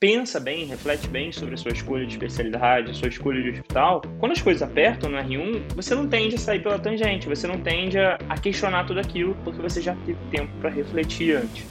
pensa 0.00 0.38
bem, 0.38 0.64
reflete 0.64 1.08
bem 1.08 1.32
sobre 1.32 1.54
a 1.54 1.56
sua 1.56 1.72
escolha 1.72 2.06
de 2.06 2.12
especialidade, 2.12 2.90
a 2.90 2.94
sua 2.94 3.08
escolha 3.08 3.42
de 3.42 3.50
hospital, 3.50 4.02
quando 4.20 4.32
as 4.32 4.40
coisas 4.40 4.62
apertam 4.62 5.10
no 5.10 5.18
R1, 5.18 5.74
você 5.74 5.94
não 5.94 6.06
tende 6.06 6.36
a 6.36 6.38
sair 6.38 6.62
pela 6.62 6.78
tangente, 6.78 7.28
você 7.28 7.48
não 7.48 7.58
tende 7.58 7.98
a 7.98 8.38
questionar 8.40 8.84
tudo 8.86 9.00
aquilo, 9.00 9.36
porque 9.42 9.60
você 9.60 9.80
já 9.82 9.96
teve 10.06 10.18
tempo 10.30 10.52
para 10.60 10.70
refletir 10.70 11.36
antes. 11.36 11.66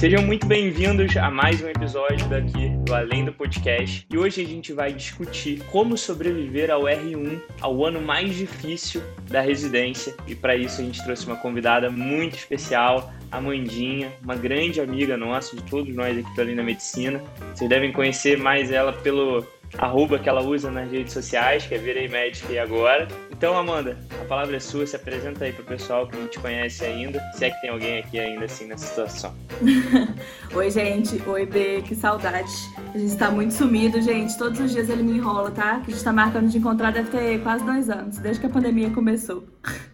Sejam 0.00 0.22
muito 0.22 0.46
bem-vindos 0.46 1.14
a 1.18 1.30
mais 1.30 1.62
um 1.62 1.68
episódio 1.68 2.26
daqui 2.26 2.70
do 2.86 2.94
Além 2.94 3.22
do 3.22 3.34
Podcast. 3.34 4.06
E 4.10 4.16
hoje 4.16 4.40
a 4.40 4.46
gente 4.46 4.72
vai 4.72 4.94
discutir 4.94 5.62
como 5.70 5.94
sobreviver 5.94 6.70
ao 6.70 6.84
R1, 6.84 7.38
ao 7.60 7.84
ano 7.84 8.00
mais 8.00 8.34
difícil 8.34 9.02
da 9.28 9.42
residência. 9.42 10.16
E 10.26 10.34
para 10.34 10.56
isso 10.56 10.80
a 10.80 10.84
gente 10.84 11.04
trouxe 11.04 11.26
uma 11.26 11.36
convidada 11.36 11.90
muito 11.90 12.34
especial, 12.34 13.12
a 13.30 13.42
Mandinha, 13.42 14.10
uma 14.24 14.36
grande 14.36 14.80
amiga 14.80 15.18
nossa, 15.18 15.54
de 15.54 15.62
todos 15.64 15.94
nós 15.94 16.16
aqui 16.16 16.34
do 16.34 16.40
Além 16.40 16.56
da 16.56 16.62
Medicina. 16.62 17.22
Vocês 17.54 17.68
devem 17.68 17.92
conhecer 17.92 18.38
mais 18.38 18.72
ela 18.72 18.94
pelo 18.94 19.46
arroba 19.78 20.18
que 20.18 20.28
ela 20.28 20.42
usa 20.42 20.70
nas 20.70 20.90
redes 20.90 21.12
sociais, 21.12 21.66
que 21.66 21.74
é 21.74 21.78
Virei 21.78 22.08
Médica 22.08 22.52
e 22.52 22.58
Agora. 22.58 23.06
Então, 23.30 23.56
Amanda, 23.56 23.96
a 24.20 24.24
palavra 24.24 24.56
é 24.56 24.60
sua, 24.60 24.86
se 24.86 24.96
apresenta 24.96 25.44
aí 25.44 25.52
pro 25.52 25.64
pessoal 25.64 26.06
que 26.06 26.16
não 26.16 26.26
te 26.26 26.38
conhece 26.38 26.84
ainda, 26.84 27.20
se 27.32 27.44
é 27.44 27.50
que 27.50 27.60
tem 27.60 27.70
alguém 27.70 27.98
aqui 28.00 28.18
ainda 28.18 28.44
assim 28.44 28.66
nessa 28.66 28.86
situação. 28.86 29.34
Oi, 30.54 30.70
gente. 30.70 31.22
Oi, 31.26 31.46
B, 31.46 31.82
que 31.82 31.94
saudade. 31.94 32.50
A 32.94 32.98
gente 32.98 33.16
tá 33.16 33.30
muito 33.30 33.54
sumido, 33.54 34.00
gente. 34.02 34.36
Todos 34.36 34.60
os 34.60 34.72
dias 34.72 34.88
ele 34.88 35.02
me 35.02 35.16
enrola, 35.16 35.50
tá? 35.50 35.80
Que 35.80 35.90
a 35.90 35.94
gente 35.94 36.04
tá 36.04 36.12
marcando 36.12 36.48
de 36.48 36.58
encontrar 36.58 36.92
deve 36.92 37.10
ter 37.10 37.42
quase 37.42 37.64
dois 37.64 37.88
anos, 37.88 38.18
desde 38.18 38.40
que 38.40 38.46
a 38.46 38.50
pandemia 38.50 38.90
começou. 38.90 39.44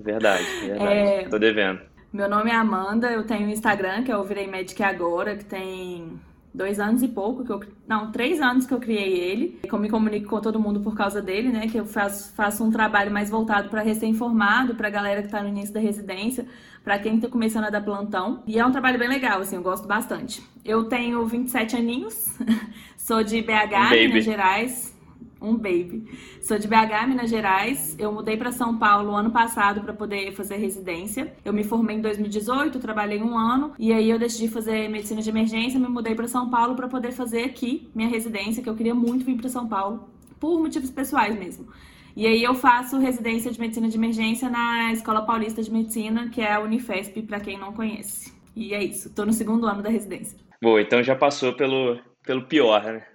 Verdade, 0.00 0.44
verdade. 0.64 0.90
É... 0.90 1.28
Tô 1.28 1.38
devendo. 1.38 1.80
Meu 2.10 2.28
nome 2.28 2.50
é 2.50 2.54
Amanda, 2.54 3.10
eu 3.12 3.24
tenho 3.24 3.46
um 3.46 3.50
Instagram, 3.50 4.02
que 4.02 4.10
é 4.10 4.16
o 4.16 4.24
Virei 4.24 4.46
Médica 4.46 4.86
Agora, 4.86 5.36
que 5.36 5.44
tem 5.44 6.18
dois 6.52 6.80
anos 6.80 7.02
e 7.02 7.08
pouco, 7.08 7.44
que 7.44 7.50
eu, 7.50 7.60
não, 7.86 8.10
três 8.10 8.40
anos 8.40 8.66
que 8.66 8.74
eu 8.74 8.78
criei 8.78 9.18
ele, 9.18 9.60
que 9.62 9.72
eu 9.72 9.78
me 9.78 9.88
comunico 9.88 10.28
com 10.28 10.40
todo 10.40 10.58
mundo 10.58 10.80
por 10.80 10.96
causa 10.96 11.22
dele, 11.22 11.50
né? 11.50 11.66
Que 11.68 11.78
eu 11.78 11.86
faço, 11.86 12.34
faço 12.34 12.64
um 12.64 12.70
trabalho 12.70 13.10
mais 13.10 13.30
voltado 13.30 13.68
para 13.68 13.82
recém-formado, 13.82 14.74
para 14.74 14.88
a 14.88 14.90
galera 14.90 15.20
que 15.20 15.28
está 15.28 15.42
no 15.42 15.48
início 15.48 15.72
da 15.72 15.80
residência, 15.80 16.46
para 16.82 16.98
quem 16.98 17.16
está 17.16 17.28
começando 17.28 17.64
a 17.64 17.70
dar 17.70 17.80
plantão. 17.80 18.42
E 18.46 18.58
é 18.58 18.66
um 18.66 18.72
trabalho 18.72 18.98
bem 18.98 19.08
legal, 19.08 19.40
assim, 19.40 19.56
eu 19.56 19.62
gosto 19.62 19.86
bastante. 19.86 20.42
Eu 20.64 20.84
tenho 20.84 21.24
27 21.26 21.76
aninhos, 21.76 22.26
sou 22.96 23.22
de 23.22 23.40
BH, 23.42 23.90
Minas 23.92 24.24
Gerais 24.24 24.97
um 25.40 25.56
baby. 25.56 26.04
Sou 26.40 26.58
de 26.58 26.66
BH, 26.66 27.06
Minas 27.08 27.30
Gerais. 27.30 27.96
Eu 27.98 28.12
mudei 28.12 28.36
para 28.36 28.52
São 28.52 28.78
Paulo 28.78 29.14
ano 29.14 29.30
passado 29.30 29.80
para 29.80 29.92
poder 29.92 30.32
fazer 30.32 30.56
residência. 30.56 31.32
Eu 31.44 31.52
me 31.52 31.64
formei 31.64 31.96
em 31.96 32.00
2018, 32.00 32.78
trabalhei 32.78 33.22
um 33.22 33.36
ano 33.36 33.72
e 33.78 33.92
aí 33.92 34.10
eu 34.10 34.18
decidi 34.18 34.48
fazer 34.48 34.88
medicina 34.88 35.22
de 35.22 35.30
emergência, 35.30 35.78
me 35.78 35.88
mudei 35.88 36.14
para 36.14 36.28
São 36.28 36.50
Paulo 36.50 36.74
para 36.74 36.88
poder 36.88 37.12
fazer 37.12 37.44
aqui 37.44 37.88
minha 37.94 38.08
residência, 38.08 38.62
que 38.62 38.68
eu 38.68 38.74
queria 38.74 38.94
muito 38.94 39.24
vir 39.24 39.36
para 39.36 39.48
São 39.48 39.68
Paulo 39.68 40.08
por 40.38 40.60
motivos 40.60 40.90
pessoais 40.90 41.38
mesmo. 41.38 41.68
E 42.16 42.26
aí 42.26 42.42
eu 42.42 42.54
faço 42.54 42.98
residência 42.98 43.50
de 43.50 43.60
medicina 43.60 43.88
de 43.88 43.96
emergência 43.96 44.50
na 44.50 44.92
Escola 44.92 45.22
Paulista 45.22 45.62
de 45.62 45.70
Medicina, 45.70 46.28
que 46.30 46.40
é 46.40 46.52
a 46.52 46.60
Unifesp, 46.60 47.22
para 47.22 47.38
quem 47.38 47.56
não 47.56 47.72
conhece. 47.72 48.32
E 48.56 48.74
é 48.74 48.82
isso, 48.82 49.14
tô 49.14 49.24
no 49.24 49.32
segundo 49.32 49.68
ano 49.68 49.82
da 49.82 49.88
residência. 49.88 50.36
Boa, 50.60 50.82
então 50.82 51.00
já 51.00 51.14
passou 51.14 51.52
pelo, 51.52 51.96
pelo 52.24 52.46
pior, 52.46 52.82
né? 52.82 53.06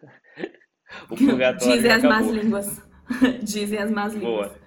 O 1.10 1.16
purgatório 1.16 1.76
Dizem 1.76 1.92
as 1.92 2.04
más 2.04 2.28
línguas. 2.28 2.82
Dizem 3.44 3.80
as 3.80 3.92
más 3.92 4.14
línguas. 4.14 4.48
Boa. 4.50 4.64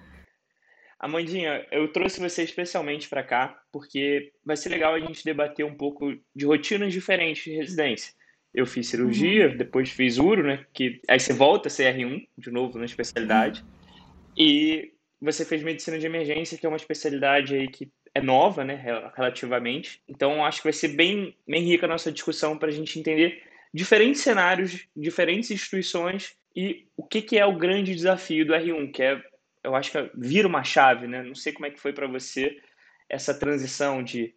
Amandinha, 0.99 1.65
eu 1.71 1.91
trouxe 1.91 2.19
você 2.19 2.43
especialmente 2.43 3.07
para 3.07 3.23
cá 3.23 3.59
porque 3.71 4.31
vai 4.43 4.57
ser 4.57 4.69
legal 4.69 4.95
a 4.95 4.99
gente 4.99 5.23
debater 5.23 5.63
um 5.65 5.75
pouco 5.75 6.11
de 6.35 6.45
rotinas 6.45 6.91
diferentes 6.91 7.43
de 7.43 7.55
residência. 7.55 8.13
Eu 8.53 8.65
fiz 8.65 8.87
cirurgia, 8.87 9.49
uhum. 9.49 9.57
depois 9.57 9.91
fiz 9.91 10.17
uro, 10.17 10.43
né? 10.43 10.65
Que 10.73 10.99
aí 11.07 11.19
você 11.19 11.33
volta 11.33 11.67
a 11.67 11.71
ser 11.71 11.95
R1 11.95 12.27
de 12.37 12.49
novo 12.49 12.79
na 12.79 12.85
especialidade. 12.85 13.61
Uhum. 13.61 14.33
E 14.37 14.93
você 15.21 15.45
fez 15.45 15.61
medicina 15.61 15.99
de 15.99 16.05
emergência, 16.05 16.57
que 16.57 16.65
é 16.65 16.69
uma 16.69 16.77
especialidade 16.77 17.55
aí 17.55 17.67
que 17.67 17.91
é 18.13 18.21
nova, 18.21 18.63
né, 18.63 18.83
relativamente. 19.15 20.01
Então 20.07 20.43
acho 20.43 20.59
que 20.59 20.65
vai 20.65 20.73
ser 20.73 20.89
bem, 20.89 21.35
bem 21.47 21.63
rica 21.63 21.85
a 21.85 21.89
nossa 21.89 22.11
discussão 22.11 22.57
para 22.57 22.69
a 22.69 22.71
gente 22.71 22.99
entender 22.99 23.43
diferentes 23.73 24.21
cenários, 24.21 24.87
diferentes 24.95 25.51
instituições 25.51 26.35
e 26.55 26.87
o 26.95 27.03
que, 27.03 27.21
que 27.21 27.37
é 27.37 27.45
o 27.45 27.57
grande 27.57 27.93
desafio 27.93 28.45
do 28.45 28.53
R1, 28.53 28.91
que 28.91 29.03
é, 29.03 29.21
eu 29.63 29.75
acho 29.75 29.91
que 29.91 29.97
é, 29.97 30.09
vira 30.15 30.47
uma 30.47 30.63
chave, 30.63 31.07
né? 31.07 31.21
Não 31.21 31.35
sei 31.35 31.53
como 31.53 31.65
é 31.65 31.71
que 31.71 31.79
foi 31.79 31.93
para 31.93 32.07
você 32.07 32.57
essa 33.09 33.33
transição 33.33 34.03
de 34.03 34.33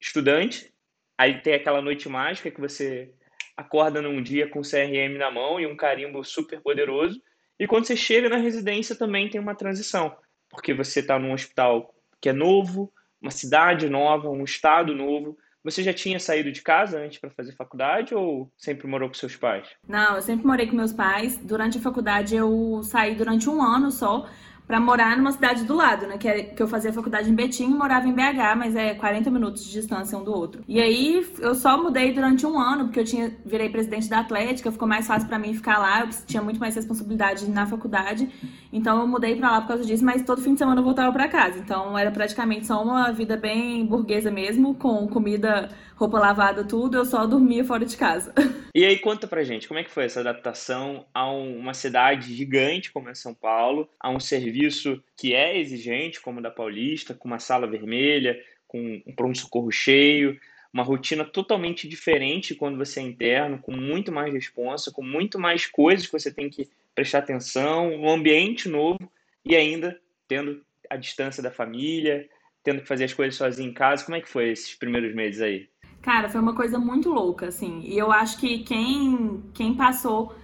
estudante, 0.00 0.72
aí 1.18 1.40
tem 1.40 1.54
aquela 1.54 1.82
noite 1.82 2.08
mágica 2.08 2.50
que 2.50 2.60
você 2.60 3.12
acorda 3.56 4.02
num 4.02 4.22
dia 4.22 4.48
com 4.48 4.60
o 4.60 4.62
CRM 4.62 5.18
na 5.18 5.30
mão 5.30 5.58
e 5.58 5.66
um 5.66 5.76
carimbo 5.76 6.22
super 6.22 6.60
poderoso, 6.60 7.20
e 7.58 7.66
quando 7.66 7.86
você 7.86 7.96
chega 7.96 8.28
na 8.28 8.36
residência 8.36 8.94
também 8.94 9.28
tem 9.28 9.40
uma 9.40 9.54
transição, 9.54 10.16
porque 10.50 10.74
você 10.74 11.00
está 11.00 11.18
num 11.18 11.32
hospital 11.32 11.94
que 12.20 12.28
é 12.28 12.32
novo, 12.32 12.92
uma 13.20 13.30
cidade 13.30 13.88
nova, 13.88 14.28
um 14.28 14.44
estado 14.44 14.94
novo, 14.94 15.36
você 15.66 15.82
já 15.82 15.92
tinha 15.92 16.20
saído 16.20 16.52
de 16.52 16.62
casa 16.62 17.00
antes 17.00 17.18
para 17.18 17.28
fazer 17.28 17.52
faculdade 17.56 18.14
ou 18.14 18.48
sempre 18.56 18.86
morou 18.86 19.08
com 19.08 19.14
seus 19.14 19.34
pais? 19.34 19.66
Não, 19.88 20.14
eu 20.14 20.22
sempre 20.22 20.46
morei 20.46 20.68
com 20.68 20.76
meus 20.76 20.92
pais. 20.92 21.36
Durante 21.38 21.78
a 21.78 21.80
faculdade 21.80 22.36
eu 22.36 22.82
saí 22.84 23.16
durante 23.16 23.50
um 23.50 23.60
ano 23.60 23.90
só 23.90 24.28
para 24.66 24.80
morar 24.80 25.16
numa 25.16 25.30
cidade 25.30 25.64
do 25.64 25.74
lado, 25.74 26.06
né? 26.06 26.18
Que, 26.18 26.28
é, 26.28 26.42
que 26.42 26.60
eu 26.62 26.66
fazia 26.66 26.92
faculdade 26.92 27.30
em 27.30 27.34
Betim 27.34 27.70
e 27.70 27.74
morava 27.74 28.08
em 28.08 28.12
BH, 28.12 28.56
mas 28.56 28.74
é 28.74 28.94
40 28.94 29.30
minutos 29.30 29.64
de 29.64 29.72
distância 29.72 30.18
um 30.18 30.24
do 30.24 30.32
outro. 30.32 30.62
E 30.66 30.80
aí 30.80 31.24
eu 31.38 31.54
só 31.54 31.80
mudei 31.80 32.12
durante 32.12 32.44
um 32.44 32.58
ano, 32.58 32.86
porque 32.86 33.00
eu 33.00 33.04
tinha 33.04 33.32
virei 33.44 33.68
presidente 33.68 34.08
da 34.08 34.20
Atlética, 34.20 34.72
ficou 34.72 34.88
mais 34.88 35.06
fácil 35.06 35.28
para 35.28 35.38
mim 35.38 35.54
ficar 35.54 35.78
lá, 35.78 36.00
eu 36.00 36.08
tinha 36.26 36.42
muito 36.42 36.58
mais 36.58 36.74
responsabilidade 36.74 37.48
na 37.48 37.66
faculdade. 37.66 38.28
Então 38.72 39.00
eu 39.00 39.06
mudei 39.06 39.36
para 39.36 39.52
lá 39.52 39.60
por 39.60 39.68
causa 39.68 39.84
disso, 39.84 40.04
mas 40.04 40.22
todo 40.22 40.42
fim 40.42 40.54
de 40.54 40.58
semana 40.58 40.80
eu 40.80 40.84
voltava 40.84 41.12
para 41.12 41.28
casa. 41.28 41.58
Então 41.58 41.96
era 41.96 42.10
praticamente 42.10 42.66
só 42.66 42.82
uma 42.82 43.12
vida 43.12 43.36
bem 43.36 43.86
burguesa 43.86 44.30
mesmo, 44.30 44.74
com 44.74 45.06
comida 45.06 45.68
roupa 45.96 46.20
lavada, 46.20 46.62
tudo, 46.62 46.98
eu 46.98 47.04
só 47.04 47.26
dormia 47.26 47.64
fora 47.64 47.84
de 47.84 47.96
casa. 47.96 48.32
E 48.76 48.84
aí, 48.84 48.98
conta 48.98 49.26
pra 49.26 49.42
gente, 49.42 49.66
como 49.66 49.80
é 49.80 49.84
que 49.84 49.90
foi 49.90 50.04
essa 50.04 50.20
adaptação 50.20 51.06
a 51.14 51.32
uma 51.32 51.72
cidade 51.72 52.34
gigante 52.34 52.92
como 52.92 53.08
é 53.08 53.14
São 53.14 53.32
Paulo, 53.32 53.88
a 53.98 54.10
um 54.10 54.20
serviço 54.20 55.02
que 55.16 55.34
é 55.34 55.58
exigente, 55.58 56.20
como 56.20 56.40
o 56.40 56.42
da 56.42 56.50
Paulista, 56.50 57.14
com 57.14 57.26
uma 57.26 57.38
sala 57.38 57.66
vermelha, 57.66 58.38
com 58.68 59.00
um 59.06 59.14
pronto-socorro 59.14 59.72
cheio, 59.72 60.38
uma 60.70 60.82
rotina 60.82 61.24
totalmente 61.24 61.88
diferente 61.88 62.54
quando 62.54 62.76
você 62.76 63.00
é 63.00 63.02
interno, 63.02 63.58
com 63.58 63.72
muito 63.72 64.12
mais 64.12 64.34
responsa, 64.34 64.92
com 64.92 65.02
muito 65.02 65.38
mais 65.38 65.64
coisas 65.64 66.04
que 66.04 66.12
você 66.12 66.30
tem 66.30 66.50
que 66.50 66.68
prestar 66.94 67.20
atenção, 67.20 67.90
um 67.94 68.10
ambiente 68.10 68.68
novo 68.68 69.10
e 69.42 69.56
ainda 69.56 69.98
tendo 70.28 70.62
a 70.90 70.98
distância 70.98 71.42
da 71.42 71.50
família, 71.50 72.28
tendo 72.62 72.82
que 72.82 72.88
fazer 72.88 73.04
as 73.04 73.14
coisas 73.14 73.36
sozinho 73.36 73.70
em 73.70 73.72
casa. 73.72 74.04
Como 74.04 74.16
é 74.16 74.20
que 74.20 74.28
foi 74.28 74.50
esses 74.50 74.74
primeiros 74.74 75.14
meses 75.14 75.40
aí? 75.40 75.68
Cara, 76.02 76.28
foi 76.28 76.40
uma 76.40 76.54
coisa 76.54 76.78
muito 76.78 77.10
louca, 77.10 77.48
assim. 77.48 77.80
E 77.84 77.98
eu 77.98 78.12
acho 78.12 78.38
que 78.38 78.58
quem, 78.58 79.42
quem 79.52 79.74
passou 79.74 80.34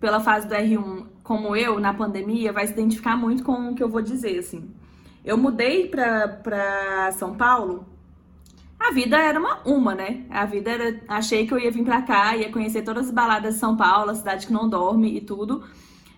pela 0.00 0.20
fase 0.20 0.48
do 0.48 0.54
R1 0.54 1.06
como 1.22 1.54
eu, 1.54 1.78
na 1.78 1.94
pandemia, 1.94 2.52
vai 2.52 2.66
se 2.66 2.72
identificar 2.72 3.16
muito 3.16 3.44
com 3.44 3.70
o 3.70 3.74
que 3.74 3.82
eu 3.82 3.88
vou 3.88 4.02
dizer, 4.02 4.38
assim. 4.38 4.68
Eu 5.24 5.38
mudei 5.38 5.86
pra, 5.86 6.26
pra 6.26 7.12
São 7.12 7.36
Paulo, 7.36 7.86
a 8.78 8.90
vida 8.90 9.16
era 9.16 9.38
uma, 9.38 9.60
uma, 9.64 9.94
né? 9.94 10.24
A 10.28 10.44
vida 10.44 10.70
era. 10.70 11.00
Achei 11.06 11.46
que 11.46 11.54
eu 11.54 11.58
ia 11.58 11.70
vir 11.70 11.84
pra 11.84 12.02
cá, 12.02 12.36
ia 12.36 12.50
conhecer 12.50 12.82
todas 12.82 13.06
as 13.06 13.12
baladas 13.12 13.54
de 13.54 13.60
São 13.60 13.76
Paulo, 13.76 14.10
a 14.10 14.14
cidade 14.14 14.46
que 14.48 14.52
não 14.52 14.68
dorme 14.68 15.16
e 15.16 15.20
tudo. 15.20 15.62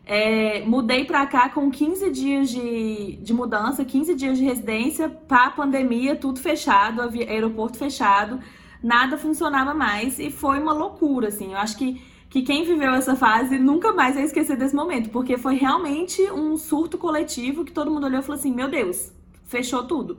É, 0.07 0.65
mudei 0.65 1.05
pra 1.05 1.27
cá 1.27 1.49
com 1.51 1.71
15 1.71 2.11
dias 2.11 2.49
de, 2.51 3.17
de 3.17 3.35
mudança, 3.35 3.85
15 3.85 4.15
dias 4.15 4.39
de 4.39 4.45
residência, 4.45 5.09
pra 5.09 5.51
pandemia, 5.51 6.17
tudo 6.17 6.41
fechado, 6.41 7.03
aeroporto 7.03 7.79
fechado 7.79 8.41
nada 8.85 9.17
funcionava 9.17 9.73
mais 9.73 10.19
e 10.19 10.31
foi 10.31 10.59
uma 10.59 10.75
loucura, 10.75 11.29
assim. 11.29 11.53
Eu 11.53 11.59
acho 11.59 11.79
que, 11.79 12.01
que 12.29 12.43
quem 12.43 12.65
viveu 12.65 12.93
essa 12.93 13.17
fase 13.17 13.59
nunca 13.59 13.93
mais 13.95 14.15
vai 14.15 14.25
esquecer 14.25 14.57
desse 14.59 14.77
momento, 14.77 15.09
porque 15.09 15.39
foi 15.39 15.55
realmente 15.55 16.23
um 16.31 16.55
surto 16.59 16.99
coletivo 16.99 17.65
que 17.65 17.73
todo 17.73 17.91
mundo 17.91 18.07
olhou 18.07 18.21
e 18.21 18.23
falou 18.23 18.39
assim: 18.39 18.53
meu 18.55 18.69
Deus, 18.69 19.11
fechou 19.47 19.85
tudo. 19.85 20.19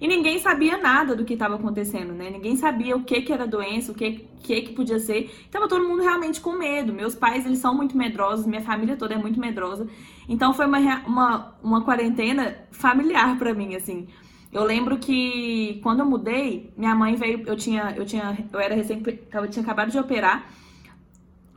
E 0.00 0.06
ninguém 0.06 0.38
sabia 0.38 0.78
nada 0.78 1.14
do 1.14 1.24
que 1.24 1.34
estava 1.34 1.56
acontecendo, 1.56 2.12
né? 2.12 2.30
Ninguém 2.30 2.56
sabia 2.56 2.96
o 2.96 3.02
que, 3.02 3.20
que 3.20 3.32
era 3.32 3.46
doença, 3.46 3.90
o 3.90 3.94
que, 3.94 4.28
que 4.42 4.62
que 4.62 4.72
podia 4.72 4.98
ser. 4.98 5.28
Tava 5.50 5.68
todo 5.68 5.86
mundo 5.86 6.02
realmente 6.02 6.40
com 6.40 6.52
medo. 6.52 6.92
Meus 6.92 7.16
pais, 7.16 7.44
eles 7.44 7.58
são 7.58 7.74
muito 7.74 7.96
medrosos, 7.96 8.46
minha 8.46 8.62
família 8.62 8.96
toda 8.96 9.14
é 9.14 9.18
muito 9.18 9.40
medrosa. 9.40 9.88
Então 10.28 10.54
foi 10.54 10.66
uma, 10.66 10.78
uma, 11.04 11.54
uma 11.62 11.84
quarentena 11.84 12.56
familiar 12.70 13.36
para 13.38 13.52
mim, 13.52 13.74
assim. 13.74 14.06
Eu 14.52 14.64
lembro 14.64 14.98
que 14.98 15.78
quando 15.82 16.00
eu 16.00 16.06
mudei, 16.06 16.72
minha 16.76 16.94
mãe 16.94 17.14
veio, 17.14 17.42
eu 17.46 17.56
tinha, 17.56 17.94
eu 17.96 18.06
tinha, 18.06 18.46
eu 18.50 18.58
era 18.58 18.74
recém, 18.74 19.02
eu 19.32 19.48
tinha 19.48 19.62
acabado 19.62 19.90
de 19.90 19.98
operar, 19.98 20.50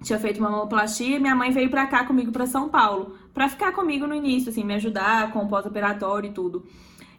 tinha 0.04 0.20
feito 0.20 0.40
uma 0.40 0.50
mamoplastia, 0.50 1.20
minha 1.20 1.36
mãe 1.36 1.52
veio 1.52 1.70
para 1.70 1.88
cá 1.88 2.04
comigo 2.04 2.32
para 2.32 2.46
São 2.46 2.68
Paulo, 2.68 3.16
para 3.34 3.48
ficar 3.48 3.72
comigo 3.72 4.06
no 4.06 4.14
início, 4.14 4.50
assim, 4.50 4.64
me 4.64 4.74
ajudar 4.74 5.32
com 5.32 5.40
o 5.40 5.48
pós-operatório 5.48 6.30
e 6.30 6.34
tudo. 6.34 6.66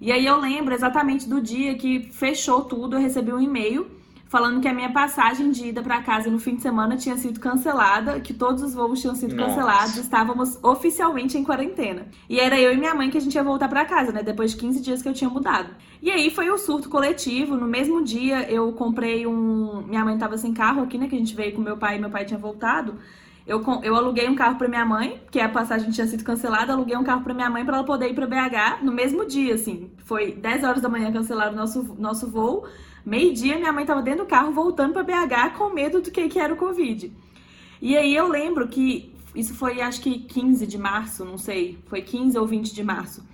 E 0.01 0.13
aí 0.13 0.27
eu 0.27 0.39
lembro 0.39 0.75
exatamente 0.75 1.29
do 1.29 1.41
dia 1.41 1.75
que 1.77 2.11
fechou 2.13 2.65
tudo, 2.65 2.97
eu 2.97 3.01
recebi 3.01 3.33
um 3.33 3.41
e-mail 3.41 4.02
falando 4.33 4.63
que 4.63 4.67
a 4.67 4.73
minha 4.73 4.91
passagem 4.91 5.51
de 5.51 5.69
ida 5.69 5.83
para 5.83 6.01
casa 6.01 6.31
no 6.31 6.39
fim 6.39 6.57
de 6.57 6.63
semana 6.63 6.97
tinha 6.97 7.19
sido 7.19 7.39
cancelada, 7.39 8.19
que 8.19 8.33
todos 8.33 8.63
os 8.63 8.73
voos 8.73 8.99
tinham 8.99 9.15
sido 9.15 9.37
Nossa. 9.37 9.51
cancelados, 9.51 9.97
estávamos 9.99 10.59
oficialmente 10.63 11.37
em 11.37 11.45
quarentena. 11.45 12.07
E 12.31 12.41
era 12.41 12.59
eu 12.59 12.73
e 12.73 12.79
minha 12.79 12.95
mãe 12.95 13.11
que 13.11 13.19
a 13.19 13.21
gente 13.21 13.35
ia 13.35 13.45
voltar 13.45 13.69
para 13.69 13.85
casa, 13.85 14.11
né, 14.11 14.23
depois 14.23 14.53
de 14.53 14.57
15 14.57 14.81
dias 14.81 15.03
que 15.03 15.09
eu 15.11 15.13
tinha 15.13 15.29
mudado. 15.29 15.69
E 16.01 16.11
aí 16.11 16.31
foi 16.31 16.49
o 16.49 16.55
um 16.55 16.57
surto 16.57 16.89
coletivo, 16.89 17.59
no 17.59 17.67
mesmo 17.67 18.03
dia 18.03 18.51
eu 18.51 18.73
comprei 18.73 19.27
um, 19.27 19.85
minha 19.87 20.03
mãe 20.03 20.15
estava 20.15 20.39
sem 20.39 20.55
carro 20.55 20.83
aqui, 20.83 20.97
né, 20.97 21.09
que 21.09 21.15
a 21.15 21.19
gente 21.19 21.37
veio 21.37 21.53
com 21.53 21.61
meu 21.61 21.77
pai, 21.77 21.99
e 21.99 22.01
meu 22.01 22.09
pai 22.09 22.25
tinha 22.25 22.39
voltado. 22.39 22.95
Eu, 23.47 23.63
eu 23.83 23.95
aluguei 23.95 24.27
um 24.31 24.35
carro 24.35 24.57
para 24.57 24.67
minha 24.67 24.87
mãe, 24.87 25.21
que 25.31 25.41
a 25.41 25.49
passagem 25.51 25.91
tinha 25.91 26.07
sido 26.07 26.25
cancelada, 26.25 26.73
aluguei 26.73 26.97
um 26.97 27.05
carro 27.05 27.23
para 27.23 27.35
minha 27.35 27.51
mãe 27.51 27.67
para 27.67 27.77
ela 27.77 27.85
poder 27.85 28.09
ir 28.09 28.15
para 28.15 28.27
BH 28.27 28.83
no 28.83 28.93
mesmo 28.93 29.27
dia, 29.27 29.57
assim. 29.57 29.91
Foi 29.99 30.33
10 30.33 30.65
horas 30.65 30.81
da 30.81 30.89
manhã 30.89 31.13
cancelar 31.13 31.53
o 31.53 31.57
nosso, 31.57 31.95
nosso 31.99 32.31
voo. 32.31 32.65
Meio-dia, 33.05 33.57
minha 33.57 33.73
mãe 33.73 33.83
estava 33.83 34.03
dentro 34.03 34.25
do 34.25 34.29
carro 34.29 34.53
voltando 34.53 34.93
para 34.93 35.03
BH 35.03 35.57
com 35.57 35.71
medo 35.71 36.01
do 36.01 36.11
que, 36.11 36.29
que 36.29 36.39
era 36.39 36.53
o 36.53 36.57
Covid. 36.57 37.13
E 37.81 37.97
aí 37.97 38.15
eu 38.15 38.29
lembro 38.29 38.69
que 38.69 39.13
isso 39.35 39.55
foi 39.55 39.81
acho 39.81 40.01
que 40.01 40.21
15 40.21 40.67
de 40.67 40.79
março, 40.79 41.25
não 41.25 41.39
sei, 41.39 41.79
foi 41.87 42.03
15 42.03 42.39
ou 42.39 42.47
20 42.47 42.75
de 42.75 42.83
março. 42.85 43.27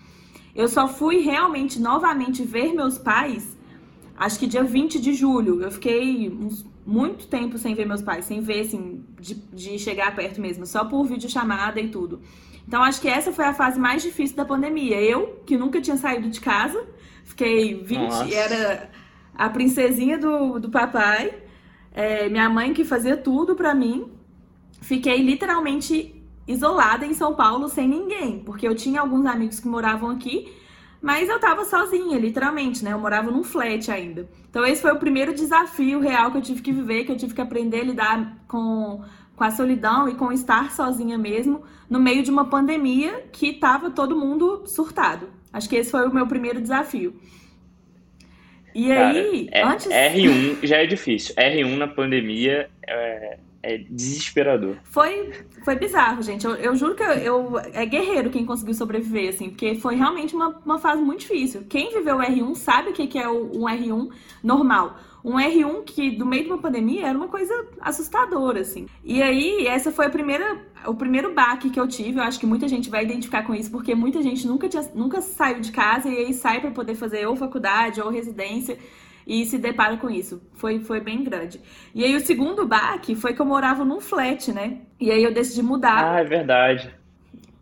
Eu 0.54 0.68
só 0.68 0.88
fui 0.88 1.18
realmente 1.18 1.78
novamente 1.78 2.42
ver 2.42 2.72
meus 2.72 2.96
pais, 2.98 3.56
acho 4.16 4.38
que 4.38 4.46
dia 4.46 4.64
20 4.64 5.00
de 5.00 5.12
julho. 5.12 5.62
Eu 5.62 5.70
fiquei 5.70 6.28
uns, 6.30 6.64
muito 6.86 7.26
tempo 7.26 7.58
sem 7.58 7.74
ver 7.74 7.86
meus 7.86 8.00
pais, 8.00 8.24
sem 8.24 8.40
ver 8.40 8.60
assim, 8.60 9.04
de, 9.20 9.34
de 9.34 9.78
chegar 9.78 10.16
perto 10.16 10.40
mesmo, 10.40 10.64
só 10.64 10.86
por 10.86 11.04
videochamada 11.04 11.78
e 11.78 11.88
tudo. 11.88 12.22
Então 12.66 12.82
acho 12.82 13.00
que 13.00 13.08
essa 13.08 13.30
foi 13.32 13.44
a 13.44 13.52
fase 13.52 13.78
mais 13.78 14.02
difícil 14.02 14.36
da 14.36 14.44
pandemia. 14.44 15.00
Eu, 15.00 15.42
que 15.44 15.56
nunca 15.56 15.80
tinha 15.80 15.96
saído 15.98 16.30
de 16.30 16.40
casa, 16.40 16.86
fiquei 17.24 17.74
20, 17.74 17.98
Nossa. 17.98 18.34
era 18.34 18.90
a 19.38 19.48
princesinha 19.48 20.18
do, 20.18 20.58
do 20.58 20.68
papai, 20.68 21.32
é, 21.92 22.28
minha 22.28 22.50
mãe 22.50 22.74
que 22.74 22.84
fazia 22.84 23.16
tudo 23.16 23.54
para 23.54 23.72
mim. 23.72 24.10
Fiquei 24.80 25.22
literalmente 25.22 26.20
isolada 26.46 27.06
em 27.06 27.14
São 27.14 27.34
Paulo 27.34 27.68
sem 27.68 27.86
ninguém, 27.86 28.40
porque 28.40 28.66
eu 28.66 28.74
tinha 28.74 29.00
alguns 29.00 29.24
amigos 29.26 29.60
que 29.60 29.68
moravam 29.68 30.10
aqui, 30.10 30.52
mas 31.00 31.28
eu 31.28 31.38
tava 31.38 31.64
sozinha, 31.64 32.18
literalmente, 32.18 32.84
né? 32.84 32.92
Eu 32.92 32.98
morava 32.98 33.30
num 33.30 33.44
flat 33.44 33.90
ainda. 33.92 34.28
Então 34.50 34.66
esse 34.66 34.82
foi 34.82 34.90
o 34.90 34.98
primeiro 34.98 35.32
desafio 35.32 36.00
real 36.00 36.32
que 36.32 36.38
eu 36.38 36.42
tive 36.42 36.60
que 36.60 36.72
viver, 36.72 37.04
que 37.04 37.12
eu 37.12 37.16
tive 37.16 37.34
que 37.34 37.40
aprender 37.40 37.82
a 37.82 37.84
lidar 37.84 38.38
com, 38.48 39.04
com 39.36 39.44
a 39.44 39.50
solidão 39.52 40.08
e 40.08 40.14
com 40.16 40.32
estar 40.32 40.72
sozinha 40.72 41.16
mesmo, 41.16 41.62
no 41.88 42.00
meio 42.00 42.24
de 42.24 42.30
uma 42.30 42.46
pandemia 42.46 43.28
que 43.30 43.52
tava 43.52 43.90
todo 43.90 44.16
mundo 44.16 44.64
surtado. 44.66 45.28
Acho 45.52 45.68
que 45.68 45.76
esse 45.76 45.92
foi 45.92 46.08
o 46.08 46.12
meu 46.12 46.26
primeiro 46.26 46.60
desafio. 46.60 47.14
E 48.74 48.88
Cara, 48.88 49.18
aí, 49.18 49.48
é, 49.50 49.62
antes. 49.62 49.86
R1 49.86 50.58
já 50.66 50.76
é 50.78 50.86
difícil. 50.86 51.34
R1 51.34 51.76
na 51.76 51.88
pandemia 51.88 52.68
é, 52.86 53.38
é 53.62 53.78
desesperador. 53.78 54.76
Foi, 54.84 55.32
foi 55.64 55.76
bizarro, 55.76 56.22
gente. 56.22 56.44
Eu, 56.44 56.54
eu 56.54 56.76
juro 56.76 56.94
que 56.94 57.02
eu, 57.02 57.12
eu, 57.12 57.58
é 57.72 57.84
guerreiro 57.84 58.30
quem 58.30 58.46
conseguiu 58.46 58.74
sobreviver, 58.74 59.30
assim, 59.30 59.50
porque 59.50 59.74
foi 59.76 59.96
realmente 59.96 60.34
uma, 60.34 60.48
uma 60.64 60.78
fase 60.78 61.02
muito 61.02 61.20
difícil. 61.20 61.64
Quem 61.68 61.92
viveu 61.92 62.16
o 62.16 62.20
R1 62.20 62.54
sabe 62.54 62.90
o 62.90 62.92
que, 62.92 63.06
que 63.06 63.18
é 63.18 63.28
o, 63.28 63.50
um 63.52 63.64
R1 63.66 64.10
normal. 64.42 64.98
Um 65.24 65.34
R1 65.34 65.84
que, 65.84 66.10
do 66.10 66.24
meio 66.24 66.44
de 66.44 66.50
uma 66.50 66.58
pandemia, 66.58 67.06
era 67.08 67.18
uma 67.18 67.28
coisa 67.28 67.66
assustadora, 67.80 68.60
assim. 68.60 68.86
E 69.04 69.22
aí, 69.22 69.66
essa 69.66 69.90
foi 69.90 70.06
a 70.06 70.10
primeira, 70.10 70.60
o 70.86 70.94
primeiro 70.94 71.34
baque 71.34 71.70
que 71.70 71.80
eu 71.80 71.88
tive. 71.88 72.18
Eu 72.18 72.22
acho 72.22 72.38
que 72.38 72.46
muita 72.46 72.68
gente 72.68 72.88
vai 72.88 73.04
identificar 73.04 73.42
com 73.42 73.54
isso, 73.54 73.70
porque 73.70 73.94
muita 73.94 74.22
gente 74.22 74.46
nunca, 74.46 74.68
tinha, 74.68 74.82
nunca 74.94 75.20
saiu 75.20 75.60
de 75.60 75.72
casa 75.72 76.08
e 76.08 76.16
aí 76.16 76.34
sai 76.34 76.60
para 76.60 76.70
poder 76.70 76.94
fazer 76.94 77.26
ou 77.26 77.36
faculdade 77.36 78.00
ou 78.00 78.10
residência 78.10 78.78
e 79.28 79.44
se 79.44 79.58
depara 79.58 79.98
com 79.98 80.08
isso. 80.08 80.40
Foi, 80.54 80.80
foi 80.80 81.00
bem 81.00 81.22
grande. 81.22 81.60
E 81.94 82.02
aí 82.02 82.16
o 82.16 82.20
segundo 82.20 82.66
baque 82.66 83.14
foi 83.14 83.34
que 83.34 83.40
eu 83.40 83.46
morava 83.46 83.84
num 83.84 84.00
flat, 84.00 84.50
né? 84.50 84.78
E 84.98 85.10
aí 85.10 85.22
eu 85.22 85.32
decidi 85.32 85.62
mudar. 85.62 86.14
Ah, 86.14 86.20
é 86.20 86.24
verdade. 86.24 86.97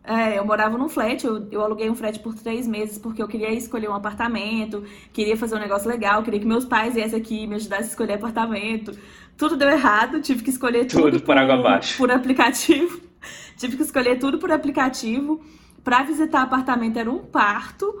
É, 0.07 0.39
eu 0.39 0.45
morava 0.45 0.77
num 0.77 0.87
flat, 0.87 1.25
eu, 1.25 1.49
eu 1.51 1.61
aluguei 1.61 1.89
um 1.89 1.95
flat 1.95 2.17
por 2.19 2.33
três 2.33 2.65
meses 2.65 2.97
porque 2.97 3.21
eu 3.21 3.27
queria 3.27 3.51
escolher 3.51 3.89
um 3.89 3.93
apartamento, 3.93 4.85
queria 5.11 5.35
fazer 5.35 5.55
um 5.55 5.59
negócio 5.59 5.89
legal, 5.89 6.23
queria 6.23 6.39
que 6.39 6.45
meus 6.45 6.63
pais 6.63 6.93
viessem 6.93 7.19
aqui 7.19 7.43
e 7.43 7.47
me 7.47 7.55
ajudassem 7.55 7.87
a 7.87 7.89
escolher 7.89 8.13
apartamento. 8.13 8.97
Tudo 9.35 9.57
deu 9.57 9.69
errado, 9.69 10.21
tive 10.21 10.43
que 10.43 10.49
escolher 10.49 10.85
tudo, 10.85 11.03
tudo 11.03 11.19
por, 11.19 11.25
por 11.25 11.37
água 11.37 11.55
abaixo. 11.55 11.97
por 11.97 12.09
aplicativo. 12.09 13.01
tive 13.57 13.75
que 13.75 13.83
escolher 13.83 14.17
tudo 14.17 14.37
por 14.37 14.49
aplicativo. 14.49 15.41
Para 15.83 16.03
visitar 16.03 16.41
apartamento 16.41 16.97
era 16.97 17.11
um 17.11 17.19
parto. 17.19 17.93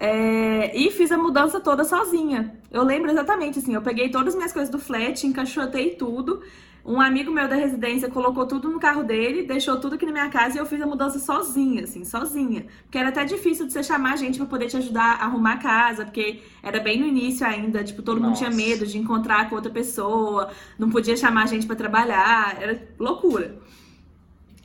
É, 0.00 0.74
e 0.74 0.90
fiz 0.90 1.12
a 1.12 1.18
mudança 1.18 1.60
toda 1.60 1.84
sozinha. 1.84 2.58
Eu 2.72 2.82
lembro 2.82 3.10
exatamente 3.10 3.58
assim, 3.58 3.74
eu 3.74 3.82
peguei 3.82 4.08
todas 4.08 4.28
as 4.28 4.34
minhas 4.34 4.52
coisas 4.52 4.70
do 4.70 4.78
flat, 4.78 5.26
encaixotei 5.26 5.90
tudo 5.90 6.40
um 6.84 7.00
amigo 7.00 7.30
meu 7.30 7.48
da 7.48 7.56
residência 7.56 8.10
colocou 8.10 8.46
tudo 8.46 8.68
no 8.68 8.78
carro 8.78 9.02
dele, 9.02 9.44
deixou 9.44 9.80
tudo 9.80 9.94
aqui 9.94 10.04
na 10.04 10.12
minha 10.12 10.28
casa 10.28 10.56
e 10.56 10.60
eu 10.60 10.66
fiz 10.66 10.82
a 10.82 10.86
mudança 10.86 11.18
sozinha, 11.18 11.84
assim, 11.84 12.04
sozinha. 12.04 12.66
Porque 12.82 12.98
era 12.98 13.08
até 13.08 13.24
difícil 13.24 13.66
de 13.66 13.72
você 13.72 13.82
chamar 13.82 14.18
gente 14.18 14.36
para 14.36 14.46
poder 14.46 14.66
te 14.66 14.76
ajudar 14.76 15.18
a 15.18 15.24
arrumar 15.24 15.54
a 15.54 15.56
casa, 15.56 16.04
porque 16.04 16.42
era 16.62 16.78
bem 16.80 17.00
no 17.00 17.06
início 17.06 17.46
ainda, 17.46 17.82
tipo, 17.82 18.02
todo 18.02 18.20
Nossa. 18.20 18.28
mundo 18.28 18.36
tinha 18.36 18.50
medo 18.50 18.86
de 18.86 18.98
encontrar 18.98 19.48
com 19.48 19.56
outra 19.56 19.72
pessoa, 19.72 20.50
não 20.78 20.90
podia 20.90 21.16
chamar 21.16 21.48
gente 21.48 21.66
para 21.66 21.74
trabalhar, 21.74 22.60
era 22.60 22.86
loucura. 22.98 23.56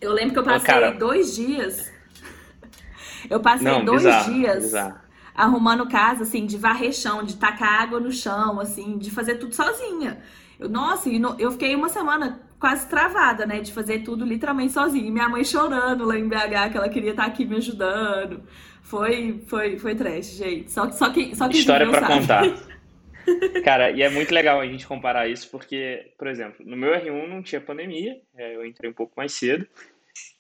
Eu 0.02 0.12
lembro 0.12 0.34
que 0.34 0.40
eu 0.40 0.44
passei 0.44 0.68
Cara... 0.68 0.92
dois 0.92 1.34
dias. 1.36 1.90
Eu 3.30 3.42
passei 3.42 3.68
não, 3.68 3.84
dois 3.84 4.04
bizarro, 4.04 4.34
dias 4.34 4.64
bizarro. 4.64 4.96
arrumando 5.36 5.88
casa, 5.90 6.24
assim, 6.24 6.46
de 6.46 6.58
varrer 6.58 6.94
chão, 6.94 7.22
de 7.22 7.36
tacar 7.36 7.82
água 7.82 8.00
no 8.00 8.12
chão, 8.12 8.60
assim, 8.62 8.98
de 8.98 9.12
fazer 9.12 9.36
tudo 9.36 9.54
sozinha. 9.54 10.22
Eu, 10.60 10.68
nossa, 10.68 11.10
eu 11.40 11.52
fiquei 11.52 11.74
uma 11.76 11.90
semana 11.90 12.42
quase 12.60 12.88
travada, 12.90 13.46
né? 13.46 13.62
De 13.62 13.72
fazer 13.72 14.00
tudo 14.00 14.26
literalmente 14.26 14.74
sozinha. 14.74 15.08
E 15.08 15.12
minha 15.12 15.30
mãe 15.30 15.44
chorando 15.44 16.06
lá 16.06 16.18
em 16.18 16.28
BH, 16.28 16.72
que 16.72 16.78
ela 16.78 16.90
queria 16.90 17.12
estar 17.12 17.26
aqui 17.26 17.46
me 17.46 17.56
ajudando. 17.56 18.44
Foi, 18.84 19.42
foi, 19.48 19.78
foi 19.78 19.96
trash, 19.96 20.36
gente. 20.36 20.72
Só, 20.72 20.92
só 20.92 21.10
que, 21.12 21.36
só 21.36 21.48
que 21.48 21.58
História 21.58 21.88
para 21.90 22.08
contar. 22.08 22.44
Cara, 23.64 23.92
e 23.92 24.02
é 24.02 24.10
muito 24.10 24.34
legal 24.34 24.60
a 24.60 24.66
gente 24.66 24.88
comparar 24.88 25.28
isso, 25.28 25.50
porque, 25.52 26.14
por 26.18 26.28
exemplo, 26.28 26.66
no 26.66 26.76
meu 26.76 26.92
R1 26.92 27.28
não 27.28 27.44
tinha 27.44 27.62
pandemia, 27.62 28.20
é, 28.36 28.56
eu 28.56 28.66
entrei 28.66 28.90
um 28.90 28.94
pouco 28.94 29.14
mais 29.16 29.34
cedo, 29.34 29.68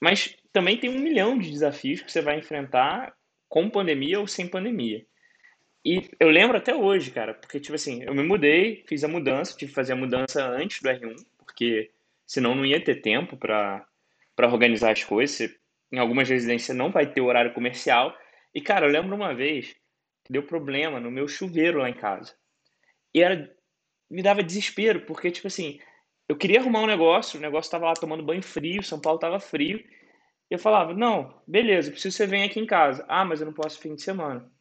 mas 0.01 0.35
também 0.51 0.77
tem 0.77 0.89
um 0.89 0.99
milhão 0.99 1.37
de 1.37 1.51
desafios 1.51 2.01
que 2.01 2.11
você 2.11 2.21
vai 2.21 2.39
enfrentar 2.39 3.13
com 3.47 3.69
pandemia 3.69 4.19
ou 4.19 4.27
sem 4.27 4.47
pandemia. 4.47 5.05
E 5.83 6.09
eu 6.19 6.29
lembro 6.29 6.57
até 6.57 6.75
hoje, 6.75 7.11
cara, 7.11 7.33
porque, 7.33 7.59
tipo 7.59 7.75
assim, 7.75 8.03
eu 8.03 8.13
me 8.13 8.23
mudei, 8.23 8.83
fiz 8.87 9.03
a 9.03 9.07
mudança, 9.07 9.55
tive 9.55 9.71
que 9.71 9.75
fazer 9.75 9.93
a 9.93 9.95
mudança 9.95 10.45
antes 10.45 10.81
do 10.81 10.89
R1, 10.89 11.15
porque 11.37 11.91
senão 12.25 12.53
não 12.53 12.65
ia 12.65 12.83
ter 12.83 13.01
tempo 13.01 13.37
para 13.37 13.87
organizar 14.37 14.91
as 14.91 15.03
coisas. 15.03 15.49
Em 15.91 15.97
algumas 15.97 16.29
residências 16.29 16.77
não 16.77 16.91
vai 16.91 17.11
ter 17.11 17.21
horário 17.21 17.53
comercial. 17.53 18.15
E, 18.53 18.61
cara, 18.61 18.85
eu 18.85 18.91
lembro 18.91 19.15
uma 19.15 19.33
vez 19.33 19.75
que 20.23 20.33
deu 20.33 20.43
problema 20.43 20.99
no 20.99 21.09
meu 21.09 21.27
chuveiro 21.27 21.79
lá 21.79 21.89
em 21.89 21.93
casa. 21.93 22.35
E 23.13 23.23
era, 23.23 23.49
me 24.09 24.21
dava 24.21 24.43
desespero, 24.43 25.01
porque, 25.05 25.31
tipo 25.31 25.47
assim, 25.47 25.79
eu 26.27 26.35
queria 26.35 26.59
arrumar 26.59 26.81
um 26.81 26.87
negócio, 26.87 27.39
o 27.39 27.41
negócio 27.41 27.67
estava 27.67 27.85
lá 27.85 27.93
tomando 27.93 28.21
banho 28.23 28.43
frio, 28.43 28.83
São 28.83 28.99
Paulo 28.99 29.17
estava 29.17 29.39
frio. 29.39 29.79
E 29.79 30.53
eu 30.53 30.59
falava, 30.59 30.93
não, 30.93 31.41
beleza, 31.47 31.89
preciso 31.89 32.15
que 32.15 32.23
você 32.23 32.27
venha 32.27 32.45
aqui 32.45 32.59
em 32.59 32.65
casa. 32.65 33.05
Ah, 33.07 33.23
mas 33.25 33.39
eu 33.39 33.45
não 33.45 33.53
posso 33.53 33.79
fim 33.79 33.95
de 33.95 34.01
semana. 34.01 34.51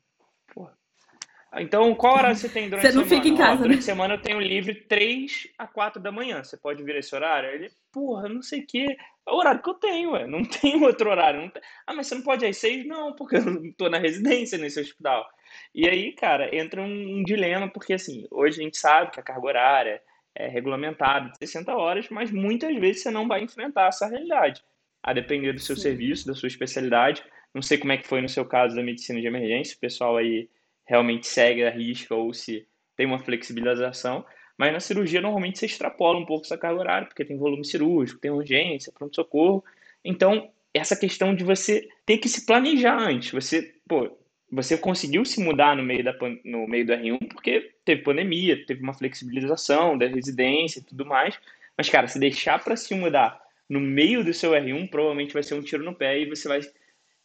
Então, 1.54 1.94
qual 1.94 2.16
hora 2.16 2.34
você 2.34 2.48
tem 2.48 2.68
durante 2.68 2.86
a 2.86 2.90
semana? 2.90 3.06
Você 3.06 3.14
não 3.14 3.22
fica 3.22 3.28
em 3.28 3.36
casa, 3.36 3.62
Durante 3.62 3.74
a 3.74 3.76
né? 3.76 3.82
semana 3.82 4.14
eu 4.14 4.20
tenho 4.20 4.40
livre 4.40 4.74
3 4.74 5.48
a 5.56 5.66
4 5.66 6.00
da 6.00 6.12
manhã. 6.12 6.44
Você 6.44 6.56
pode 6.56 6.82
vir 6.82 6.96
esse 6.96 7.14
horário? 7.14 7.48
Ele, 7.48 7.70
porra, 7.90 8.28
não 8.28 8.42
sei 8.42 8.60
o 8.60 8.66
quê. 8.66 8.86
É 9.26 9.30
o 9.30 9.36
horário 9.36 9.62
que 9.62 9.70
eu 9.70 9.74
tenho, 9.74 10.12
ué. 10.12 10.26
Não 10.26 10.44
tem 10.44 10.82
outro 10.82 11.08
horário. 11.10 11.50
Tem... 11.50 11.62
Ah, 11.86 11.94
mas 11.94 12.06
você 12.06 12.16
não 12.16 12.22
pode 12.22 12.44
às 12.44 12.56
6? 12.58 12.86
Não, 12.86 13.14
porque 13.14 13.36
eu 13.36 13.44
não 13.44 13.72
tô 13.72 13.88
na 13.88 13.98
residência 13.98 14.58
nesse 14.58 14.78
hospital. 14.78 15.26
E 15.74 15.88
aí, 15.88 16.12
cara, 16.12 16.54
entra 16.54 16.82
um, 16.82 17.18
um 17.18 17.22
dilema, 17.22 17.68
porque 17.68 17.94
assim, 17.94 18.26
hoje 18.30 18.60
a 18.60 18.64
gente 18.64 18.76
sabe 18.76 19.10
que 19.10 19.20
a 19.20 19.22
carga 19.22 19.46
horária 19.46 20.02
é 20.34 20.46
regulamentada 20.48 21.30
de 21.30 21.38
60 21.38 21.74
horas, 21.74 22.08
mas 22.10 22.30
muitas 22.30 22.74
vezes 22.76 23.02
você 23.02 23.10
não 23.10 23.26
vai 23.26 23.42
enfrentar 23.42 23.88
essa 23.88 24.06
realidade. 24.06 24.62
A 25.02 25.14
depender 25.14 25.52
do 25.54 25.60
seu 25.60 25.76
Sim. 25.76 25.82
serviço, 25.82 26.26
da 26.26 26.34
sua 26.34 26.48
especialidade. 26.48 27.24
Não 27.54 27.62
sei 27.62 27.78
como 27.78 27.92
é 27.92 27.96
que 27.96 28.06
foi 28.06 28.20
no 28.20 28.28
seu 28.28 28.44
caso 28.44 28.76
da 28.76 28.82
medicina 28.82 29.20
de 29.20 29.26
emergência, 29.26 29.76
o 29.76 29.80
pessoal 29.80 30.16
aí 30.18 30.48
realmente 30.88 31.26
segue 31.26 31.64
a 31.64 31.70
risca 31.70 32.14
ou 32.14 32.32
se 32.32 32.66
tem 32.96 33.04
uma 33.04 33.18
flexibilização. 33.18 34.24
Mas 34.56 34.72
na 34.72 34.80
cirurgia, 34.80 35.20
normalmente, 35.20 35.58
você 35.58 35.66
extrapola 35.66 36.18
um 36.18 36.24
pouco 36.24 36.46
essa 36.46 36.56
carga 36.56 36.80
horária, 36.80 37.06
porque 37.06 37.24
tem 37.24 37.36
volume 37.36 37.64
cirúrgico, 37.64 38.18
tem 38.18 38.30
urgência, 38.30 38.92
pronto-socorro. 38.92 39.62
Então, 40.02 40.50
essa 40.72 40.96
questão 40.96 41.34
de 41.34 41.44
você 41.44 41.86
ter 42.06 42.18
que 42.18 42.28
se 42.28 42.46
planejar 42.46 42.98
antes. 42.98 43.30
Você, 43.30 43.74
pô, 43.86 44.10
você 44.50 44.78
conseguiu 44.78 45.24
se 45.24 45.40
mudar 45.42 45.76
no 45.76 45.82
meio, 45.82 46.02
da, 46.02 46.16
no 46.44 46.66
meio 46.66 46.86
do 46.86 46.92
R1 46.94 47.28
porque 47.28 47.72
teve 47.84 48.02
pandemia, 48.02 48.64
teve 48.66 48.82
uma 48.82 48.94
flexibilização 48.94 49.96
da 49.96 50.06
residência 50.06 50.80
e 50.80 50.82
tudo 50.82 51.04
mais. 51.04 51.38
Mas, 51.76 51.88
cara, 51.88 52.08
se 52.08 52.18
deixar 52.18 52.62
para 52.64 52.74
se 52.76 52.94
mudar 52.94 53.40
no 53.68 53.78
meio 53.78 54.24
do 54.24 54.32
seu 54.32 54.52
R1, 54.52 54.88
provavelmente 54.88 55.34
vai 55.34 55.42
ser 55.42 55.54
um 55.54 55.62
tiro 55.62 55.84
no 55.84 55.94
pé 55.94 56.18
e 56.18 56.26
você 56.26 56.48
vai 56.48 56.60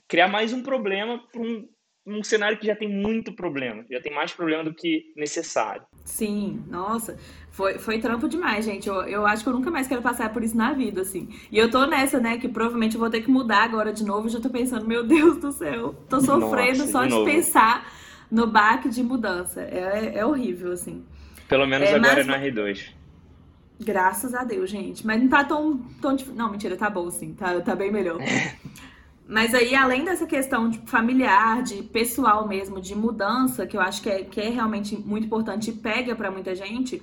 criar 0.08 0.28
mais 0.28 0.54
um 0.54 0.62
problema 0.62 1.18
para 1.32 1.42
um, 1.42 1.68
um 2.06 2.24
cenário 2.24 2.58
que 2.58 2.68
já 2.68 2.76
tem 2.76 2.88
muito 2.88 3.32
problema, 3.32 3.86
já 3.90 4.02
tem 4.02 4.14
mais 4.14 4.34
problema 4.34 4.64
do 4.64 4.74
que 4.74 5.14
necessário. 5.16 5.84
Sim, 6.04 6.62
nossa, 6.70 7.18
foi, 7.50 7.80
foi 7.80 8.00
trampo 8.00 8.28
demais, 8.28 8.66
gente. 8.66 8.90
Eu, 8.90 8.96
eu 9.04 9.26
acho 9.26 9.44
que 9.44 9.50
eu 9.50 9.54
nunca 9.54 9.72
mais 9.72 9.88
quero 9.88 10.02
passar 10.02 10.32
por 10.34 10.44
isso 10.44 10.58
na 10.58 10.74
vida, 10.74 11.02
assim. 11.02 11.30
E 11.52 11.58
eu 11.58 11.72
tô 11.72 11.86
nessa, 11.86 12.20
né, 12.20 12.38
que 12.38 12.50
provavelmente 12.50 12.96
eu 12.96 13.00
vou 13.00 13.10
ter 13.10 13.22
que 13.22 13.32
mudar 13.32 13.64
agora 13.64 13.94
de 13.94 14.04
novo. 14.04 14.28
Já 14.28 14.42
tô 14.42 14.50
pensando, 14.50 14.86
meu 14.86 15.04
Deus 15.06 15.38
do 15.38 15.52
céu, 15.52 15.96
tô 16.10 16.20
sofrendo 16.20 16.80
nossa, 16.80 16.92
só 16.92 17.06
de, 17.06 17.18
de 17.18 17.24
pensar 17.24 17.90
no 18.30 18.48
baque 18.48 18.90
de 18.90 19.02
mudança. 19.02 19.62
É, 19.62 20.14
é 20.16 20.26
horrível, 20.26 20.74
assim. 20.74 21.06
Pelo 21.48 21.66
menos 21.66 21.90
é, 21.90 21.96
agora 21.96 22.24
mas... 22.26 22.28
é 22.28 22.52
no 22.52 22.62
R2. 22.62 22.94
Graças 23.80 24.34
a 24.34 24.44
Deus, 24.44 24.70
gente. 24.70 25.06
Mas 25.06 25.22
não 25.22 25.30
tá 25.30 25.44
tão, 25.44 25.78
tão 26.02 26.16
Não, 26.36 26.52
mentira, 26.52 26.76
tá 26.76 26.90
bom, 26.90 27.10
sim. 27.10 27.34
Tá, 27.34 27.60
tá 27.62 27.76
bem 27.76 27.92
melhor. 27.92 28.20
Mas 29.28 29.54
aí, 29.54 29.74
além 29.74 30.04
dessa 30.04 30.26
questão 30.26 30.70
de 30.70 30.80
familiar, 30.86 31.64
de 31.64 31.82
pessoal 31.84 32.48
mesmo, 32.48 32.82
de 32.82 32.94
mudança, 32.94 33.66
que 33.66 33.78
eu 33.78 33.82
acho 33.82 34.02
que 34.02 34.10
é, 34.10 34.24
que 34.24 34.40
é 34.40 34.50
realmente 34.50 34.96
muito 34.98 35.26
importante 35.26 35.70
e 35.70 35.74
pega 35.74 36.16
para 36.16 36.30
muita 36.30 36.54
gente, 36.54 37.02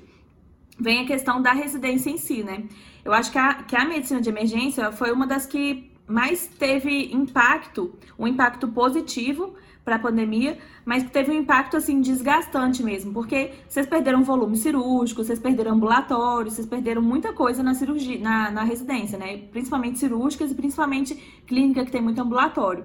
vem 0.78 1.00
a 1.00 1.06
questão 1.06 1.40
da 1.40 1.52
residência 1.52 2.10
em 2.10 2.18
si, 2.18 2.42
né? 2.42 2.64
Eu 3.04 3.12
acho 3.12 3.32
que 3.32 3.38
a, 3.38 3.54
que 3.62 3.74
a 3.74 3.84
medicina 3.84 4.20
de 4.20 4.28
emergência 4.28 4.92
foi 4.92 5.12
uma 5.12 5.26
das 5.26 5.46
que 5.46 5.90
mais 6.06 6.46
teve 6.46 7.12
impacto, 7.12 7.94
um 8.18 8.26
impacto 8.26 8.68
positivo 8.68 9.54
para 9.84 9.96
a 9.96 9.98
pandemia, 9.98 10.58
mas 10.84 11.02
que 11.02 11.10
teve 11.10 11.30
um 11.30 11.34
impacto 11.34 11.76
assim 11.76 12.00
desgastante 12.00 12.82
mesmo, 12.82 13.12
porque 13.12 13.52
vocês 13.68 13.86
perderam 13.86 14.22
volume 14.22 14.56
cirúrgico, 14.56 15.24
vocês 15.24 15.38
perderam 15.38 15.72
ambulatório, 15.72 16.50
vocês 16.50 16.66
perderam 16.66 17.02
muita 17.02 17.32
coisa 17.32 17.62
na 17.62 17.74
cirurgia, 17.74 18.18
na, 18.18 18.50
na 18.50 18.62
residência, 18.62 19.18
né? 19.18 19.38
Principalmente 19.50 19.98
cirúrgicas 19.98 20.50
e 20.50 20.54
principalmente 20.54 21.14
clínica 21.46 21.84
que 21.84 21.90
tem 21.90 22.02
muito 22.02 22.20
ambulatório. 22.20 22.84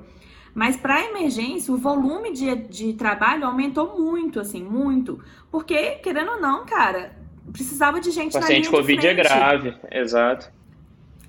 Mas 0.54 0.78
para 0.78 1.04
emergência, 1.04 1.74
o 1.74 1.78
volume 1.78 2.32
de, 2.32 2.56
de 2.56 2.94
trabalho 2.94 3.46
aumentou 3.46 4.00
muito, 4.00 4.40
assim, 4.40 4.64
muito. 4.64 5.22
Porque, 5.52 5.96
querendo 5.96 6.32
ou 6.32 6.40
não, 6.40 6.66
cara, 6.66 7.12
precisava 7.52 8.00
de 8.00 8.10
gente 8.10 8.32
Paciente 8.32 8.50
na 8.50 8.56
linha 8.60 8.72
Covid 8.72 9.08
é 9.08 9.14
grave, 9.14 9.76
exato. 9.92 10.55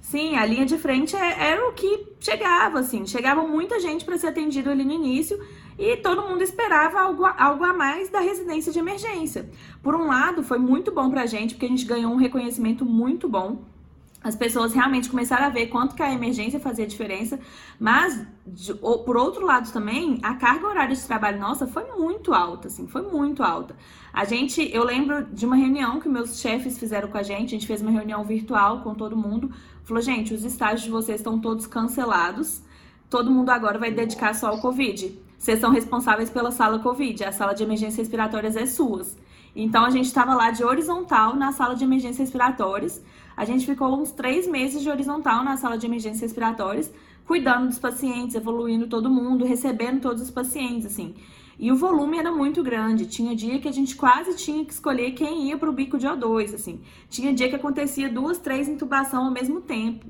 Sim, 0.06 0.36
a 0.36 0.46
linha 0.46 0.64
de 0.64 0.78
frente 0.78 1.16
é, 1.16 1.50
era 1.50 1.68
o 1.68 1.72
que 1.72 2.06
chegava, 2.20 2.78
assim. 2.78 3.04
Chegava 3.04 3.44
muita 3.44 3.80
gente 3.80 4.04
para 4.04 4.16
ser 4.16 4.28
atendido 4.28 4.70
ali 4.70 4.84
no 4.84 4.92
início 4.92 5.36
e 5.76 5.96
todo 5.96 6.22
mundo 6.22 6.42
esperava 6.42 7.00
algo, 7.00 7.24
algo 7.24 7.64
a 7.64 7.72
mais 7.72 8.08
da 8.08 8.20
residência 8.20 8.72
de 8.72 8.78
emergência. 8.78 9.50
Por 9.82 9.96
um 9.96 10.06
lado, 10.06 10.44
foi 10.44 10.58
muito 10.58 10.92
bom 10.92 11.10
para 11.10 11.22
a 11.22 11.26
gente, 11.26 11.54
porque 11.54 11.66
a 11.66 11.68
gente 11.68 11.84
ganhou 11.84 12.12
um 12.12 12.16
reconhecimento 12.16 12.84
muito 12.84 13.28
bom. 13.28 13.64
As 14.22 14.34
pessoas 14.34 14.72
realmente 14.72 15.08
começaram 15.08 15.46
a 15.46 15.50
ver 15.50 15.66
quanto 15.66 15.94
que 15.94 16.02
a 16.02 16.12
emergência 16.12 16.58
fazia 16.58 16.86
diferença, 16.86 17.38
mas 17.78 18.26
por 19.04 19.16
outro 19.16 19.44
lado 19.44 19.72
também, 19.72 20.18
a 20.22 20.34
carga 20.34 20.66
horária 20.66 20.96
de 20.96 21.02
trabalho 21.02 21.38
nossa 21.38 21.66
foi 21.66 21.84
muito 21.96 22.34
alta, 22.34 22.66
assim, 22.68 22.88
foi 22.88 23.02
muito 23.02 23.42
alta. 23.42 23.76
A 24.12 24.24
gente, 24.24 24.68
eu 24.74 24.82
lembro 24.82 25.26
de 25.26 25.46
uma 25.46 25.54
reunião 25.54 26.00
que 26.00 26.08
meus 26.08 26.40
chefes 26.40 26.78
fizeram 26.78 27.08
com 27.08 27.18
a 27.18 27.22
gente, 27.22 27.54
a 27.54 27.58
gente 27.58 27.66
fez 27.66 27.82
uma 27.82 27.90
reunião 27.90 28.24
virtual 28.24 28.80
com 28.80 28.94
todo 28.94 29.16
mundo, 29.16 29.52
Falou, 29.86 30.02
gente, 30.02 30.34
os 30.34 30.44
estágios 30.44 30.82
de 30.82 30.90
vocês 30.90 31.20
estão 31.20 31.38
todos 31.38 31.64
cancelados. 31.64 32.60
Todo 33.08 33.30
mundo 33.30 33.50
agora 33.50 33.78
vai 33.78 33.92
dedicar 33.92 34.34
só 34.34 34.48
ao 34.48 34.60
Covid. 34.60 35.16
Vocês 35.38 35.60
são 35.60 35.70
responsáveis 35.70 36.28
pela 36.28 36.50
sala 36.50 36.80
Covid. 36.80 37.22
A 37.22 37.30
sala 37.30 37.52
de 37.52 37.62
emergências 37.62 37.98
respiratórias 37.98 38.56
é 38.56 38.66
suas. 38.66 39.16
Então 39.54 39.84
a 39.84 39.90
gente 39.90 40.06
estava 40.06 40.34
lá 40.34 40.50
de 40.50 40.64
horizontal 40.64 41.36
na 41.36 41.52
sala 41.52 41.76
de 41.76 41.84
emergências 41.84 42.18
respiratórias. 42.18 43.00
A 43.36 43.44
gente 43.44 43.64
ficou 43.64 43.96
uns 43.96 44.10
três 44.10 44.48
meses 44.48 44.82
de 44.82 44.90
horizontal 44.90 45.44
na 45.44 45.56
sala 45.56 45.78
de 45.78 45.86
emergências 45.86 46.20
respiratórias, 46.20 46.92
cuidando 47.24 47.68
dos 47.68 47.78
pacientes, 47.78 48.34
evoluindo 48.34 48.88
todo 48.88 49.08
mundo, 49.08 49.44
recebendo 49.44 50.00
todos 50.00 50.20
os 50.20 50.32
pacientes, 50.32 50.86
assim. 50.86 51.14
E 51.58 51.72
o 51.72 51.76
volume 51.76 52.18
era 52.18 52.30
muito 52.30 52.62
grande. 52.62 53.06
Tinha 53.06 53.34
dia 53.34 53.58
que 53.58 53.68
a 53.68 53.72
gente 53.72 53.96
quase 53.96 54.36
tinha 54.36 54.64
que 54.64 54.72
escolher 54.72 55.12
quem 55.12 55.48
ia 55.48 55.56
para 55.56 55.70
o 55.70 55.72
bico 55.72 55.98
de 55.98 56.06
O2, 56.06 56.54
assim. 56.54 56.80
Tinha 57.08 57.32
dia 57.32 57.48
que 57.48 57.56
acontecia 57.56 58.08
duas, 58.08 58.38
três 58.38 58.68
intubação 58.68 59.24
ao 59.24 59.30
mesmo 59.30 59.60
tempo. 59.60 60.06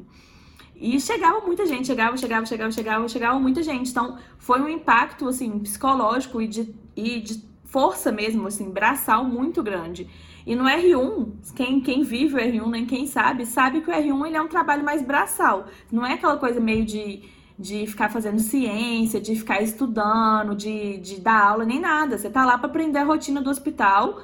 E 0.74 1.00
chegava 1.00 1.40
muita 1.40 1.64
gente, 1.64 1.86
chegava, 1.86 2.16
chegava, 2.16 2.44
chegava, 2.44 2.70
chegava, 2.70 3.08
chegava 3.08 3.38
muita 3.38 3.62
gente. 3.62 3.90
Então, 3.90 4.18
foi 4.38 4.60
um 4.60 4.68
impacto, 4.68 5.28
assim, 5.28 5.58
psicológico 5.60 6.42
e 6.42 6.48
de, 6.48 6.74
e 6.94 7.20
de 7.20 7.42
força 7.64 8.12
mesmo, 8.12 8.46
assim, 8.46 8.70
braçal 8.70 9.24
muito 9.24 9.62
grande. 9.62 10.08
E 10.46 10.54
no 10.54 10.64
R1, 10.64 11.54
quem, 11.54 11.80
quem 11.80 12.02
vive 12.02 12.34
o 12.34 12.38
R1, 12.38 12.70
nem 12.70 12.86
quem 12.86 13.06
sabe, 13.06 13.46
sabe 13.46 13.80
que 13.80 13.90
o 13.90 13.92
R1 13.92 14.26
ele 14.26 14.36
é 14.36 14.42
um 14.42 14.48
trabalho 14.48 14.84
mais 14.84 15.02
braçal. 15.02 15.66
Não 15.90 16.06
é 16.06 16.12
aquela 16.12 16.36
coisa 16.36 16.60
meio 16.60 16.84
de 16.84 17.22
de 17.58 17.86
ficar 17.86 18.10
fazendo 18.10 18.38
ciência, 18.38 19.20
de 19.20 19.34
ficar 19.34 19.62
estudando, 19.62 20.54
de, 20.54 20.98
de 20.98 21.20
dar 21.20 21.42
aula, 21.42 21.64
nem 21.64 21.80
nada. 21.80 22.18
Você 22.18 22.28
tá 22.28 22.44
lá 22.44 22.58
para 22.58 22.68
aprender 22.68 22.98
a 22.98 23.04
rotina 23.04 23.40
do 23.40 23.50
hospital, 23.50 24.20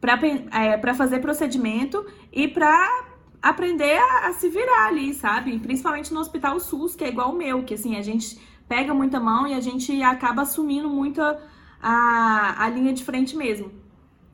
para 0.00 0.18
é, 0.50 0.94
fazer 0.94 1.20
procedimento 1.20 2.04
e 2.32 2.48
para 2.48 3.06
aprender 3.40 3.98
a, 3.98 4.28
a, 4.28 4.32
se 4.32 4.48
virar 4.48 4.88
ali, 4.88 5.14
sabe? 5.14 5.58
Principalmente 5.60 6.12
no 6.12 6.20
hospital 6.20 6.58
SUS, 6.58 6.96
que 6.96 7.04
é 7.04 7.08
igual 7.08 7.32
o 7.32 7.36
meu, 7.36 7.62
que 7.62 7.74
assim, 7.74 7.96
a 7.96 8.02
gente 8.02 8.38
pega 8.68 8.92
muita 8.94 9.20
mão 9.20 9.46
e 9.46 9.54
a 9.54 9.60
gente 9.60 10.02
acaba 10.02 10.42
assumindo 10.42 10.88
muito 10.88 11.20
a, 11.20 12.64
a, 12.64 12.68
linha 12.68 12.92
de 12.92 13.04
frente 13.04 13.36
mesmo. 13.36 13.70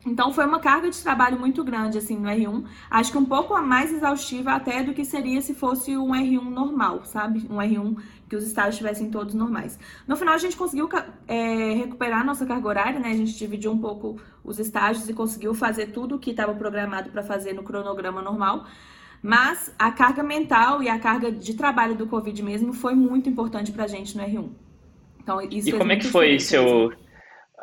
Então 0.06 0.32
foi 0.32 0.46
uma 0.46 0.60
carga 0.60 0.88
de 0.88 1.02
trabalho 1.02 1.38
muito 1.38 1.64
grande 1.64 1.98
assim 1.98 2.16
no 2.16 2.28
R1. 2.28 2.64
Acho 2.90 3.12
que 3.12 3.18
um 3.18 3.24
pouco 3.24 3.60
mais 3.60 3.92
exaustiva 3.92 4.52
até 4.52 4.82
do 4.82 4.94
que 4.94 5.04
seria 5.04 5.40
se 5.42 5.54
fosse 5.54 5.96
um 5.96 6.12
R1 6.12 6.42
normal, 6.42 7.04
sabe? 7.04 7.46
Um 7.50 7.56
R1 7.56 7.96
que 8.28 8.36
os 8.36 8.44
estágios 8.44 8.74
estivessem 8.74 9.10
todos 9.10 9.34
normais. 9.34 9.78
No 10.06 10.16
final 10.16 10.34
a 10.34 10.38
gente 10.38 10.56
conseguiu 10.56 10.88
é, 11.26 11.72
recuperar 11.74 12.20
a 12.20 12.24
nossa 12.24 12.44
carga 12.44 12.68
horária, 12.68 13.00
né? 13.00 13.10
A 13.10 13.16
gente 13.16 13.36
dividiu 13.36 13.72
um 13.72 13.78
pouco 13.78 14.20
os 14.44 14.58
estágios 14.58 15.08
e 15.08 15.14
conseguiu 15.14 15.54
fazer 15.54 15.86
tudo 15.88 16.16
o 16.16 16.18
que 16.18 16.30
estava 16.30 16.54
programado 16.54 17.10
para 17.10 17.22
fazer 17.22 17.52
no 17.52 17.62
cronograma 17.62 18.20
normal. 18.20 18.66
Mas 19.22 19.74
a 19.78 19.90
carga 19.90 20.22
mental 20.22 20.82
e 20.82 20.88
a 20.88 20.98
carga 20.98 21.32
de 21.32 21.54
trabalho 21.54 21.94
do 21.94 22.06
Covid 22.06 22.40
mesmo 22.42 22.72
foi 22.72 22.94
muito 22.94 23.28
importante 23.28 23.72
para 23.72 23.84
a 23.84 23.88
gente 23.88 24.16
no 24.16 24.22
R1. 24.22 24.50
Então, 25.20 25.40
isso 25.42 25.68
e 25.70 25.72
como 25.72 25.92
é 25.92 25.96
que 25.96 26.06
foi 26.06 26.38
seu 26.38 26.92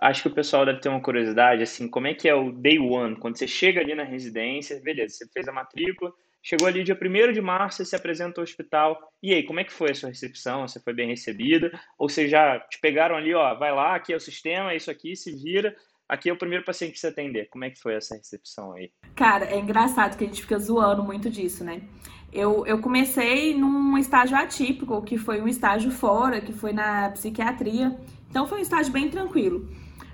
acho 0.01 0.24
que 0.24 0.27
o 0.27 0.34
pessoal 0.34 0.65
deve 0.65 0.79
ter 0.79 0.89
uma 0.89 1.01
curiosidade, 1.01 1.63
assim, 1.63 1.88
como 1.88 2.07
é 2.07 2.13
que 2.13 2.27
é 2.27 2.36
o 2.36 2.51
day 2.51 2.77
one, 2.79 3.15
quando 3.15 3.38
você 3.38 3.48
chega 3.48 3.81
ali 3.81 3.95
na 3.95 4.03
residência, 4.03 4.79
beleza, 4.81 5.15
você 5.15 5.27
fez 5.29 5.48
a 5.48 5.53
matrícula, 5.53 6.12
chegou 6.46 6.68
ali 6.68 6.84
dia 6.84 6.96
1 6.96 7.34
de 7.34 7.42
março, 7.42 7.78
você 7.78 7.86
se 7.86 7.96
apresenta 7.96 8.40
ao 8.40 8.44
hospital, 8.44 9.12
e 9.22 9.34
aí, 9.34 9.42
como 9.42 9.60
é 9.60 9.64
que 9.64 9.74
foi 9.74 9.90
a 9.90 9.96
sua 9.96 10.10
recepção? 10.10 10.68
Você 10.68 10.80
foi 10.80 10.94
bem 10.94 11.10
recebida? 11.10 11.72
Ou 11.98 12.08
vocês 12.08 12.30
já 12.30 12.60
te 12.60 12.80
pegaram 12.80 13.16
ali, 13.16 13.34
ó, 13.34 13.56
vai 13.56 13.74
lá, 13.74 13.96
aqui 13.96 14.14
é 14.14 14.16
o 14.16 14.20
sistema, 14.20 14.72
é 14.72 14.78
isso 14.78 14.92
aqui, 14.92 15.16
se 15.16 15.32
vira, 15.32 15.75
aqui 16.08 16.30
é 16.30 16.34
o 16.34 16.38
primeiro 16.38 16.64
paciente 16.64 16.94
que 16.94 17.00
você 17.00 17.08
atender. 17.08 17.50
Como 17.50 17.66
é 17.66 17.72
que 17.72 17.82
foi 17.82 17.96
essa 17.96 18.16
recepção 18.16 18.74
aí? 18.74 18.92
Cara, 19.16 19.46
é 19.46 19.58
engraçado 19.58 20.16
que 20.16 20.24
a 20.24 20.28
gente 20.28 20.44
fica 20.44 20.60
zoando 20.60 21.04
muito 21.04 21.32
disso, 21.32 21.64
né? 21.64 21.82
Eu, 22.32 22.64
eu 22.68 22.80
comecei 22.80 23.58
num 23.58 23.98
estágio 23.98 24.38
atípico, 24.38 25.02
que 25.02 25.18
foi 25.18 25.42
um 25.42 25.48
estágio 25.48 25.90
fora, 25.90 26.40
que 26.40 26.54
foi 26.54 26.74
na 26.74 27.10
psiquiatria. 27.10 27.98
Então 28.30 28.46
foi 28.46 28.60
um 28.60 28.62
estágio 28.62 28.94
bem 28.94 29.10
tranquilo. 29.10 29.68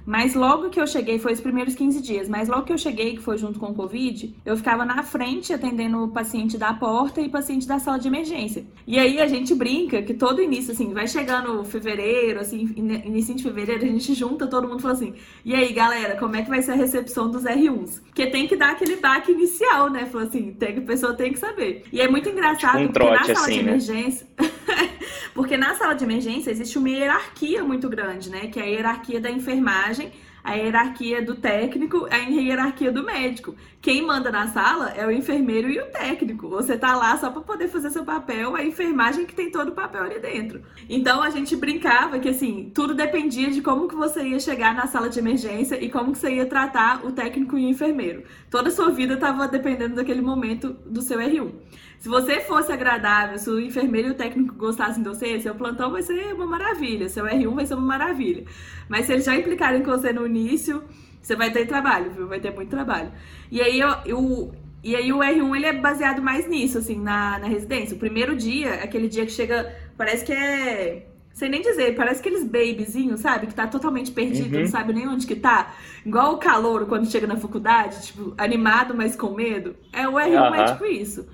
Mas 0.05 0.34
logo 0.36 0.70
que 0.70 0.79
eu 0.79 0.88
cheguei, 0.88 1.20
foi 1.20 1.34
os 1.34 1.41
primeiros 1.41 1.75
15 1.75 2.01
dias, 2.01 2.29
mas 2.29 2.48
logo 2.48 2.63
que 2.63 2.74
eu 2.74 2.77
cheguei, 2.77 3.15
que 3.15 3.22
foi 3.22 3.38
junto 3.38 3.60
com 3.60 3.67
o 3.67 3.74
Covid, 3.74 4.36
eu 4.46 4.58
ficava 4.58 4.86
na 4.86 5.03
frente 5.03 5.53
atendendo 5.53 6.03
o 6.03 6.08
paciente 6.08 6.58
da 6.58 6.74
porta 6.74 7.22
e 7.22 7.29
paciente 7.29 7.67
da 7.67 7.79
sala 7.79 8.00
de 8.00 8.08
emergência. 8.08 8.65
E 8.86 8.98
aí 8.98 9.20
a 9.20 9.27
gente 9.27 9.53
brinca 9.53 10.01
que 10.01 10.13
todo 10.13 10.41
início, 10.41 10.74
assim, 10.74 10.93
vai 10.93 11.08
chegando 11.08 11.63
fevereiro, 11.63 12.39
assim, 12.39 12.74
início 12.75 13.36
de 13.36 13.43
fevereiro, 13.43 13.84
a 13.84 13.88
gente 13.88 14.13
junta 14.13 14.48
todo 14.48 14.67
mundo 14.67 14.79
e 14.79 14.81
fala 14.81 14.93
assim: 14.93 15.13
e 15.46 15.55
aí 15.55 15.72
galera, 15.74 16.17
como 16.17 16.36
é 16.36 16.41
que 16.41 16.50
vai 16.50 16.62
ser 16.62 16.72
a 16.72 16.75
recepção 16.75 17.29
dos 17.29 17.43
R1s? 17.43 18.01
Porque 18.03 18.27
tem 18.27 18.48
que 18.48 18.55
dar 18.55 18.72
aquele 18.72 18.98
baque 18.98 19.31
inicial, 19.31 19.89
né? 19.89 20.05
Falou 20.05 20.27
assim: 20.27 20.53
tem, 20.53 20.77
a 20.77 20.81
pessoa 20.81 21.13
tem 21.13 21.31
que 21.31 21.39
saber. 21.39 21.84
E 21.91 22.01
é 22.01 22.08
muito 22.08 22.29
engraçado 22.29 22.79
tipo 22.79 22.89
um 22.89 22.91
porque 22.91 23.10
na 23.10 23.24
sala 23.24 23.48
assim, 23.48 23.58
de 23.60 23.63
né? 23.63 24.13
porque 25.34 25.58
na 25.58 25.76
sala 25.76 25.94
de 25.94 26.04
emergência 26.04 26.52
existe 26.52 26.78
uma 26.78 26.90
hierarquia 26.90 27.64
muito 27.64 27.88
grande, 27.90 28.30
né? 28.30 28.48
Que 28.48 28.60
é 28.60 28.64
a 28.64 28.66
hierarquia 28.66 29.20
da 29.20 29.30
enfermagem 29.30 29.62
enfermagem, 29.62 30.12
a 30.44 30.54
hierarquia 30.56 31.22
do 31.22 31.36
técnico, 31.36 32.08
a 32.10 32.18
hierarquia 32.18 32.92
do 32.92 33.04
médico. 33.04 33.56
Quem 33.80 34.02
manda 34.04 34.32
na 34.32 34.48
sala 34.48 34.90
é 34.90 35.06
o 35.06 35.12
enfermeiro 35.12 35.70
e 35.70 35.80
o 35.80 35.86
técnico. 35.86 36.50
Você 36.50 36.76
tá 36.78 36.96
lá 36.96 37.16
só 37.18 37.30
para 37.30 37.42
poder 37.42 37.68
fazer 37.68 37.92
seu 37.92 38.04
papel, 38.04 38.56
a 38.56 38.64
enfermagem 38.64 39.26
que 39.26 39.36
tem 39.36 39.52
todo 39.52 39.70
o 39.70 39.72
papel 39.74 40.04
ali 40.04 40.20
dentro. 40.20 40.62
Então 40.90 41.22
a 41.22 41.30
gente 41.30 41.56
brincava 41.56 42.18
que 42.18 42.30
assim, 42.30 42.72
tudo 42.74 42.96
dependia 42.96 43.52
de 43.52 43.62
como 43.62 43.88
que 43.88 43.96
você 43.96 44.24
ia 44.24 44.40
chegar 44.40 44.74
na 44.74 44.88
sala 44.88 45.10
de 45.10 45.20
emergência 45.20 45.84
e 45.84 45.90
como 45.90 46.12
que 46.12 46.18
você 46.18 46.36
ia 46.36 46.46
tratar 46.48 47.06
o 47.06 47.12
técnico 47.12 47.58
e 47.58 47.66
o 47.66 47.70
enfermeiro. 47.70 48.24
Toda 48.50 48.70
a 48.70 48.72
sua 48.72 48.90
vida 48.90 49.14
estava 49.14 49.48
dependendo 49.48 49.96
daquele 49.96 50.22
momento 50.22 50.76
do 50.86 51.02
seu 51.02 51.20
R1. 51.20 51.52
Se 52.01 52.10
você 52.10 52.41
fosse 52.41 52.72
agradável, 52.72 53.38
se 53.38 53.48
o 53.48 53.60
enfermeiro 53.60 54.08
e 54.08 54.12
o 54.12 54.15
técnico 54.15 54.55
gostassem 54.55 55.03
de 55.03 55.08
você, 55.08 55.39
seu 55.39 55.53
plantão 55.53 55.91
vai 55.91 56.01
ser 56.01 56.34
uma 56.34 56.48
maravilha, 56.48 57.08
seu 57.08 57.25
R1 57.25 57.53
vai 57.53 57.63
ser 57.63 57.75
uma 57.75 57.86
maravilha. 57.86 58.43
Mas 58.89 59.05
se 59.05 59.13
eles 59.13 59.24
já 59.24 59.36
implicarem 59.36 59.84
com 59.84 59.91
você 59.91 60.12
no 60.12 60.25
início, 60.25 60.84
você 61.22 61.36
vai 61.36 61.51
ter 61.51 61.67
trabalho, 61.67 62.10
viu? 62.10 62.27
Vai 62.27 62.39
ter 62.39 62.51
muito 62.55 62.72
trabalho. 62.72 63.12
E 63.51 63.62
aí 63.62 63.79
eu, 63.79 63.89
eu 64.08 64.51
e 64.84 64.96
aí 64.96 65.13
o 65.13 65.20
R1 65.20 65.55
ele 65.55 65.65
é 65.67 65.74
baseado 65.74 66.24
mais 66.24 66.50
nisso, 66.50 66.79
assim, 66.79 67.00
na, 67.00 67.38
na 67.38 67.46
residência. 67.46 67.96
O 67.96 68.00
primeiro 68.00 68.36
dia, 68.36 68.84
aquele 68.84 69.08
dia 69.08 69.24
que 69.24 69.31
chega, 69.31 69.72
parece 69.96 70.25
que 70.25 70.34
é 70.34 71.05
Sei 71.36 71.48
nem 71.48 71.62
dizer, 71.62 71.96
parece 71.96 72.20
aqueles 72.20 72.43
babyzinhos, 72.43 73.20
sabe? 73.20 73.46
Que 73.46 73.53
tá 73.53 73.67
totalmente 73.67 74.12
perdido, 74.12 74.55
uhum. 74.55 74.62
não 74.62 74.67
sabe 74.67 74.91
nem 74.91 75.08
onde 75.08 75.27
que 75.27 75.36
tá. 75.36 75.75
Igual 76.05 76.34
o 76.34 76.38
calor 76.38 76.88
quando 76.88 77.10
chega 77.10 77.27
na 77.27 77.38
faculdade, 77.38 78.08
tipo, 78.08 78.34
animado, 78.39 78.93
mas 78.96 79.15
com 79.15 79.36
medo. 79.36 79.75
É 79.93 80.08
o 80.08 80.13
R1 80.13 80.50
uhum. 80.50 80.55
é 80.55 80.65
tipo 80.65 80.86
isso. 80.86 81.25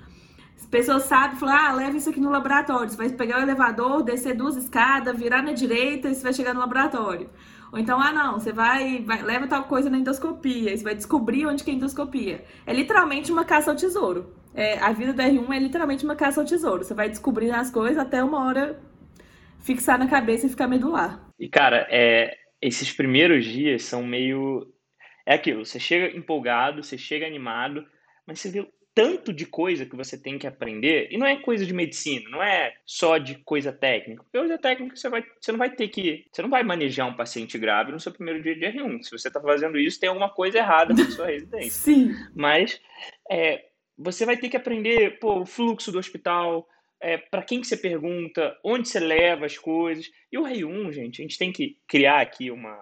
As 0.68 0.70
pessoas 0.70 1.04
sabem, 1.04 1.38
falam, 1.38 1.56
ah, 1.56 1.72
leva 1.72 1.96
isso 1.96 2.10
aqui 2.10 2.20
no 2.20 2.28
laboratório. 2.28 2.90
Você 2.90 2.96
vai 2.96 3.08
pegar 3.08 3.38
o 3.38 3.42
elevador, 3.42 4.02
descer 4.02 4.36
duas 4.36 4.54
escadas, 4.54 5.18
virar 5.18 5.42
na 5.42 5.52
direita 5.52 6.10
e 6.10 6.14
você 6.14 6.22
vai 6.22 6.34
chegar 6.34 6.52
no 6.52 6.60
laboratório. 6.60 7.30
Ou 7.72 7.78
então, 7.78 7.98
ah, 7.98 8.12
não, 8.12 8.38
você 8.38 8.52
vai, 8.52 9.02
vai 9.02 9.22
leva 9.22 9.46
tal 9.46 9.64
coisa 9.64 9.88
na 9.88 9.96
endoscopia, 9.96 10.76
você 10.76 10.84
vai 10.84 10.94
descobrir 10.94 11.46
onde 11.46 11.64
que 11.64 11.70
é 11.70 11.74
endoscopia. 11.74 12.44
É 12.66 12.74
literalmente 12.74 13.32
uma 13.32 13.46
caça 13.46 13.70
ao 13.70 13.76
tesouro. 13.78 14.36
É, 14.54 14.78
a 14.78 14.92
vida 14.92 15.14
do 15.14 15.22
R1 15.22 15.50
é 15.50 15.58
literalmente 15.58 16.04
uma 16.04 16.14
caça 16.14 16.38
ao 16.38 16.46
tesouro. 16.46 16.84
Você 16.84 16.92
vai 16.92 17.08
descobrindo 17.08 17.54
as 17.54 17.70
coisas 17.70 17.96
até 17.96 18.22
uma 18.22 18.44
hora 18.44 18.78
fixar 19.60 19.98
na 19.98 20.06
cabeça 20.06 20.44
e 20.44 20.50
ficar 20.50 20.68
medular. 20.68 21.30
E, 21.40 21.48
cara, 21.48 21.86
é, 21.90 22.36
esses 22.60 22.92
primeiros 22.92 23.46
dias 23.46 23.84
são 23.84 24.02
meio. 24.02 24.70
É 25.24 25.32
aquilo, 25.32 25.64
você 25.64 25.80
chega 25.80 26.14
empolgado, 26.14 26.82
você 26.82 26.98
chega 26.98 27.26
animado, 27.26 27.86
mas 28.26 28.38
você 28.38 28.50
vê 28.50 28.68
tanto 28.98 29.32
de 29.32 29.46
coisa 29.46 29.86
que 29.86 29.94
você 29.94 30.18
tem 30.18 30.36
que 30.36 30.46
aprender, 30.48 31.06
e 31.12 31.16
não 31.16 31.24
é 31.24 31.36
coisa 31.36 31.64
de 31.64 31.72
medicina, 31.72 32.28
não 32.30 32.42
é 32.42 32.74
só 32.84 33.16
de 33.16 33.36
coisa 33.36 33.72
técnica. 33.72 34.24
Coisa 34.32 34.58
técnica 34.58 34.96
você, 34.96 35.08
vai, 35.08 35.24
você 35.40 35.52
não 35.52 35.58
vai 35.60 35.70
ter 35.70 35.86
que. 35.86 36.26
Você 36.32 36.42
não 36.42 36.50
vai 36.50 36.64
manejar 36.64 37.06
um 37.06 37.14
paciente 37.14 37.56
grave 37.56 37.92
no 37.92 38.00
seu 38.00 38.10
primeiro 38.10 38.42
dia 38.42 38.56
de 38.56 38.66
R1. 38.66 39.04
Se 39.04 39.12
você 39.12 39.28
está 39.28 39.40
fazendo 39.40 39.78
isso, 39.78 40.00
tem 40.00 40.08
alguma 40.08 40.28
coisa 40.28 40.58
errada 40.58 40.92
na 40.92 41.08
sua 41.12 41.26
residência. 41.30 41.70
Sim. 41.70 42.10
Mas 42.34 42.80
é, 43.30 43.66
você 43.96 44.26
vai 44.26 44.36
ter 44.36 44.48
que 44.48 44.56
aprender 44.56 45.20
pô, 45.20 45.42
o 45.42 45.46
fluxo 45.46 45.92
do 45.92 45.98
hospital, 46.00 46.68
é, 47.00 47.16
para 47.16 47.44
quem 47.44 47.60
que 47.60 47.68
você 47.68 47.76
pergunta, 47.76 48.58
onde 48.64 48.88
você 48.88 48.98
leva 48.98 49.46
as 49.46 49.56
coisas. 49.56 50.10
E 50.32 50.36
o 50.36 50.42
Rei 50.42 50.64
1, 50.64 50.90
gente, 50.90 51.22
a 51.22 51.22
gente 51.22 51.38
tem 51.38 51.52
que 51.52 51.78
criar 51.86 52.20
aqui 52.20 52.50
uma, 52.50 52.76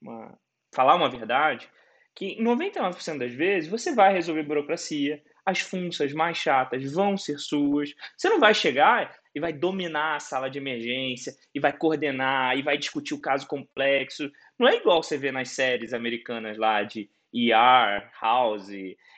uma 0.00 0.34
falar 0.72 0.94
uma 0.94 1.10
verdade, 1.10 1.68
que 2.14 2.42
99% 2.42 3.18
das 3.18 3.32
vezes 3.34 3.68
você 3.68 3.94
vai 3.94 4.14
resolver 4.14 4.44
burocracia, 4.44 5.22
as 5.48 5.60
funções 5.60 6.12
mais 6.12 6.36
chatas 6.36 6.92
vão 6.92 7.16
ser 7.16 7.38
suas. 7.38 7.94
Você 8.14 8.28
não 8.28 8.38
vai 8.38 8.52
chegar 8.52 9.16
e 9.34 9.40
vai 9.40 9.50
dominar 9.50 10.16
a 10.16 10.20
sala 10.20 10.50
de 10.50 10.58
emergência 10.58 11.34
e 11.54 11.58
vai 11.58 11.72
coordenar 11.72 12.58
e 12.58 12.60
vai 12.60 12.76
discutir 12.76 13.14
o 13.14 13.20
caso 13.20 13.46
complexo. 13.46 14.30
Não 14.58 14.68
é 14.68 14.76
igual 14.76 15.02
você 15.02 15.16
vê 15.16 15.32
nas 15.32 15.48
séries 15.48 15.94
americanas 15.94 16.58
lá 16.58 16.82
de 16.82 17.08
ER, 17.32 18.10
House, 18.20 18.68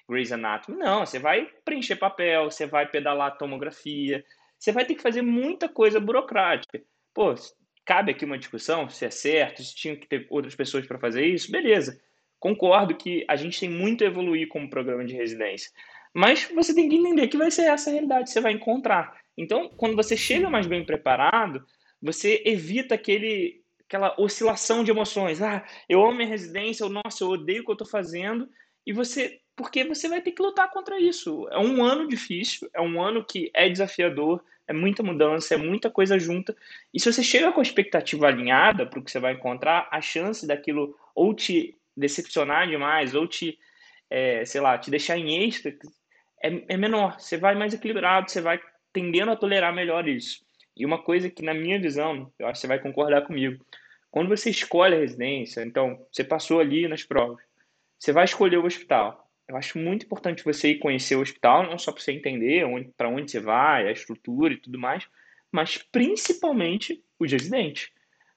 Grey's 0.08 0.30
Anatomy. 0.30 0.78
Não, 0.78 1.04
você 1.04 1.18
vai 1.18 1.50
preencher 1.64 1.96
papel, 1.96 2.48
você 2.48 2.64
vai 2.64 2.86
pedalar 2.86 3.36
tomografia, 3.36 4.24
você 4.56 4.70
vai 4.70 4.84
ter 4.84 4.94
que 4.94 5.02
fazer 5.02 5.22
muita 5.22 5.68
coisa 5.68 5.98
burocrática. 5.98 6.80
Pô, 7.12 7.34
cabe 7.84 8.12
aqui 8.12 8.24
uma 8.24 8.38
discussão 8.38 8.88
se 8.88 9.04
é 9.04 9.10
certo, 9.10 9.64
se 9.64 9.74
tinha 9.74 9.96
que 9.96 10.06
ter 10.06 10.28
outras 10.30 10.54
pessoas 10.54 10.86
para 10.86 11.00
fazer 11.00 11.26
isso, 11.26 11.50
beleza. 11.50 12.00
Concordo 12.38 12.96
que 12.96 13.24
a 13.28 13.34
gente 13.34 13.58
tem 13.58 13.68
muito 13.68 14.04
a 14.04 14.06
evoluir 14.06 14.48
como 14.48 14.70
programa 14.70 15.04
de 15.04 15.14
residência. 15.14 15.70
Mas 16.14 16.48
você 16.54 16.74
tem 16.74 16.88
que 16.88 16.96
entender 16.96 17.28
que 17.28 17.36
vai 17.36 17.50
ser 17.50 17.62
essa 17.62 17.90
a 17.90 17.92
realidade 17.92 18.24
que 18.24 18.30
você 18.30 18.40
vai 18.40 18.52
encontrar. 18.52 19.16
Então, 19.36 19.68
quando 19.76 19.96
você 19.96 20.16
chega 20.16 20.50
mais 20.50 20.66
bem 20.66 20.84
preparado, 20.84 21.64
você 22.02 22.42
evita 22.44 22.94
aquele, 22.94 23.62
aquela 23.86 24.14
oscilação 24.18 24.82
de 24.82 24.90
emoções. 24.90 25.40
Ah, 25.40 25.64
eu 25.88 26.02
amo 26.02 26.16
minha 26.16 26.28
residência, 26.28 26.84
ou 26.84 26.92
nossa, 26.92 27.22
eu 27.22 27.28
odeio 27.28 27.62
o 27.62 27.64
que 27.64 27.70
eu 27.70 27.74
estou 27.74 27.86
fazendo. 27.86 28.48
E 28.86 28.92
você, 28.92 29.40
porque 29.54 29.84
você 29.84 30.08
vai 30.08 30.20
ter 30.20 30.32
que 30.32 30.42
lutar 30.42 30.70
contra 30.70 31.00
isso. 31.00 31.48
É 31.50 31.58
um 31.58 31.84
ano 31.84 32.08
difícil, 32.08 32.68
é 32.74 32.80
um 32.80 33.02
ano 33.02 33.24
que 33.24 33.50
é 33.54 33.68
desafiador, 33.68 34.42
é 34.66 34.72
muita 34.72 35.02
mudança, 35.02 35.54
é 35.54 35.56
muita 35.56 35.90
coisa 35.90 36.18
junta. 36.18 36.56
E 36.92 37.00
se 37.00 37.12
você 37.12 37.22
chega 37.22 37.52
com 37.52 37.60
a 37.60 37.62
expectativa 37.62 38.26
alinhada 38.26 38.86
para 38.86 38.98
o 38.98 39.02
que 39.02 39.10
você 39.10 39.20
vai 39.20 39.34
encontrar, 39.34 39.88
a 39.90 40.00
chance 40.00 40.46
daquilo 40.46 40.96
ou 41.14 41.34
te 41.34 41.76
decepcionar 41.96 42.68
demais, 42.68 43.14
ou 43.14 43.26
te, 43.26 43.58
é, 44.08 44.44
sei 44.44 44.60
lá, 44.60 44.78
te 44.78 44.90
deixar 44.90 45.18
em 45.18 45.44
êxtase, 45.44 45.78
é, 46.42 46.74
é 46.74 46.76
menor. 46.76 47.20
Você 47.20 47.36
vai 47.36 47.54
mais 47.54 47.74
equilibrado, 47.74 48.30
você 48.30 48.40
vai 48.40 48.60
tendendo 48.92 49.30
a 49.30 49.36
tolerar 49.36 49.74
melhor 49.74 50.08
isso. 50.08 50.44
E 50.76 50.84
uma 50.86 51.02
coisa 51.02 51.28
que, 51.28 51.42
na 51.42 51.54
minha 51.54 51.80
visão, 51.80 52.32
eu 52.38 52.46
acho 52.46 52.54
que 52.54 52.60
você 52.60 52.66
vai 52.66 52.78
concordar 52.78 53.22
comigo, 53.22 53.64
quando 54.10 54.28
você 54.28 54.50
escolhe 54.50 54.94
a 54.94 54.98
residência, 54.98 55.62
então, 55.62 56.04
você 56.10 56.24
passou 56.24 56.58
ali 56.58 56.88
nas 56.88 57.04
provas, 57.04 57.42
você 57.98 58.12
vai 58.12 58.24
escolher 58.24 58.56
o 58.56 58.64
hospital. 58.64 59.30
Eu 59.46 59.56
acho 59.56 59.78
muito 59.78 60.06
importante 60.06 60.44
você 60.44 60.70
ir 60.70 60.78
conhecer 60.78 61.16
o 61.16 61.20
hospital, 61.20 61.64
não 61.64 61.78
só 61.78 61.92
para 61.92 62.02
você 62.02 62.12
entender 62.12 62.64
para 62.96 63.08
onde 63.08 63.30
você 63.30 63.40
vai, 63.40 63.88
a 63.88 63.92
estrutura 63.92 64.54
e 64.54 64.56
tudo 64.56 64.78
mais, 64.78 65.06
mas 65.50 65.78
principalmente 65.78 67.04
os 67.18 67.30
residentes. 67.30 67.90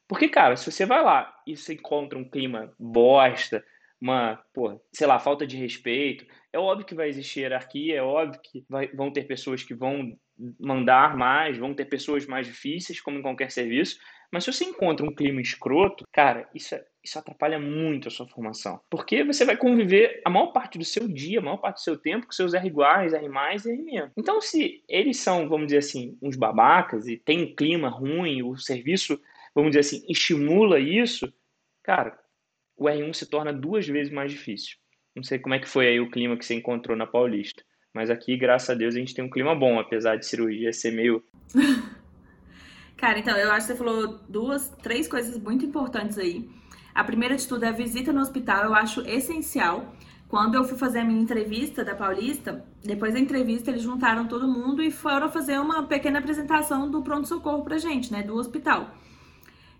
Porque, 0.07 0.27
cara, 0.27 0.55
se 0.55 0.71
você 0.71 0.85
vai 0.85 1.03
lá 1.03 1.33
e 1.47 1.55
você 1.55 1.73
encontra 1.75 2.17
um 2.17 2.27
clima 2.27 2.73
bosta, 2.77 3.63
uma, 4.03 4.37
pô, 4.53 4.77
sei 4.91 5.07
lá, 5.07 5.17
falta 5.17 5.47
de 5.47 5.55
respeito. 5.55 6.25
É 6.51 6.59
óbvio 6.59 6.85
que 6.85 6.93
vai 6.93 7.07
existir 7.07 7.39
hierarquia, 7.39 7.95
é 7.95 8.01
óbvio 8.01 8.41
que 8.43 8.65
vai, 8.69 8.87
vão 8.89 9.09
ter 9.09 9.23
pessoas 9.23 9.63
que 9.63 9.73
vão 9.73 10.13
mandar 10.59 11.15
mais, 11.15 11.57
vão 11.57 11.73
ter 11.73 11.85
pessoas 11.85 12.25
mais 12.25 12.45
difíceis, 12.45 12.99
como 12.99 13.19
em 13.19 13.21
qualquer 13.21 13.49
serviço. 13.49 13.97
Mas 14.29 14.43
se 14.43 14.51
você 14.51 14.65
encontra 14.65 15.05
um 15.05 15.15
clima 15.15 15.39
escroto, 15.39 16.03
cara, 16.11 16.49
isso, 16.53 16.75
é, 16.75 16.83
isso 17.01 17.17
atrapalha 17.17 17.57
muito 17.57 18.09
a 18.09 18.11
sua 18.11 18.27
formação. 18.27 18.81
Porque 18.89 19.23
você 19.23 19.45
vai 19.45 19.55
conviver 19.55 20.21
a 20.25 20.29
maior 20.29 20.47
parte 20.47 20.77
do 20.77 20.83
seu 20.83 21.07
dia, 21.07 21.39
a 21.39 21.41
maior 21.41 21.57
parte 21.57 21.77
do 21.77 21.83
seu 21.83 21.97
tempo 21.97 22.25
com 22.25 22.33
seus 22.33 22.53
R 22.53 22.67
iguais, 22.67 23.13
R 23.13 23.29
mais 23.29 23.65
e 23.65 23.71
R 23.71 23.81
menos. 23.81 24.11
Então, 24.17 24.41
se 24.41 24.83
eles 24.89 25.17
são, 25.17 25.47
vamos 25.47 25.67
dizer 25.67 25.77
assim, 25.77 26.17
uns 26.21 26.35
babacas 26.35 27.07
e 27.07 27.15
tem 27.15 27.43
um 27.43 27.55
clima 27.55 27.87
ruim, 27.87 28.43
o 28.43 28.57
serviço, 28.57 29.17
vamos 29.55 29.71
dizer 29.71 29.79
assim, 29.79 30.05
estimula 30.09 30.77
isso, 30.77 31.31
cara, 31.83 32.19
o 32.77 32.85
R1 32.85 33.13
se 33.13 33.25
torna 33.25 33.53
duas 33.53 33.87
vezes 33.87 34.11
mais 34.11 34.31
difícil. 34.31 34.77
Não 35.15 35.23
sei 35.23 35.37
como 35.39 35.53
é 35.53 35.59
que 35.59 35.69
foi 35.69 35.87
aí 35.87 35.99
o 35.99 36.09
clima 36.09 36.37
que 36.37 36.45
você 36.45 36.55
encontrou 36.55 36.97
na 36.97 37.05
Paulista. 37.05 37.63
Mas 37.93 38.09
aqui, 38.09 38.35
graças 38.35 38.69
a 38.69 38.73
Deus, 38.73 38.95
a 38.95 38.99
gente 38.99 39.13
tem 39.13 39.23
um 39.23 39.29
clima 39.29 39.53
bom, 39.53 39.79
apesar 39.79 40.15
de 40.15 40.25
cirurgia 40.25 40.73
ser 40.73 40.91
meio. 40.91 41.23
Cara, 42.97 43.19
então, 43.19 43.37
eu 43.37 43.51
acho 43.51 43.67
que 43.67 43.73
você 43.73 43.77
falou 43.77 44.19
duas, 44.27 44.69
três 44.81 45.07
coisas 45.07 45.37
muito 45.37 45.65
importantes 45.65 46.17
aí. 46.17 46.49
A 46.95 47.03
primeira 47.03 47.35
de 47.35 47.47
tudo 47.47 47.65
é 47.65 47.67
a 47.67 47.71
visita 47.71 48.11
no 48.11 48.21
hospital, 48.21 48.65
eu 48.65 48.73
acho 48.73 49.01
essencial. 49.01 49.93
Quando 50.27 50.55
eu 50.55 50.63
fui 50.63 50.77
fazer 50.77 50.99
a 50.99 51.03
minha 51.03 51.21
entrevista 51.21 51.83
da 51.83 51.93
Paulista, 51.93 52.65
depois 52.83 53.13
da 53.13 53.19
entrevista 53.19 53.69
eles 53.69 53.83
juntaram 53.83 54.27
todo 54.27 54.47
mundo 54.47 54.81
e 54.81 54.89
foram 54.89 55.29
fazer 55.29 55.59
uma 55.59 55.83
pequena 55.83 56.17
apresentação 56.17 56.89
do 56.89 57.03
pronto-socorro 57.03 57.63
pra 57.63 57.77
gente, 57.77 58.11
né, 58.11 58.23
do 58.23 58.35
hospital. 58.35 58.95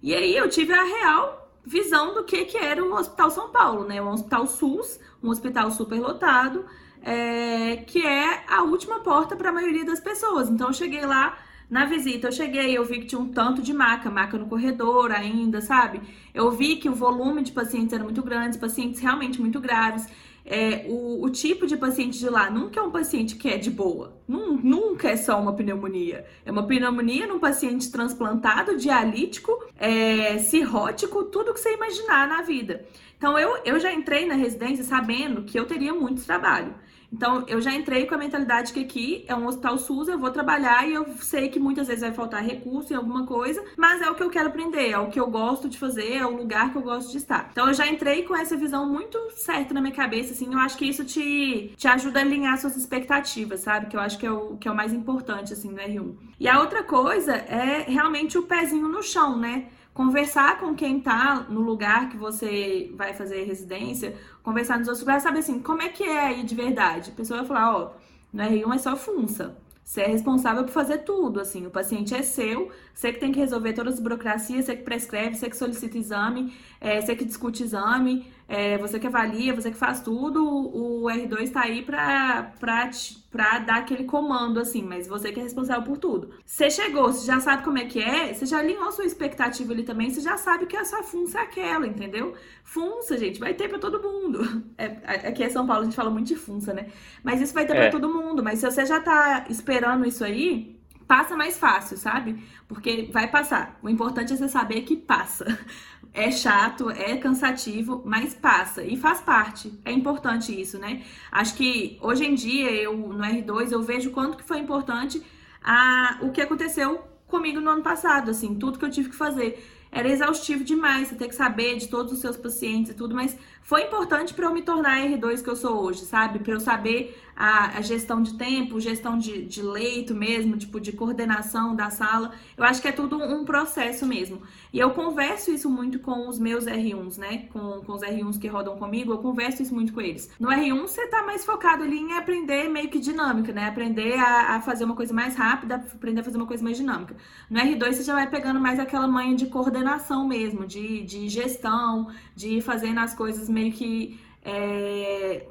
E 0.02 0.14
aí 0.14 0.36
eu 0.36 0.48
tive 0.50 0.74
a 0.74 0.84
real 0.84 1.43
visão 1.66 2.14
do 2.14 2.24
que, 2.24 2.46
que 2.46 2.58
era 2.58 2.84
o 2.84 2.94
Hospital 2.94 3.32
São 3.32 3.50
Paulo, 3.50 3.86
né? 3.86 4.02
Um 4.02 4.10
hospital 4.10 4.46
SUS, 4.48 5.00
um 5.22 5.30
hospital 5.30 5.72
superlotado, 5.72 6.66
é, 7.02 7.78
que 7.88 8.06
é 8.06 8.44
a 8.48 8.64
última 8.64 9.00
porta 9.00 9.36
para 9.36 9.50
a 9.50 9.54
maioria 9.54 9.86
das 9.86 10.00
pessoas. 10.00 10.50
Então 10.50 10.68
eu 10.68 10.74
cheguei 10.74 11.06
lá 11.06 11.38
na 11.70 11.86
visita, 11.86 12.28
eu 12.28 12.32
cheguei, 12.32 12.78
eu 12.78 12.86
vi 12.86 13.00
que 13.00 13.08
tinha 13.08 13.20
um 13.20 13.30
tanto 13.30 13.62
de 13.62 13.74
maca, 13.74 14.10
maca 14.10 14.38
no 14.38 14.46
corredor 14.46 15.12
ainda, 15.12 15.62
sabe? 15.62 16.02
Eu 16.34 16.52
vi 16.52 16.76
que 16.76 16.90
o 16.90 16.94
volume 16.94 17.42
de 17.42 17.52
pacientes 17.52 17.94
era 17.94 18.04
muito 18.04 18.22
grande, 18.22 18.58
pacientes 18.58 19.00
realmente 19.00 19.42
muito 19.42 19.60
graves 19.60 20.08
é, 20.46 20.86
o, 20.88 21.24
o, 21.24 21.30
tipo 21.30 21.66
de 21.66 21.78
paciente 21.78 22.20
de 22.20 22.30
lá 22.30 22.50
nunca 22.50 22.80
é 22.80 22.84
um 22.84 22.92
paciente 22.92 23.36
que 23.36 23.48
é 23.48 23.58
de 23.58 23.72
boa. 23.72 24.22
Nunca 24.28 25.10
é 25.10 25.16
só 25.16 25.40
uma 25.40 25.54
pneumonia. 25.54 26.26
É 26.46 26.52
uma 26.52 26.68
pneumonia 26.68 27.26
num 27.26 27.40
paciente 27.40 27.92
transplantado, 27.92 28.78
dialítico, 28.78 29.52
é, 29.78 30.38
cirrótico, 30.40 31.24
tudo 31.26 31.54
que 31.54 31.60
você 31.60 31.74
imaginar 31.74 32.28
na 32.28 32.42
vida. 32.42 32.86
Então 33.18 33.40
eu, 33.40 33.58
eu 33.64 33.80
já 33.80 33.94
entrei 33.94 34.26
na 34.26 34.36
residência 34.36 34.84
sabendo 34.84 35.44
que 35.44 35.58
eu 35.58 35.66
teria 35.66 35.94
muito 35.94 36.26
trabalho. 36.26 36.76
Então, 37.14 37.46
eu 37.48 37.62
já 37.62 37.72
entrei 37.72 38.08
com 38.08 38.16
a 38.16 38.18
mentalidade 38.18 38.74
que 38.74 38.80
aqui 38.80 39.24
é 39.28 39.36
um 39.36 39.46
hospital 39.46 39.78
SUS, 39.78 40.08
eu 40.08 40.18
vou 40.18 40.32
trabalhar 40.32 40.90
e 40.90 40.94
eu 40.96 41.06
sei 41.20 41.48
que 41.48 41.60
muitas 41.60 41.88
vezes 41.88 42.02
vai 42.02 42.12
faltar 42.12 42.42
recurso 42.42 42.92
em 42.92 42.96
alguma 42.96 43.26
coisa, 43.28 43.64
mas 43.78 44.02
é 44.02 44.10
o 44.10 44.16
que 44.16 44.24
eu 44.24 44.32
quero 44.32 44.50
aprender, 44.50 44.90
é 44.90 44.98
o 44.98 45.10
que 45.10 45.20
eu 45.20 45.30
gosto 45.30 45.70
de 45.70 45.78
fazer, 45.78 46.14
é 46.16 46.26
o 46.26 46.36
lugar 46.36 46.72
que 46.72 46.78
eu 46.78 46.82
gosto 46.82 47.12
de 47.12 47.18
estar. 47.18 47.50
Então, 47.52 47.68
eu 47.68 47.74
já 47.74 47.88
entrei 47.88 48.24
com 48.24 48.36
essa 48.36 48.58
visão 48.58 48.90
muito 48.90 49.20
certa 49.36 49.76
na 49.76 49.82
minha 49.82 49.94
cabeça, 49.94 50.34
assim, 50.34 50.52
eu 50.52 50.60
acho 50.60 50.76
que 50.76 50.86
isso 50.86 51.06
te, 51.06 51.74
te 51.78 51.88
ajuda 51.88 52.20
a 52.20 52.24
alinhar 52.24 52.58
suas 52.58 52.76
expectativas, 52.76 53.60
sabe? 53.60 53.86
Que 53.86 53.96
eu 53.96 54.02
acho 54.02 54.18
que 54.18 54.26
é 54.26 54.32
o, 54.32 54.58
que 54.58 54.68
é 54.68 54.72
o 54.72 54.76
mais 54.76 54.92
importante, 54.92 55.54
assim, 55.54 55.70
no 55.70 55.78
R1. 55.78 56.16
E 56.40 56.48
a 56.48 56.60
outra 56.60 56.84
coisa 56.84 57.36
é 57.36 57.86
realmente 57.88 58.40
o 58.40 58.44
pezinho 58.44 58.88
no 58.88 59.04
chão, 59.04 59.38
né? 59.38 59.68
Conversar 59.94 60.60
com 60.60 60.74
quem 60.74 61.00
tá 61.00 61.46
no 61.50 61.62
lugar 61.62 62.10
que 62.10 62.18
você 62.18 62.92
vai 62.96 63.14
fazer 63.14 63.44
residência, 63.44 64.16
conversar 64.42 64.80
nos 64.80 64.88
outros 64.88 65.02
lugares, 65.02 65.24
saber 65.24 65.40
assim, 65.40 65.60
como 65.60 65.82
é 65.82 65.90
que 65.90 66.04
é 66.04 66.28
aí 66.28 66.44
de 66.44 66.56
verdade. 66.56 67.12
A 67.12 67.16
pessoa 67.16 67.40
vai 67.40 67.48
falar, 67.48 67.78
ó, 67.78 67.92
no 68.32 68.44
R1 68.44 68.76
é 68.76 68.78
só 68.80 68.96
funça. 68.96 69.58
Você 69.84 70.02
é 70.02 70.08
responsável 70.08 70.64
por 70.64 70.72
fazer 70.72 71.00
tudo, 71.00 71.40
assim, 71.40 71.68
o 71.68 71.70
paciente 71.70 72.16
é 72.16 72.22
seu, 72.22 72.72
você 72.94 73.12
que 73.12 73.20
tem 73.20 73.32
que 73.32 73.40
resolver 73.40 73.74
todas 73.74 73.96
as 73.96 74.00
burocracias, 74.00 74.66
você 74.66 74.76
que 74.76 74.84
prescreve, 74.84 75.36
você 75.36 75.50
que 75.50 75.58
solicita 75.58 75.98
exame, 75.98 76.54
é, 76.80 77.02
você 77.02 77.16
que 77.16 77.26
discute 77.26 77.64
exame, 77.64 78.28
é, 78.48 78.78
você 78.78 79.00
que 79.00 79.08
avalia, 79.08 79.54
você 79.54 79.72
que 79.72 79.78
faz 79.78 80.02
tudo, 80.02 80.46
o 80.46 81.06
R2 81.06 81.42
está 81.42 81.62
aí 81.62 81.82
para 81.82 83.60
dar 83.66 83.78
aquele 83.78 84.04
comando, 84.04 84.60
assim, 84.60 84.84
mas 84.84 85.08
você 85.08 85.32
que 85.32 85.40
é 85.40 85.44
responsável 85.44 85.84
por 85.84 85.98
tudo. 85.98 86.30
Você 86.46 86.70
chegou, 86.70 87.12
você 87.12 87.26
já 87.26 87.40
sabe 87.40 87.64
como 87.64 87.80
é 87.80 87.86
que 87.86 88.00
é, 88.00 88.34
você 88.34 88.46
já 88.46 88.60
alinhou 88.60 88.92
sua 88.92 89.06
expectativa 89.06 89.74
ali 89.74 89.84
também, 89.84 90.10
você 90.12 90.22
já 90.22 90.38
sabe 90.38 90.68
que 90.68 90.78
a 90.78 90.86
sua 90.86 91.02
funça 91.02 91.40
é 91.40 91.42
aquela, 91.42 91.88
entendeu? 91.88 92.36
Funça, 92.64 93.18
gente, 93.18 93.40
vai 93.40 93.54
ter 93.54 93.68
para 93.70 93.80
todo 93.80 94.02
mundo. 94.02 94.44
É, 94.76 95.28
aqui 95.28 95.44
em 95.44 95.50
São 95.50 95.68
Paulo 95.68 95.84
a 95.84 95.86
gente 95.86 95.96
fala 95.96 96.10
muito 96.10 96.28
de 96.28 96.36
funça, 96.36 96.74
né? 96.74 96.88
Mas 97.24 97.40
isso 97.40 97.54
vai 97.54 97.66
ter 97.66 97.76
é. 97.76 97.82
para 97.82 97.92
todo 97.92 98.12
mundo. 98.12 98.44
Mas 98.44 98.60
se 98.60 98.66
você 98.66 98.86
já 98.86 99.00
tá 99.00 99.46
esperando 99.48 100.06
isso 100.06 100.24
aí, 100.24 100.76
passa 101.14 101.38
mais 101.38 101.60
fácil, 101.60 101.96
sabe? 101.96 102.44
Porque 102.68 103.08
vai 103.14 103.30
passar. 103.30 103.78
O 103.84 103.88
importante 103.88 104.34
é 104.34 104.36
você 104.36 104.50
saber 104.50 104.82
que 104.82 104.98
passa. 104.98 105.46
É 106.16 106.30
chato, 106.30 106.92
é 106.92 107.18
cansativo, 107.18 108.04
mas 108.06 108.36
passa 108.36 108.84
e 108.84 108.96
faz 108.96 109.20
parte. 109.20 109.74
É 109.84 109.92
importante 109.92 110.54
isso, 110.54 110.78
né? 110.78 111.02
Acho 111.32 111.56
que 111.56 111.98
hoje 112.04 112.24
em 112.24 112.36
dia, 112.36 112.72
eu 112.72 112.96
no 112.96 113.24
R2, 113.24 113.72
eu 113.72 113.82
vejo 113.82 114.12
quanto 114.12 114.38
que 114.38 114.44
foi 114.44 114.60
importante 114.60 115.24
a, 115.64 116.20
o 116.22 116.30
que 116.30 116.40
aconteceu 116.40 117.00
comigo 117.26 117.60
no 117.60 117.72
ano 117.72 117.82
passado, 117.82 118.30
assim, 118.30 118.54
tudo 118.54 118.78
que 118.78 118.86
eu 118.86 118.92
tive 118.92 119.10
que 119.10 119.16
fazer 119.16 119.68
era 119.92 120.08
exaustivo 120.08 120.64
demais, 120.64 121.08
você 121.08 121.16
ter 121.16 121.28
que 121.28 121.36
saber 121.36 121.78
de 121.78 121.88
todos 121.88 122.14
os 122.14 122.20
seus 122.20 122.38
pacientes 122.38 122.92
e 122.92 122.96
tudo, 122.96 123.16
mas 123.16 123.36
foi 123.64 123.84
importante 123.84 124.34
para 124.34 124.46
eu 124.46 124.54
me 124.54 124.62
tornar 124.62 124.98
a 124.98 125.06
R2 125.08 125.42
que 125.42 125.50
eu 125.50 125.56
sou 125.56 125.82
hoje, 125.82 126.02
sabe? 126.02 126.40
Para 126.40 126.54
eu 126.54 126.60
saber 126.60 127.18
a, 127.36 127.78
a, 127.78 127.82
gestão 127.82 128.22
de 128.22 128.38
tempo, 128.38 128.80
gestão 128.80 129.18
de, 129.18 129.44
de 129.46 129.62
leito 129.62 130.14
mesmo, 130.14 130.58
tipo, 130.58 130.80
de 130.80 130.92
coordenação 130.92 131.76
da 131.76 131.90
sala. 131.90 132.32
Eu 132.58 132.64
acho 132.64 132.82
que 132.82 132.88
é 132.88 132.92
tudo 132.92 133.18
um 133.18 133.44
processo 133.44 134.06
mesmo. 134.06 134.42
E 134.72 134.80
eu 134.80 134.92
converso 134.92 135.52
isso 135.52 135.70
muito 135.70 136.00
com 136.00 136.28
os 136.28 136.38
meus 136.38 136.66
R1s, 136.66 137.18
né? 137.18 137.48
Com, 137.52 137.82
com 137.82 137.94
os 137.94 138.02
R1s 138.02 138.40
que 138.40 138.48
rodam 138.48 138.78
comigo, 138.78 139.14
eu 139.14 139.18
converso 139.18 139.64
isso 139.64 139.74
muito 139.74 139.94
com 139.94 140.02
eles. 140.02 140.30
No 140.40 140.50
R1, 140.50 140.82
você 140.82 141.08
tá 141.08 141.24
mais 141.24 141.46
focado 141.46 141.84
ali 141.84 141.98
em 141.98 142.14
aprender 142.14 142.70
meio 142.70 142.90
que 142.90 143.00
dinâmica, 143.00 143.52
né? 143.52 143.68
Aprender 143.68 144.20
a, 144.20 144.56
a 144.56 144.62
fazer 144.62 144.84
uma 144.84 144.96
coisa 144.96 145.14
mais 145.14 145.36
rápida, 145.36 145.76
aprender 145.76 146.22
a 146.22 146.24
fazer 146.24 146.38
uma 146.38 146.48
coisa 146.48 146.64
mais 146.64 146.78
dinâmica. 146.78 147.16
No 147.50 147.60
R2, 147.60 147.94
você 147.94 148.04
já 148.04 148.14
vai 148.14 148.30
pegando 148.30 148.60
mais 148.60 148.80
aquela 148.80 149.08
manha 149.08 149.36
de 149.36 149.48
coordenação 149.48 150.28
mesmo, 150.28 150.66
de, 150.66 151.02
de 151.04 151.30
gestão, 151.30 152.10
de 152.36 152.62
fazendo 152.62 153.00
as 153.00 153.14
coisas 153.14 153.50
meio 153.54 153.72
que. 153.72 154.20
É, 154.44 155.48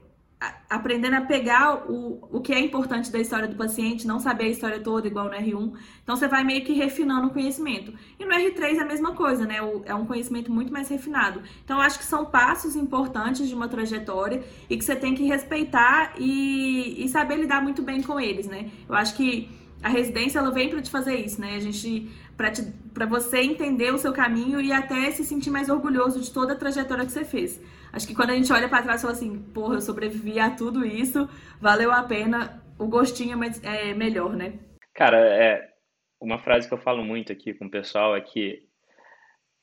aprendendo 0.69 1.15
a 1.15 1.21
pegar 1.21 1.89
o, 1.91 2.19
o 2.31 2.41
que 2.41 2.53
é 2.53 2.59
importante 2.59 3.13
da 3.13 3.19
história 3.19 3.47
do 3.47 3.55
paciente, 3.55 4.07
não 4.07 4.19
saber 4.19 4.45
a 4.45 4.49
história 4.49 4.81
toda 4.81 5.07
igual 5.07 5.27
no 5.27 5.33
R1. 5.33 5.73
Então 6.03 6.17
você 6.17 6.27
vai 6.27 6.43
meio 6.43 6.65
que 6.65 6.73
refinando 6.73 7.29
o 7.29 7.31
conhecimento. 7.31 7.93
E 8.19 8.25
no 8.25 8.33
R3 8.33 8.77
é 8.77 8.81
a 8.81 8.85
mesma 8.85 9.15
coisa, 9.15 9.45
né? 9.47 9.59
É 9.85 9.95
um 9.95 10.05
conhecimento 10.05 10.51
muito 10.51 10.73
mais 10.73 10.89
refinado. 10.89 11.43
Então 11.65 11.77
eu 11.77 11.83
acho 11.83 11.99
que 11.99 12.05
são 12.05 12.25
passos 12.25 12.75
importantes 12.75 13.49
de 13.49 13.55
uma 13.55 13.69
trajetória 13.69 14.43
e 14.69 14.77
que 14.77 14.85
você 14.85 14.97
tem 14.97 15.15
que 15.15 15.25
respeitar 15.25 16.15
e, 16.19 17.05
e 17.05 17.09
saber 17.09 17.37
lidar 17.37 17.63
muito 17.63 17.83
bem 17.83 18.03
com 18.03 18.19
eles, 18.19 18.47
né? 18.47 18.71
Eu 18.89 18.95
acho 18.95 19.15
que 19.15 19.49
a 19.83 19.89
residência 19.89 20.39
ela 20.39 20.51
vem 20.51 20.69
para 20.71 20.81
te 20.81 20.91
fazer 20.91 21.17
isso, 21.17 21.41
né? 21.41 21.57
A 21.57 21.61
gente 21.61 22.11
para 22.93 23.07
você 23.07 23.41
entender 23.41 23.93
o 23.93 23.99
seu 23.99 24.13
caminho 24.13 24.61
e 24.61 24.73
até 24.73 25.11
se 25.13 25.25
sentir 25.25 25.51
mais 25.51 25.69
orgulhoso 25.69 26.19
de 26.19 26.31
toda 26.31 26.55
a 26.55 26.57
trajetória 26.57 27.05
que 27.05 27.13
você 27.13 27.25
fez. 27.25 27.61
Acho 27.93 28.07
que 28.07 28.15
quando 28.15 28.31
a 28.31 28.35
gente 28.35 28.53
olha 28.53 28.69
para 28.69 28.83
trás 28.83 29.01
e 29.01 29.03
fala 29.03 29.15
assim, 29.15 29.39
porra, 29.53 29.75
eu 29.75 29.81
sobrevivi 29.81 30.41
a 30.41 30.51
tudo 30.51 30.85
isso, 30.85 31.29
valeu 31.61 31.93
a 31.93 32.03
pena, 32.03 32.63
o 32.79 32.87
gostinho 32.87 33.39
é, 33.45 33.91
é 33.91 33.95
melhor, 33.95 34.35
né? 34.35 34.55
Cara, 34.95 35.19
é 35.19 35.73
uma 36.21 36.39
frase 36.39 36.67
que 36.67 36.75
eu 36.75 36.79
falo 36.79 37.05
muito 37.05 37.33
aqui 37.33 37.53
com 37.53 37.67
o 37.67 37.71
pessoal 37.71 38.17
é 38.17 38.21
que 38.21 38.67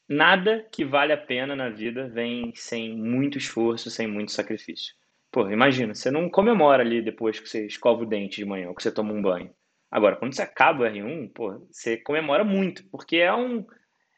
nada 0.07 0.67
que 0.71 0.85
vale 0.85 1.13
a 1.13 1.17
pena 1.17 1.55
na 1.55 1.69
vida 1.69 2.07
vem 2.07 2.51
sem 2.55 2.95
muito 2.95 3.37
esforço, 3.37 3.89
sem 3.89 4.07
muito 4.07 4.31
sacrifício. 4.31 4.93
Pô, 5.31 5.49
imagina, 5.49 5.93
você 5.93 6.09
não 6.11 6.29
comemora 6.29 6.83
ali 6.83 7.01
depois 7.01 7.39
que 7.39 7.47
você 7.47 7.65
escova 7.65 8.03
o 8.03 8.05
dente 8.05 8.37
de 8.37 8.45
manhã 8.45 8.69
ou 8.69 8.75
que 8.75 8.81
você 8.81 8.91
toma 8.91 9.13
um 9.13 9.21
banho. 9.21 9.51
Agora, 9.91 10.15
quando 10.15 10.35
você 10.35 10.41
acaba 10.41 10.83
o 10.83 10.87
R1, 10.87 11.31
pô, 11.33 11.67
você 11.71 11.97
comemora 11.97 12.43
muito, 12.43 12.83
porque 12.91 13.17
é 13.17 13.33
um 13.33 13.65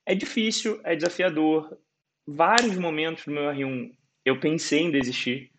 é 0.06 0.16
difícil, 0.16 0.80
é 0.84 0.96
desafiador. 0.96 1.78
Vários 2.28 2.78
momentos 2.78 3.26
do 3.26 3.32
meu 3.32 3.44
R1 3.44 3.92
eu 4.26 4.40
pensei 4.40 4.82
em 4.82 4.92
desistir, 4.92 5.52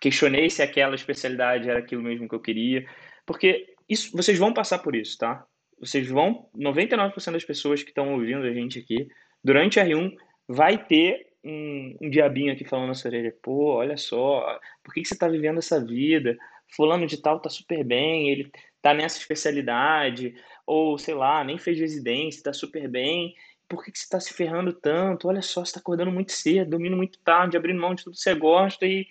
questionei 0.00 0.50
se 0.50 0.62
aquela 0.62 0.94
especialidade 0.94 1.68
era 1.68 1.78
aquilo 1.78 2.02
mesmo 2.02 2.28
que 2.28 2.34
eu 2.34 2.40
queria, 2.40 2.86
porque 3.26 3.74
isso 3.88 4.16
vocês 4.16 4.38
vão 4.38 4.52
passar 4.52 4.78
por 4.78 4.94
isso, 4.94 5.18
tá? 5.18 5.46
Vocês 5.78 6.08
vão, 6.08 6.48
99% 6.56 7.32
das 7.32 7.44
pessoas 7.44 7.82
que 7.82 7.90
estão 7.90 8.14
ouvindo 8.14 8.44
a 8.44 8.52
gente 8.52 8.78
aqui, 8.78 9.08
durante 9.42 9.80
R1 9.80 10.14
vai 10.48 10.78
ter 10.78 11.26
um, 11.44 11.96
um 12.00 12.10
diabinho 12.10 12.52
aqui 12.52 12.64
falando 12.64 12.88
na 12.88 12.94
sua 12.94 13.10
orelha, 13.10 13.34
pô, 13.42 13.74
olha 13.74 13.96
só, 13.96 14.58
por 14.82 14.94
que, 14.94 15.02
que 15.02 15.08
você 15.08 15.14
está 15.14 15.28
vivendo 15.28 15.58
essa 15.58 15.84
vida? 15.84 16.36
Fulano 16.74 17.06
de 17.06 17.20
tal 17.20 17.40
tá 17.40 17.50
super 17.50 17.84
bem, 17.84 18.30
ele 18.30 18.50
tá 18.80 18.94
nessa 18.94 19.18
especialidade, 19.18 20.34
ou 20.66 20.98
sei 20.98 21.14
lá, 21.14 21.44
nem 21.44 21.58
fez 21.58 21.78
residência, 21.78 22.42
tá 22.42 22.52
super 22.52 22.88
bem. 22.88 23.34
Por 23.68 23.84
que, 23.84 23.92
que 23.92 23.98
você 23.98 24.08
tá 24.08 24.20
se 24.20 24.32
ferrando 24.34 24.72
tanto? 24.72 25.28
Olha 25.28 25.42
só, 25.42 25.64
você 25.64 25.74
tá 25.74 25.80
acordando 25.80 26.10
muito 26.12 26.32
cedo, 26.32 26.70
dormindo 26.70 26.96
muito 26.96 27.18
tarde, 27.20 27.56
abrindo 27.56 27.80
mão 27.80 27.94
de 27.94 28.04
tudo 28.04 28.14
que 28.14 28.20
você 28.20 28.34
gosta 28.34 28.86
e, 28.86 29.06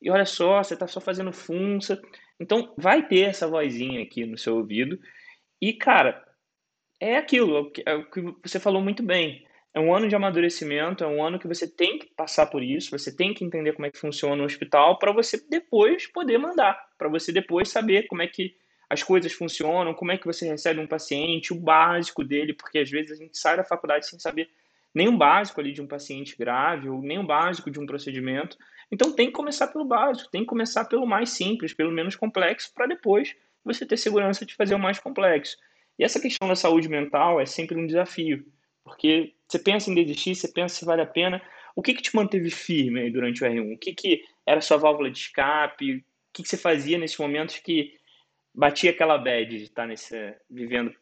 e 0.00 0.10
olha 0.10 0.26
só, 0.26 0.62
você 0.62 0.76
tá 0.76 0.86
só 0.86 1.00
fazendo 1.00 1.32
funça. 1.32 2.00
Então, 2.40 2.74
vai 2.76 3.06
ter 3.06 3.28
essa 3.28 3.46
vozinha 3.46 4.02
aqui 4.02 4.26
no 4.26 4.36
seu 4.36 4.56
ouvido. 4.56 4.98
E, 5.60 5.72
cara, 5.72 6.24
é 7.00 7.16
aquilo, 7.16 7.56
é 7.56 7.60
o 7.60 7.70
que 7.70 7.82
é 7.86 8.32
você 8.44 8.60
falou 8.60 8.82
muito 8.82 9.02
bem. 9.02 9.46
É 9.74 9.80
um 9.80 9.94
ano 9.94 10.08
de 10.08 10.14
amadurecimento, 10.14 11.02
é 11.02 11.06
um 11.06 11.24
ano 11.24 11.38
que 11.38 11.48
você 11.48 11.66
tem 11.66 11.98
que 11.98 12.06
passar 12.14 12.46
por 12.46 12.62
isso, 12.62 12.90
você 12.90 13.14
tem 13.14 13.32
que 13.32 13.44
entender 13.44 13.72
como 13.72 13.86
é 13.86 13.90
que 13.90 13.98
funciona 13.98 14.42
o 14.42 14.44
hospital 14.44 14.98
para 14.98 15.12
você 15.12 15.42
depois 15.48 16.06
poder 16.06 16.36
mandar, 16.36 16.78
para 16.98 17.08
você 17.08 17.32
depois 17.32 17.70
saber 17.70 18.06
como 18.06 18.20
é 18.20 18.26
que 18.26 18.54
as 18.92 19.02
coisas 19.02 19.32
funcionam, 19.32 19.94
como 19.94 20.12
é 20.12 20.18
que 20.18 20.26
você 20.26 20.46
recebe 20.46 20.78
um 20.78 20.86
paciente, 20.86 21.50
o 21.50 21.56
básico 21.56 22.22
dele, 22.22 22.52
porque 22.52 22.78
às 22.78 22.90
vezes 22.90 23.12
a 23.12 23.14
gente 23.14 23.38
sai 23.38 23.56
da 23.56 23.64
faculdade 23.64 24.06
sem 24.06 24.18
saber 24.18 24.50
nem 24.94 25.08
o 25.08 25.16
básico 25.16 25.62
ali 25.62 25.72
de 25.72 25.80
um 25.80 25.86
paciente 25.86 26.36
grave, 26.38 26.90
ou 26.90 27.00
nem 27.00 27.18
o 27.18 27.22
básico 27.26 27.70
de 27.70 27.80
um 27.80 27.86
procedimento. 27.86 28.58
Então 28.90 29.10
tem 29.10 29.28
que 29.28 29.32
começar 29.32 29.68
pelo 29.68 29.86
básico, 29.86 30.30
tem 30.30 30.42
que 30.42 30.46
começar 30.46 30.84
pelo 30.84 31.06
mais 31.06 31.30
simples, 31.30 31.72
pelo 31.72 31.90
menos 31.90 32.16
complexo, 32.16 32.70
para 32.74 32.86
depois 32.86 33.34
você 33.64 33.86
ter 33.86 33.96
segurança 33.96 34.44
de 34.44 34.54
fazer 34.54 34.74
o 34.74 34.78
mais 34.78 34.98
complexo. 34.98 35.56
E 35.98 36.04
essa 36.04 36.20
questão 36.20 36.46
da 36.46 36.54
saúde 36.54 36.86
mental 36.86 37.40
é 37.40 37.46
sempre 37.46 37.78
um 37.78 37.86
desafio, 37.86 38.44
porque 38.84 39.32
você 39.48 39.58
pensa 39.58 39.90
em 39.90 39.94
desistir, 39.94 40.34
você 40.34 40.48
pensa 40.48 40.74
se 40.74 40.84
vale 40.84 41.00
a 41.00 41.06
pena. 41.06 41.40
O 41.74 41.80
que, 41.80 41.94
que 41.94 42.02
te 42.02 42.14
manteve 42.14 42.50
firme 42.50 43.10
durante 43.10 43.42
o 43.42 43.46
R1? 43.46 43.74
O 43.74 43.78
que, 43.78 43.94
que 43.94 44.22
era 44.46 44.60
sua 44.60 44.76
válvula 44.76 45.10
de 45.10 45.18
escape? 45.18 45.94
O 45.94 46.04
que, 46.30 46.42
que 46.42 46.48
você 46.50 46.58
fazia 46.58 46.98
nesses 46.98 47.16
momentos 47.16 47.56
que 47.56 48.01
batia 48.54 48.90
aquela 48.90 49.18
bad 49.18 49.56
de 49.56 49.64
estar 49.64 49.82
tá 49.82 49.88
nesse, 49.88 50.34
vivendo 50.50 50.92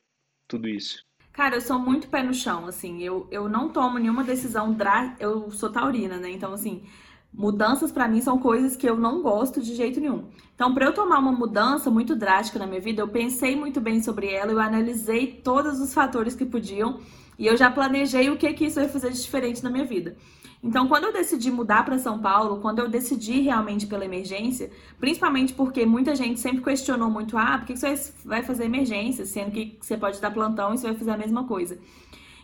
tudo 0.47 0.69
isso? 0.69 1.05
Cara, 1.33 1.57
eu 1.57 1.61
sou 1.61 1.79
muito 1.79 2.09
pé 2.09 2.23
no 2.23 2.35
chão, 2.35 2.67
assim, 2.67 3.03
eu, 3.03 3.29
eu 3.31 3.49
não 3.49 3.69
tomo 3.69 3.99
nenhuma 3.99 4.25
decisão 4.25 4.73
drástica, 4.73 5.23
eu 5.23 5.51
sou 5.51 5.71
taurina, 5.71 6.17
né? 6.17 6.31
Então, 6.31 6.53
assim, 6.53 6.85
mudanças 7.33 7.93
para 7.93 8.09
mim 8.09 8.21
são 8.21 8.39
coisas 8.39 8.77
que 8.77 8.89
eu 8.89 8.97
não 8.97 9.23
gosto 9.23 9.61
de 9.61 9.75
jeito 9.75 10.01
nenhum. 10.01 10.29
Então, 10.55 10.75
para 10.75 10.85
eu 10.85 10.93
tomar 10.93 11.19
uma 11.19 11.33
mudança 11.33 11.91
muito 11.91 12.17
drástica 12.17 12.59
na 12.59 12.67
minha 12.67 12.81
vida, 12.81 13.01
eu 13.01 13.09
pensei 13.09 13.55
muito 13.55 13.81
bem 13.81 14.03
sobre 14.03 14.29
ela, 14.29 14.51
eu 14.51 14.61
analisei 14.61 15.41
todos 15.43 15.81
os 15.81 15.95
fatores 15.95 16.35
que 16.35 16.45
podiam 16.45 17.01
e 17.41 17.47
eu 17.47 17.57
já 17.57 17.71
planejei 17.71 18.29
o 18.29 18.37
que 18.37 18.53
que 18.53 18.67
isso 18.67 18.79
ia 18.79 18.89
fazer 18.89 19.11
de 19.11 19.23
diferente 19.23 19.65
na 19.65 19.71
minha 19.71 19.87
vida. 19.87 20.15
Então, 20.63 20.87
quando 20.87 21.05
eu 21.05 21.13
decidi 21.13 21.51
mudar 21.51 21.87
para 21.87 21.99
São 21.99 22.19
Paulo, 22.19 22.61
quando 22.61 22.81
eu 22.81 22.89
decidi 22.89 23.41
realmente 23.41 23.87
pela 23.87 24.05
emergência, 24.05 24.71
principalmente 24.99 25.55
porque 25.55 25.87
muita 25.87 26.15
gente 26.15 26.39
sempre 26.39 26.63
questionou 26.63 27.11
muito: 27.11 27.39
ah, 27.39 27.57
por 27.57 27.67
que 27.67 27.75
você 27.75 28.13
vai 28.27 28.43
fazer 28.43 28.65
emergência, 28.65 29.25
sendo 29.25 29.53
que 29.53 29.79
você 29.81 29.97
pode 29.97 30.21
dar 30.21 30.31
plantão 30.31 30.75
e 30.75 30.79
você 30.79 30.89
vai 30.89 30.97
fazer 30.97 31.13
a 31.13 31.17
mesma 31.17 31.45
coisa? 31.45 31.79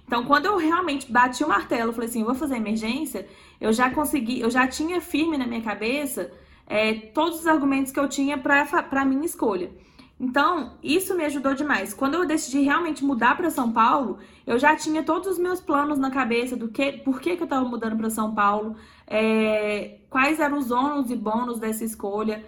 Então, 0.06 0.24
quando 0.24 0.46
eu 0.46 0.56
realmente 0.56 1.12
bati 1.12 1.44
o 1.44 1.48
martelo, 1.48 1.92
falei 1.92 2.08
assim, 2.08 2.24
vou 2.24 2.34
fazer 2.34 2.56
emergência, 2.56 3.28
eu 3.60 3.74
já 3.74 3.90
consegui, 3.90 4.40
eu 4.40 4.48
já 4.48 4.66
tinha 4.66 4.98
firme 4.98 5.36
na 5.36 5.46
minha 5.46 5.60
cabeça 5.60 6.30
é, 6.66 6.94
todos 6.94 7.40
os 7.40 7.46
argumentos 7.46 7.92
que 7.92 8.00
eu 8.00 8.08
tinha 8.08 8.38
para 8.38 8.62
a 8.92 9.04
minha 9.04 9.26
escolha. 9.26 9.70
Então, 10.18 10.78
isso 10.82 11.14
me 11.14 11.24
ajudou 11.26 11.54
demais. 11.54 11.92
Quando 11.92 12.14
eu 12.14 12.26
decidi 12.26 12.60
realmente 12.60 13.04
mudar 13.04 13.36
para 13.36 13.50
São 13.50 13.70
Paulo, 13.70 14.18
eu 14.46 14.58
já 14.58 14.74
tinha 14.74 15.02
todos 15.02 15.28
os 15.28 15.38
meus 15.38 15.60
planos 15.60 15.98
na 15.98 16.10
cabeça 16.10 16.56
do 16.56 16.68
que, 16.68 16.92
por 16.92 17.20
que, 17.20 17.36
que 17.36 17.42
eu 17.42 17.46
estava 17.46 17.68
mudando 17.68 17.98
para 17.98 18.08
São 18.08 18.34
Paulo, 18.34 18.76
é, 19.06 19.98
quais 20.08 20.40
eram 20.40 20.56
os 20.58 20.70
ônus 20.70 21.10
e 21.10 21.16
bônus 21.16 21.58
dessa 21.58 21.84
escolha, 21.84 22.44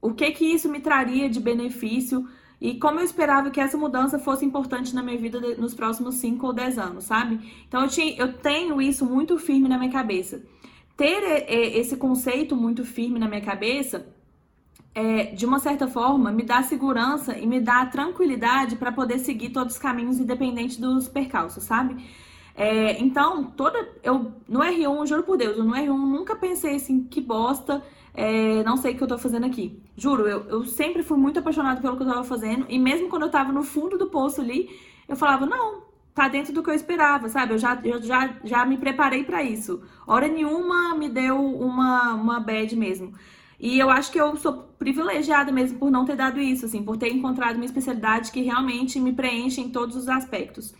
o 0.00 0.12
que 0.12 0.32
que 0.32 0.44
isso 0.44 0.68
me 0.68 0.80
traria 0.80 1.30
de 1.30 1.38
benefício 1.38 2.28
e 2.60 2.74
como 2.78 2.98
eu 2.98 3.04
esperava 3.04 3.50
que 3.50 3.60
essa 3.60 3.78
mudança 3.78 4.18
fosse 4.18 4.44
importante 4.44 4.92
na 4.92 5.02
minha 5.02 5.18
vida 5.18 5.40
nos 5.56 5.74
próximos 5.74 6.16
5 6.16 6.44
ou 6.44 6.52
10 6.52 6.78
anos, 6.78 7.04
sabe? 7.04 7.38
Então, 7.68 7.82
eu, 7.82 7.88
tinha, 7.88 8.16
eu 8.16 8.32
tenho 8.32 8.82
isso 8.82 9.06
muito 9.06 9.38
firme 9.38 9.68
na 9.68 9.78
minha 9.78 9.92
cabeça. 9.92 10.42
Ter 10.96 11.22
é, 11.22 11.78
esse 11.78 11.96
conceito 11.96 12.56
muito 12.56 12.84
firme 12.84 13.20
na 13.20 13.28
minha 13.28 13.40
cabeça 13.40 14.12
é, 14.94 15.24
de 15.26 15.46
uma 15.46 15.58
certa 15.58 15.86
forma, 15.86 16.30
me 16.30 16.42
dá 16.42 16.62
segurança 16.62 17.38
e 17.38 17.46
me 17.46 17.60
dá 17.60 17.86
tranquilidade 17.86 18.76
para 18.76 18.92
poder 18.92 19.18
seguir 19.18 19.50
todos 19.50 19.74
os 19.74 19.78
caminhos, 19.78 20.18
independente 20.18 20.80
dos 20.80 21.08
percalços, 21.08 21.64
sabe? 21.64 22.04
É, 22.54 23.00
então, 23.00 23.44
toda. 23.44 23.88
Eu, 24.02 24.32
no 24.48 24.60
R1, 24.60 25.06
juro 25.06 25.22
por 25.22 25.38
Deus, 25.38 25.56
eu 25.56 25.64
no 25.64 25.72
R1 25.72 25.96
nunca 25.96 26.36
pensei 26.36 26.76
assim, 26.76 27.04
que 27.04 27.20
bosta, 27.20 27.82
é, 28.12 28.62
não 28.64 28.76
sei 28.76 28.92
o 28.92 28.96
que 28.96 29.02
eu 29.02 29.08
tô 29.08 29.18
fazendo 29.18 29.46
aqui. 29.46 29.80
Juro, 29.96 30.28
eu, 30.28 30.44
eu 30.48 30.64
sempre 30.64 31.02
fui 31.02 31.16
muito 31.16 31.38
apaixonada 31.38 31.80
pelo 31.80 31.96
que 31.96 32.02
eu 32.02 32.06
tava 32.08 32.24
fazendo, 32.24 32.66
e 32.68 32.78
mesmo 32.78 33.08
quando 33.08 33.22
eu 33.22 33.30
tava 33.30 33.52
no 33.52 33.62
fundo 33.62 33.96
do 33.96 34.08
poço 34.08 34.40
ali, 34.42 34.68
eu 35.08 35.16
falava, 35.16 35.46
não, 35.46 35.82
tá 36.14 36.28
dentro 36.28 36.52
do 36.52 36.62
que 36.62 36.70
eu 36.70 36.74
esperava, 36.74 37.28
sabe? 37.28 37.54
Eu 37.54 37.58
já, 37.58 37.80
eu 37.82 38.02
já, 38.02 38.34
já 38.44 38.66
me 38.66 38.76
preparei 38.76 39.24
para 39.24 39.42
isso. 39.42 39.82
Hora 40.06 40.28
nenhuma 40.28 40.94
me 40.94 41.08
deu 41.08 41.38
uma, 41.42 42.14
uma 42.14 42.40
bad 42.40 42.76
mesmo. 42.76 43.12
E 43.62 43.78
eu 43.78 43.88
acho 43.88 44.10
que 44.10 44.20
eu 44.20 44.36
sou 44.36 44.54
privilegiada 44.76 45.52
mesmo 45.52 45.78
por 45.78 45.88
não 45.88 46.04
ter 46.04 46.16
dado 46.16 46.40
isso, 46.40 46.66
assim, 46.66 46.82
por 46.82 46.96
ter 46.96 47.12
encontrado 47.12 47.54
uma 47.54 47.64
especialidade 47.64 48.32
que 48.32 48.42
realmente 48.42 48.98
me 48.98 49.12
preenche 49.12 49.60
em 49.60 49.70
todos 49.70 49.94
os 49.94 50.08
aspectos. 50.08 50.74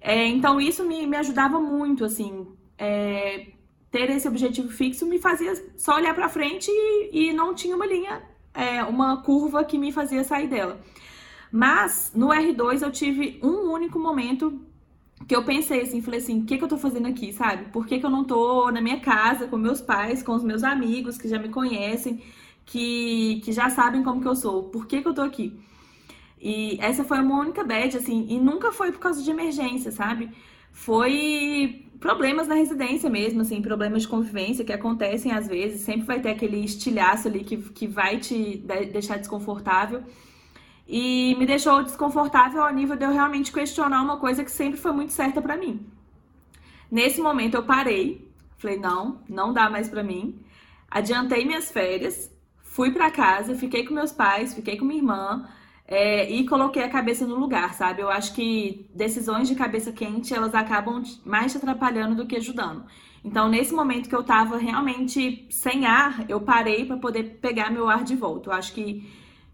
É, 0.00 0.26
então 0.26 0.58
isso 0.58 0.82
me, 0.84 1.06
me 1.06 1.18
ajudava 1.18 1.60
muito, 1.60 2.06
assim, 2.06 2.46
é, 2.78 3.48
ter 3.90 4.08
esse 4.08 4.26
objetivo 4.26 4.70
fixo 4.70 5.04
me 5.04 5.18
fazia 5.18 5.52
só 5.76 5.96
olhar 5.96 6.14
para 6.14 6.30
frente 6.30 6.70
e, 6.70 7.28
e, 7.28 7.32
não 7.34 7.54
tinha 7.54 7.76
uma 7.76 7.84
linha, 7.84 8.22
é, 8.54 8.82
uma 8.84 9.18
curva 9.22 9.62
que 9.62 9.76
me 9.76 9.92
fazia 9.92 10.24
sair 10.24 10.48
dela. 10.48 10.80
Mas 11.52 12.12
no 12.14 12.28
R2 12.28 12.80
eu 12.80 12.90
tive 12.90 13.38
um 13.42 13.70
único 13.70 13.98
momento 13.98 14.58
que 15.26 15.34
eu 15.34 15.44
pensei 15.44 15.82
assim, 15.82 16.00
falei 16.00 16.20
assim, 16.20 16.40
o 16.42 16.44
que, 16.44 16.58
que 16.58 16.64
eu 16.64 16.68
tô 16.68 16.78
fazendo 16.78 17.06
aqui, 17.08 17.32
sabe? 17.32 17.70
Por 17.72 17.86
que, 17.86 17.98
que 17.98 18.06
eu 18.06 18.10
não 18.10 18.24
tô 18.24 18.70
na 18.70 18.80
minha 18.80 19.00
casa, 19.00 19.46
com 19.48 19.56
meus 19.56 19.80
pais, 19.80 20.22
com 20.22 20.32
os 20.34 20.44
meus 20.44 20.62
amigos 20.62 21.18
que 21.18 21.28
já 21.28 21.38
me 21.38 21.48
conhecem, 21.48 22.22
que, 22.64 23.40
que 23.44 23.52
já 23.52 23.70
sabem 23.70 24.02
como 24.02 24.20
que 24.20 24.28
eu 24.28 24.36
sou? 24.36 24.64
Por 24.64 24.86
que, 24.86 25.02
que 25.02 25.08
eu 25.08 25.14
tô 25.14 25.22
aqui? 25.22 25.58
E 26.40 26.78
essa 26.80 27.04
foi 27.04 27.18
uma 27.18 27.40
única 27.40 27.64
bad, 27.64 27.96
assim, 27.96 28.26
e 28.28 28.38
nunca 28.38 28.72
foi 28.72 28.92
por 28.92 29.00
causa 29.00 29.22
de 29.22 29.30
emergência, 29.30 29.90
sabe? 29.90 30.30
Foi 30.72 31.84
problemas 31.98 32.46
na 32.46 32.54
residência 32.54 33.10
mesmo, 33.10 33.40
assim, 33.40 33.60
problemas 33.60 34.02
de 34.02 34.08
convivência 34.08 34.64
que 34.64 34.72
acontecem 34.72 35.32
às 35.32 35.48
vezes, 35.48 35.80
sempre 35.82 36.06
vai 36.06 36.20
ter 36.20 36.30
aquele 36.30 36.64
estilhaço 36.64 37.28
ali 37.28 37.42
que, 37.44 37.56
que 37.56 37.86
vai 37.86 38.18
te 38.18 38.58
deixar 38.92 39.18
desconfortável. 39.18 40.02
E 40.88 41.34
me 41.38 41.44
deixou 41.44 41.82
desconfortável 41.82 42.62
ao 42.62 42.72
nível 42.72 42.96
de 42.96 43.04
eu 43.04 43.12
realmente 43.12 43.52
questionar 43.52 44.00
uma 44.00 44.16
coisa 44.16 44.42
que 44.42 44.50
sempre 44.50 44.80
foi 44.80 44.90
muito 44.90 45.12
certa 45.12 45.42
para 45.42 45.54
mim. 45.54 45.86
Nesse 46.90 47.20
momento 47.20 47.56
eu 47.56 47.62
parei, 47.62 48.26
falei: 48.56 48.78
não, 48.78 49.20
não 49.28 49.52
dá 49.52 49.68
mais 49.68 49.88
para 49.88 50.02
mim. 50.02 50.40
Adiantei 50.90 51.44
minhas 51.44 51.70
férias, 51.70 52.34
fui 52.62 52.90
para 52.90 53.10
casa, 53.10 53.54
fiquei 53.54 53.84
com 53.84 53.92
meus 53.92 54.12
pais, 54.12 54.54
fiquei 54.54 54.78
com 54.78 54.86
minha 54.86 55.00
irmã. 55.00 55.46
É, 55.90 56.30
e 56.30 56.46
coloquei 56.46 56.82
a 56.82 56.88
cabeça 56.90 57.26
no 57.26 57.36
lugar, 57.36 57.72
sabe? 57.72 58.02
Eu 58.02 58.10
acho 58.10 58.34
que 58.34 58.86
decisões 58.94 59.48
de 59.48 59.54
cabeça 59.54 59.90
quente 59.90 60.34
elas 60.34 60.54
acabam 60.54 61.02
mais 61.24 61.52
te 61.52 61.58
atrapalhando 61.58 62.14
do 62.14 62.26
que 62.26 62.36
ajudando. 62.36 62.84
Então, 63.24 63.48
nesse 63.48 63.74
momento 63.74 64.08
que 64.08 64.14
eu 64.14 64.22
tava 64.22 64.58
realmente 64.58 65.46
sem 65.50 65.86
ar, 65.86 66.24
eu 66.28 66.40
parei 66.42 66.84
para 66.84 66.98
poder 66.98 67.38
pegar 67.40 67.70
meu 67.70 67.88
ar 67.88 68.04
de 68.04 68.14
volta. 68.14 68.50
Eu 68.50 68.54
acho 68.54 68.72
que 68.74 69.10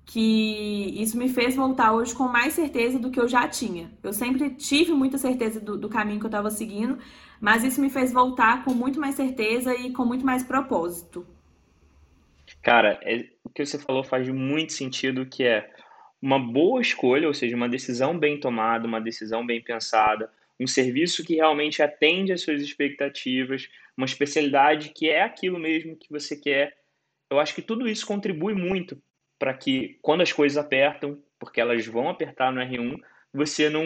que 0.07 1.01
isso 1.01 1.17
me 1.17 1.29
fez 1.29 1.57
voltar 1.57 1.93
hoje 1.93 2.15
com 2.15 2.29
mais 2.29 2.53
certeza 2.53 2.99
do 2.99 3.11
que 3.11 3.19
eu 3.19 3.27
já 3.27 3.49
tinha. 3.49 3.91
Eu 4.03 4.13
sempre 4.13 4.51
tive 4.51 4.93
muita 4.93 5.17
certeza 5.17 5.61
do, 5.61 5.79
do 5.79 5.89
caminho 5.89 6.21
que 6.21 6.27
eu 6.27 6.29
estava 6.29 6.51
seguindo, 6.51 6.99
mas 7.41 7.65
isso 7.65 7.81
me 7.81 7.89
fez 7.89 8.13
voltar 8.13 8.65
com 8.65 8.75
muito 8.75 9.01
mais 9.01 9.15
certeza 9.15 9.75
e 9.75 9.93
com 9.93 10.05
muito 10.05 10.25
mais 10.25 10.43
propósito. 10.43 11.27
Cara, 12.63 12.99
é, 13.03 13.27
o 13.43 13.49
que 13.49 13.65
você 13.65 13.79
falou 13.79 14.05
faz 14.05 14.29
muito 14.29 14.73
sentido, 14.73 15.27
que 15.27 15.45
é 15.45 15.71
uma 16.21 16.39
boa 16.39 16.81
escolha, 16.81 17.27
ou 17.27 17.35
seja, 17.35 17.57
uma 17.57 17.69
decisão 17.69 18.19
bem 18.19 18.39
tomada, 18.39 18.87
uma 18.87 19.01
decisão 19.01 19.45
bem 19.45 19.63
pensada, 19.63 20.31
um 20.61 20.67
serviço 20.67 21.25
que 21.25 21.37
realmente 21.37 21.83
atende 21.83 22.33
às 22.33 22.43
suas 22.43 22.63
expectativas, 22.63 23.69
uma 23.97 24.07
especialidade 24.07 24.91
que 24.91 25.09
é 25.09 25.23
aquilo 25.23 25.59
mesmo 25.59 25.97
que 25.97 26.11
você 26.11 26.37
quer. 26.37 26.77
Eu 27.31 27.41
acho 27.41 27.55
que 27.55 27.63
tudo 27.63 27.89
isso 27.89 28.07
contribui 28.07 28.55
muito 28.55 29.01
para 29.39 29.55
que 29.55 29.99
quando 30.01 30.23
as 30.23 30.33
coisas 30.33 30.57
apertam, 30.57 31.19
porque 31.39 31.61
elas 31.61 31.87
vão 31.87 32.09
apertar 32.09 32.53
no 32.53 32.61
R1, 32.61 32.97
você 33.33 33.69
não, 33.69 33.85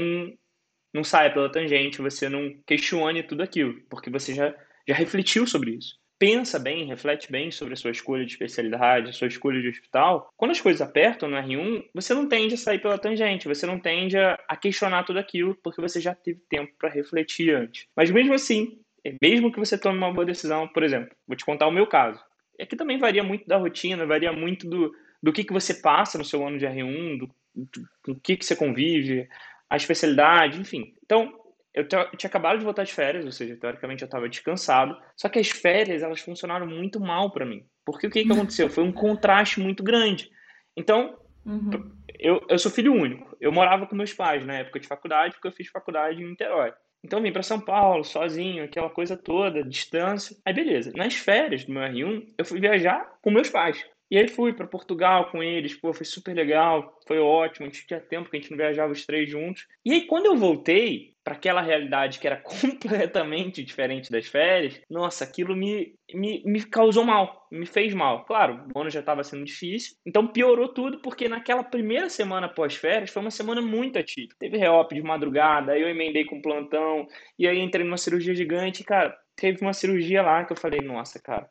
não 0.93 1.03
saia 1.03 1.33
pela 1.33 1.51
tangente, 1.51 2.03
você 2.03 2.29
não 2.29 2.55
questione 2.67 3.23
tudo 3.23 3.43
aquilo, 3.43 3.81
porque 3.89 4.11
você 4.11 4.35
já, 4.35 4.55
já 4.87 4.95
refletiu 4.95 5.47
sobre 5.47 5.73
isso. 5.73 5.99
Pensa 6.19 6.59
bem, 6.59 6.85
reflete 6.87 7.31
bem 7.31 7.51
sobre 7.53 7.75
a 7.75 7.77
sua 7.77 7.93
escolha 7.93 8.27
de 8.27 8.33
especialidade, 8.33 9.11
a 9.11 9.13
sua 9.13 9.29
escolha 9.29 9.61
de 9.61 9.69
hospital. 9.69 10.33
Quando 10.37 10.51
as 10.51 10.61
coisas 10.61 10.83
apertam 10.83 11.29
no 11.29 11.37
R1, 11.37 11.85
você 11.95 12.13
não 12.13 12.29
tende 12.29 12.55
a 12.55 12.59
sair 12.59 12.81
pela 12.81 12.99
tangente, 12.99 13.47
você 13.47 13.65
não 13.67 13.79
tende 13.79 14.19
a, 14.19 14.57
questionar 14.61 15.05
tudo 15.05 15.21
aquilo, 15.21 15.55
porque 15.63 15.81
você 15.81 16.01
já 16.01 16.17
teve 16.17 16.41
tempo 16.49 16.73
para 16.77 16.89
refletir 16.89 17.55
antes. 17.55 17.87
Mas 17.95 18.11
mesmo 18.11 18.35
assim, 18.35 18.81
mesmo 19.23 19.53
que 19.53 19.61
você 19.61 19.79
tome 19.79 19.97
uma 19.97 20.13
boa 20.13 20.25
decisão, 20.25 20.67
por 20.67 20.83
exemplo, 20.83 21.15
vou 21.27 21.37
te 21.37 21.45
contar 21.45 21.69
o 21.69 21.73
meu 21.73 21.87
caso. 21.87 22.21
Aqui 22.61 22.75
também 22.75 22.99
varia 22.99 23.23
muito 23.23 23.47
da 23.47 23.57
rotina, 23.57 24.05
varia 24.05 24.33
muito 24.33 24.69
do, 24.69 24.93
do 25.23 25.33
que, 25.33 25.45
que 25.45 25.53
você 25.53 25.75
passa 25.75 26.19
no 26.19 26.25
seu 26.25 26.47
ano 26.47 26.59
de 26.59 26.67
R1, 26.67 27.19
do, 27.19 27.31
do, 27.55 27.89
do 28.07 28.21
que, 28.21 28.37
que 28.37 28.45
você 28.45 28.55
convive, 28.55 29.29
a 29.69 29.77
especialidade, 29.77 30.61
enfim. 30.61 30.95
Então, 31.05 31.33
eu, 31.75 31.87
te, 31.87 31.95
eu, 31.95 32.17
tinha 32.17 32.29
acabado 32.29 32.59
de 32.59 32.65
voltar 32.65 32.85
de 32.85 32.93
férias, 32.93 33.25
ou 33.25 33.33
seja, 33.33 33.57
teoricamente 33.57 34.03
eu 34.03 34.07
estava 34.07 34.29
descansado, 34.29 34.97
só 35.17 35.29
que 35.29 35.39
as 35.39 35.49
férias, 35.49 36.03
elas 36.03 36.21
funcionaram 36.21 36.67
muito 36.67 36.99
mal 36.99 37.31
para 37.31 37.47
mim. 37.47 37.65
Porque 37.85 38.07
o 38.07 38.11
que, 38.11 38.25
que 38.25 38.33
aconteceu? 38.33 38.69
Foi 38.71 38.85
um 38.85 38.93
contraste 38.93 39.61
muito 39.61 39.83
grande. 39.83 40.31
Então, 40.77 41.19
uhum. 41.45 41.93
eu, 42.19 42.45
eu 42.49 42.59
sou 42.59 42.71
filho 42.71 42.93
único. 42.93 43.37
Eu 43.41 43.53
morava 43.53 43.87
com 43.87 43.97
meus 43.97 44.13
pais 44.13 44.45
na 44.45 44.59
época 44.59 44.81
de 44.81 44.87
faculdade, 44.87 45.35
porque 45.35 45.49
eu 45.49 45.53
fiz 45.53 45.69
faculdade 45.69 46.23
em 46.23 46.29
Niterói. 46.29 46.73
Então, 47.05 47.21
eu 47.21 47.23
vim 47.23 47.33
para 47.33 47.43
São 47.43 47.61
Paulo, 47.61 48.03
sozinho, 48.03 48.65
aquela 48.65 48.91
coisa 48.91 49.17
toda, 49.17 49.63
distância. 49.63 50.37
Aí, 50.45 50.53
beleza. 50.53 50.93
Nas 50.97 51.15
férias 51.15 51.65
do 51.65 51.73
meu 51.73 51.83
R1, 51.83 52.35
eu 52.37 52.45
fui 52.45 52.61
viajar 52.61 53.19
com 53.23 53.31
meus 53.31 53.49
pais. 53.49 53.85
E 54.11 54.16
aí 54.16 54.29
fui 54.29 54.53
para 54.53 54.66
Portugal 54.66 55.31
com 55.31 55.42
eles, 55.42 55.75
pô, 55.75 55.92
foi 55.92 56.07
super 56.07 56.35
legal, 56.35 56.99
foi 57.07 57.18
ótimo, 57.18 57.66
a 57.66 57.68
gente 57.68 57.87
tinha 57.87 58.01
tempo 58.01 58.31
que 58.31 58.37
a 58.37 58.40
gente 58.40 58.51
não 58.51 58.57
viajava 58.57 58.92
os 58.92 59.05
três 59.05 59.29
juntos. 59.31 59.66
E 59.85 59.92
aí 59.92 60.07
quando 60.07 60.27
eu 60.27 60.37
voltei 60.37 61.14
para 61.23 61.35
aquela 61.35 61.61
realidade 61.61 62.18
que 62.18 62.27
era 62.27 62.38
completamente 62.40 63.62
diferente 63.62 64.11
das 64.11 64.27
férias, 64.27 64.81
nossa, 64.88 65.25
aquilo 65.25 65.55
me, 65.55 65.94
me, 66.14 66.42
me 66.47 66.64
causou 66.64 67.05
mal, 67.05 67.47
me 67.53 67.66
fez 67.66 67.92
mal. 67.92 68.25
Claro, 68.25 68.66
o 68.75 68.81
ano 68.81 68.88
já 68.88 69.01
estava 69.01 69.23
sendo 69.23 69.44
difícil, 69.44 69.94
então 70.07 70.27
piorou 70.27 70.68
tudo 70.68 71.01
porque 71.03 71.29
naquela 71.29 71.62
primeira 71.62 72.09
semana 72.09 72.49
pós-férias 72.49 73.11
foi 73.11 73.21
uma 73.21 73.31
semana 73.31 73.61
muito 73.61 73.99
atípica. 73.99 74.37
Teve 74.38 74.57
reop 74.57 74.94
de 74.94 75.03
madrugada, 75.03 75.73
aí 75.73 75.83
eu 75.83 75.88
emendei 75.88 76.25
com 76.25 76.40
plantão, 76.40 77.07
e 77.38 77.47
aí 77.47 77.59
entrei 77.59 77.85
numa 77.85 77.99
cirurgia 77.99 78.35
gigante, 78.35 78.83
cara, 78.83 79.14
teve 79.37 79.61
uma 79.61 79.75
cirurgia 79.75 80.23
lá 80.23 80.44
que 80.44 80.53
eu 80.53 80.57
falei, 80.57 80.81
nossa, 80.81 81.21
cara, 81.21 81.47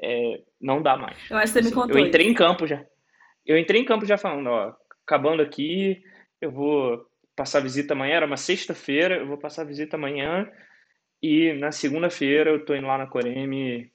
é, 0.00 0.40
não 0.60 0.82
dá 0.82 0.96
mais. 0.96 1.18
Eu 1.30 1.36
acho 1.36 1.52
que 1.52 1.52
você 1.52 1.60
me 1.60 1.66
assim, 1.66 1.74
contou. 1.74 1.98
Eu 1.98 2.06
entrei 2.06 2.26
isso. 2.26 2.32
em 2.32 2.36
campo 2.36 2.66
já. 2.66 2.84
Eu 3.44 3.58
entrei 3.58 3.80
em 3.80 3.84
campo 3.84 4.06
já 4.06 4.16
falando, 4.16 4.48
ó, 4.48 4.74
acabando 5.04 5.42
aqui, 5.42 6.02
eu 6.40 6.50
vou 6.50 7.04
passar 7.34 7.60
visita 7.60 7.94
amanhã, 7.94 8.16
era 8.16 8.26
uma 8.26 8.36
sexta-feira, 8.36 9.16
eu 9.16 9.26
vou 9.26 9.38
passar 9.38 9.64
visita 9.64 9.96
amanhã 9.96 10.48
e 11.22 11.52
na 11.54 11.72
segunda-feira 11.72 12.50
eu 12.50 12.64
tô 12.64 12.74
indo 12.74 12.86
lá 12.86 12.98
na 12.98 13.06
Coreme 13.06 13.90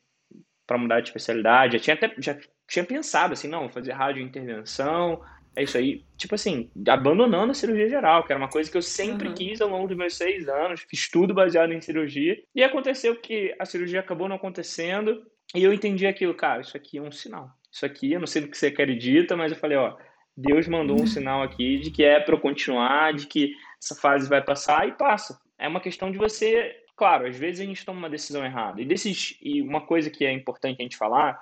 para 0.66 0.78
mudar 0.78 1.02
de 1.02 1.10
especialidade. 1.10 1.78
Já 1.78 1.84
tinha 1.84 1.94
até 1.96 2.16
já 2.18 2.38
tinha 2.68 2.84
pensado 2.84 3.34
assim, 3.34 3.48
não, 3.48 3.70
fazer 3.70 3.94
rádio 3.94 4.22
intervenção, 4.22 5.22
é 5.56 5.64
isso 5.64 5.78
aí. 5.78 6.06
Tipo 6.18 6.36
assim, 6.36 6.70
abandonando 6.88 7.52
a 7.52 7.56
cirurgia 7.56 7.90
geral, 7.90 8.24
que 8.24 8.32
era 8.32 8.40
uma 8.40 8.50
coisa 8.50 8.70
que 8.70 8.78
eu 8.78 8.82
sempre 8.82 9.30
uhum. 9.30 9.34
quis 9.34 9.60
ao 9.60 9.70
longo 9.70 9.88
dos 9.88 9.98
meus 9.98 10.16
seis 10.16 10.48
anos, 10.48 10.86
fiz 10.88 11.10
tudo 11.10 11.34
baseado 11.34 11.74
em 11.74 11.82
cirurgia. 11.82 12.38
E 12.54 12.64
aconteceu 12.64 13.16
que 13.16 13.56
a 13.58 13.66
cirurgia 13.66 14.00
acabou 14.00 14.30
não 14.30 14.36
acontecendo, 14.36 15.24
e 15.56 15.64
eu 15.64 15.74
entendi 15.74 16.06
aquilo, 16.06 16.34
cara, 16.34 16.62
isso 16.62 16.76
aqui 16.76 16.98
é 16.98 17.02
um 17.02 17.12
sinal. 17.12 17.50
Isso 17.72 17.86
aqui, 17.86 18.12
eu 18.12 18.20
não 18.20 18.28
sei 18.28 18.42
do 18.42 18.48
que 18.50 18.58
você 18.58 18.68
acredita, 18.68 19.36
mas 19.36 19.52
eu 19.52 19.58
falei, 19.58 19.78
ó, 19.78 19.96
Deus 20.36 20.68
mandou 20.68 20.98
um 20.98 21.02
uhum. 21.02 21.08
sinal 21.08 21.42
aqui 21.42 21.80
de 21.80 21.90
que 21.90 22.04
é 22.04 22.20
para 22.20 22.36
eu 22.36 22.40
continuar, 22.40 23.14
de 23.14 23.26
que 23.26 23.54
essa 23.82 23.96
fase 23.96 24.30
vai 24.30 24.44
passar 24.44 24.88
e 24.88 24.92
passa. 24.92 25.40
É 25.58 25.68
uma 25.68 25.82
questão 25.82 26.12
de 26.12 26.18
você, 26.18 26.76
claro, 26.96 27.28
às 27.28 27.36
vezes 27.36 27.62
a 27.62 27.66
gente 27.66 27.84
toma 27.84 27.98
uma 27.98 28.10
decisão 28.10 28.46
errada. 28.46 28.82
E 28.82 28.86
desses 28.86 29.38
e 29.42 29.62
uma 29.62 29.82
coisa 29.82 30.10
que 30.10 30.26
é 30.26 30.32
importante 30.32 30.78
a 30.80 30.84
gente 30.84 30.98
falar, 30.98 31.40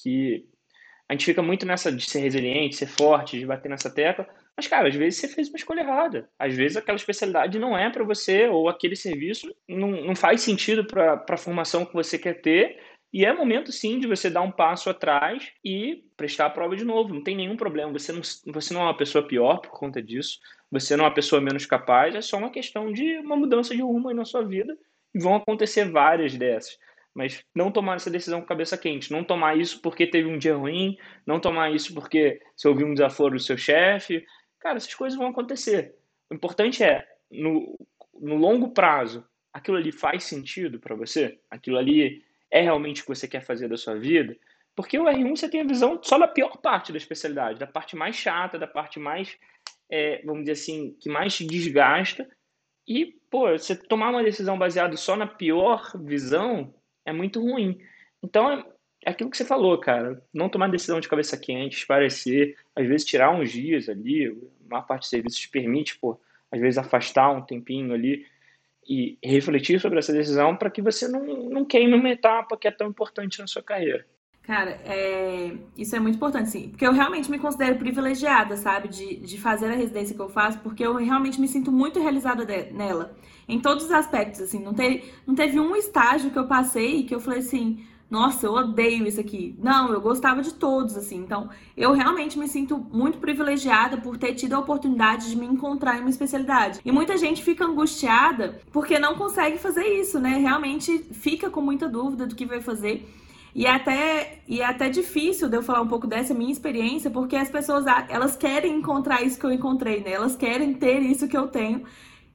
que 0.00 0.46
a 1.08 1.12
gente 1.14 1.24
fica 1.24 1.42
muito 1.42 1.66
nessa 1.66 1.90
de 1.90 2.08
ser 2.08 2.20
resiliente, 2.20 2.76
ser 2.76 2.86
forte, 2.86 3.38
de 3.38 3.46
bater 3.46 3.68
nessa 3.68 3.90
tecla, 3.90 4.28
mas 4.56 4.66
cara, 4.66 4.88
às 4.88 4.94
vezes 4.94 5.20
você 5.20 5.28
fez 5.28 5.48
uma 5.48 5.56
escolha 5.56 5.80
errada. 5.80 6.28
Às 6.38 6.54
vezes 6.54 6.76
aquela 6.76 6.96
especialidade 6.96 7.58
não 7.58 7.76
é 7.76 7.90
para 7.90 8.04
você 8.04 8.48
ou 8.48 8.68
aquele 8.68 8.96
serviço 8.96 9.54
não, 9.68 9.90
não 9.90 10.16
faz 10.16 10.40
sentido 10.40 10.84
para 10.84 11.24
a 11.28 11.36
formação 11.36 11.84
que 11.84 11.92
você 11.92 12.18
quer 12.18 12.40
ter 12.40 12.80
e 13.16 13.24
é 13.24 13.32
momento 13.32 13.72
sim 13.72 13.98
de 13.98 14.06
você 14.06 14.28
dar 14.28 14.42
um 14.42 14.50
passo 14.50 14.90
atrás 14.90 15.50
e 15.64 16.04
prestar 16.18 16.44
a 16.44 16.50
prova 16.50 16.76
de 16.76 16.84
novo. 16.84 17.14
Não 17.14 17.24
tem 17.24 17.34
nenhum 17.34 17.56
problema. 17.56 17.90
Você 17.90 18.12
não, 18.12 18.20
você 18.52 18.74
não 18.74 18.82
é 18.82 18.84
uma 18.84 18.96
pessoa 18.96 19.26
pior 19.26 19.56
por 19.62 19.70
conta 19.70 20.02
disso. 20.02 20.38
Você 20.70 20.94
não 20.94 21.06
é 21.06 21.08
uma 21.08 21.14
pessoa 21.14 21.40
menos 21.40 21.64
capaz. 21.64 22.14
É 22.14 22.20
só 22.20 22.36
uma 22.36 22.50
questão 22.50 22.92
de 22.92 23.16
uma 23.20 23.34
mudança 23.34 23.74
de 23.74 23.80
rumo 23.80 24.10
aí 24.10 24.14
na 24.14 24.26
sua 24.26 24.44
vida. 24.44 24.76
E 25.14 25.18
vão 25.18 25.34
acontecer 25.34 25.90
várias 25.90 26.36
dessas. 26.36 26.76
Mas 27.14 27.42
não 27.54 27.72
tomar 27.72 27.96
essa 27.96 28.10
decisão 28.10 28.42
com 28.42 28.46
cabeça 28.46 28.76
quente. 28.76 29.10
Não 29.10 29.24
tomar 29.24 29.56
isso 29.56 29.80
porque 29.80 30.06
teve 30.06 30.28
um 30.28 30.36
dia 30.36 30.54
ruim. 30.54 30.98
Não 31.26 31.40
tomar 31.40 31.74
isso 31.74 31.94
porque 31.94 32.38
você 32.54 32.68
ouviu 32.68 32.86
um 32.86 32.92
desaforo 32.92 33.36
do 33.36 33.40
seu 33.40 33.56
chefe. 33.56 34.26
Cara, 34.60 34.76
essas 34.76 34.94
coisas 34.94 35.18
vão 35.18 35.28
acontecer. 35.28 35.94
O 36.30 36.34
importante 36.34 36.84
é, 36.84 37.02
no, 37.30 37.78
no 38.20 38.36
longo 38.36 38.72
prazo, 38.72 39.24
aquilo 39.54 39.78
ali 39.78 39.90
faz 39.90 40.24
sentido 40.24 40.78
para 40.78 40.94
você? 40.94 41.40
Aquilo 41.50 41.78
ali 41.78 42.25
é 42.50 42.60
realmente 42.60 43.02
o 43.02 43.04
que 43.04 43.14
você 43.14 43.28
quer 43.28 43.40
fazer 43.40 43.68
da 43.68 43.76
sua 43.76 43.96
vida? 43.96 44.36
Porque 44.74 44.98
o 44.98 45.04
R1 45.04 45.36
você 45.36 45.48
tem 45.48 45.62
a 45.62 45.66
visão 45.66 45.98
só 46.02 46.18
da 46.18 46.28
pior 46.28 46.58
parte 46.58 46.92
da 46.92 46.98
especialidade, 46.98 47.58
da 47.58 47.66
parte 47.66 47.96
mais 47.96 48.14
chata, 48.14 48.58
da 48.58 48.66
parte 48.66 48.98
mais, 48.98 49.36
é, 49.88 50.20
vamos 50.24 50.42
dizer 50.42 50.52
assim, 50.52 50.96
que 51.00 51.08
mais 51.08 51.34
te 51.34 51.46
desgasta. 51.46 52.28
E, 52.86 53.06
pô, 53.30 53.50
você 53.50 53.74
tomar 53.74 54.10
uma 54.10 54.22
decisão 54.22 54.58
baseada 54.58 54.96
só 54.96 55.16
na 55.16 55.26
pior 55.26 55.90
visão 56.04 56.74
é 57.06 57.12
muito 57.12 57.40
ruim. 57.40 57.80
Então, 58.22 58.52
é, 58.52 58.64
aquilo 59.06 59.30
que 59.30 59.36
você 59.36 59.44
falou, 59.44 59.78
cara. 59.78 60.22
Não 60.32 60.48
tomar 60.48 60.68
decisão 60.68 61.00
de 61.00 61.08
cabeça 61.08 61.38
quente, 61.38 61.78
esparecer, 61.78 62.56
às 62.74 62.86
vezes 62.86 63.06
tirar 63.06 63.30
uns 63.30 63.50
dias 63.50 63.88
ali, 63.88 64.26
a 64.26 64.68
maior 64.68 64.86
parte 64.86 65.02
dos 65.02 65.10
serviços 65.10 65.40
te 65.40 65.48
permite, 65.48 65.98
pô, 65.98 66.20
às 66.50 66.60
vezes 66.60 66.76
afastar 66.76 67.30
um 67.30 67.42
tempinho 67.42 67.94
ali 67.94 68.26
e 68.88 69.18
refletir 69.22 69.80
sobre 69.80 69.98
essa 69.98 70.12
decisão 70.12 70.56
para 70.56 70.70
que 70.70 70.80
você 70.80 71.08
não, 71.08 71.24
não 71.48 71.64
queime 71.64 71.94
uma 71.94 72.10
etapa 72.10 72.56
que 72.56 72.68
é 72.68 72.70
tão 72.70 72.88
importante 72.88 73.40
na 73.40 73.46
sua 73.46 73.62
carreira. 73.62 74.06
Cara, 74.46 74.78
é... 74.84 75.56
isso 75.76 75.96
é 75.96 75.98
muito 75.98 76.14
importante, 76.14 76.50
sim. 76.50 76.68
Porque 76.68 76.86
eu 76.86 76.92
realmente 76.92 77.28
me 77.28 77.38
considero 77.38 77.76
privilegiada, 77.76 78.56
sabe? 78.56 78.86
De, 78.86 79.16
de 79.16 79.40
fazer 79.40 79.66
a 79.66 79.74
residência 79.74 80.14
que 80.14 80.22
eu 80.22 80.28
faço, 80.28 80.60
porque 80.60 80.86
eu 80.86 80.94
realmente 80.94 81.40
me 81.40 81.48
sinto 81.48 81.72
muito 81.72 82.00
realizada 82.00 82.46
de... 82.46 82.70
nela. 82.70 83.16
Em 83.48 83.58
todos 83.58 83.86
os 83.86 83.90
aspectos, 83.90 84.40
assim. 84.40 84.62
Não 84.62 84.72
teve, 84.72 85.02
não 85.26 85.34
teve 85.34 85.58
um 85.58 85.74
estágio 85.74 86.30
que 86.30 86.38
eu 86.38 86.46
passei 86.46 87.02
que 87.02 87.14
eu 87.14 87.18
falei 87.18 87.40
assim, 87.40 87.84
nossa, 88.08 88.46
eu 88.46 88.52
odeio 88.52 89.06
isso 89.06 89.20
aqui. 89.20 89.56
Não, 89.58 89.92
eu 89.92 90.00
gostava 90.00 90.40
de 90.40 90.54
todos, 90.54 90.96
assim. 90.96 91.16
Então, 91.16 91.50
eu 91.76 91.92
realmente 91.92 92.38
me 92.38 92.48
sinto 92.48 92.78
muito 92.78 93.18
privilegiada 93.18 93.96
por 93.96 94.16
ter 94.16 94.34
tido 94.34 94.54
a 94.54 94.60
oportunidade 94.60 95.28
de 95.28 95.36
me 95.36 95.46
encontrar 95.46 95.98
em 95.98 96.00
uma 96.00 96.10
especialidade. 96.10 96.80
E 96.84 96.92
muita 96.92 97.16
gente 97.16 97.42
fica 97.42 97.64
angustiada 97.64 98.60
porque 98.70 98.98
não 98.98 99.16
consegue 99.16 99.58
fazer 99.58 99.84
isso, 99.84 100.20
né? 100.20 100.36
Realmente 100.36 100.98
fica 101.12 101.50
com 101.50 101.60
muita 101.60 101.88
dúvida 101.88 102.26
do 102.26 102.34
que 102.34 102.46
vai 102.46 102.60
fazer. 102.60 103.12
E 103.52 103.66
é 103.66 103.70
até, 103.70 104.40
e 104.46 104.60
é 104.60 104.66
até 104.66 104.88
difícil 104.88 105.48
de 105.48 105.56
eu 105.56 105.62
falar 105.62 105.80
um 105.80 105.88
pouco 105.88 106.06
dessa 106.06 106.34
minha 106.34 106.52
experiência, 106.52 107.10
porque 107.10 107.34
as 107.34 107.48
pessoas 107.48 107.86
elas 108.08 108.36
querem 108.36 108.76
encontrar 108.76 109.22
isso 109.22 109.40
que 109.40 109.46
eu 109.46 109.50
encontrei, 109.50 110.00
né? 110.00 110.12
Elas 110.12 110.36
querem 110.36 110.74
ter 110.74 111.00
isso 111.00 111.26
que 111.26 111.36
eu 111.36 111.48
tenho. 111.48 111.82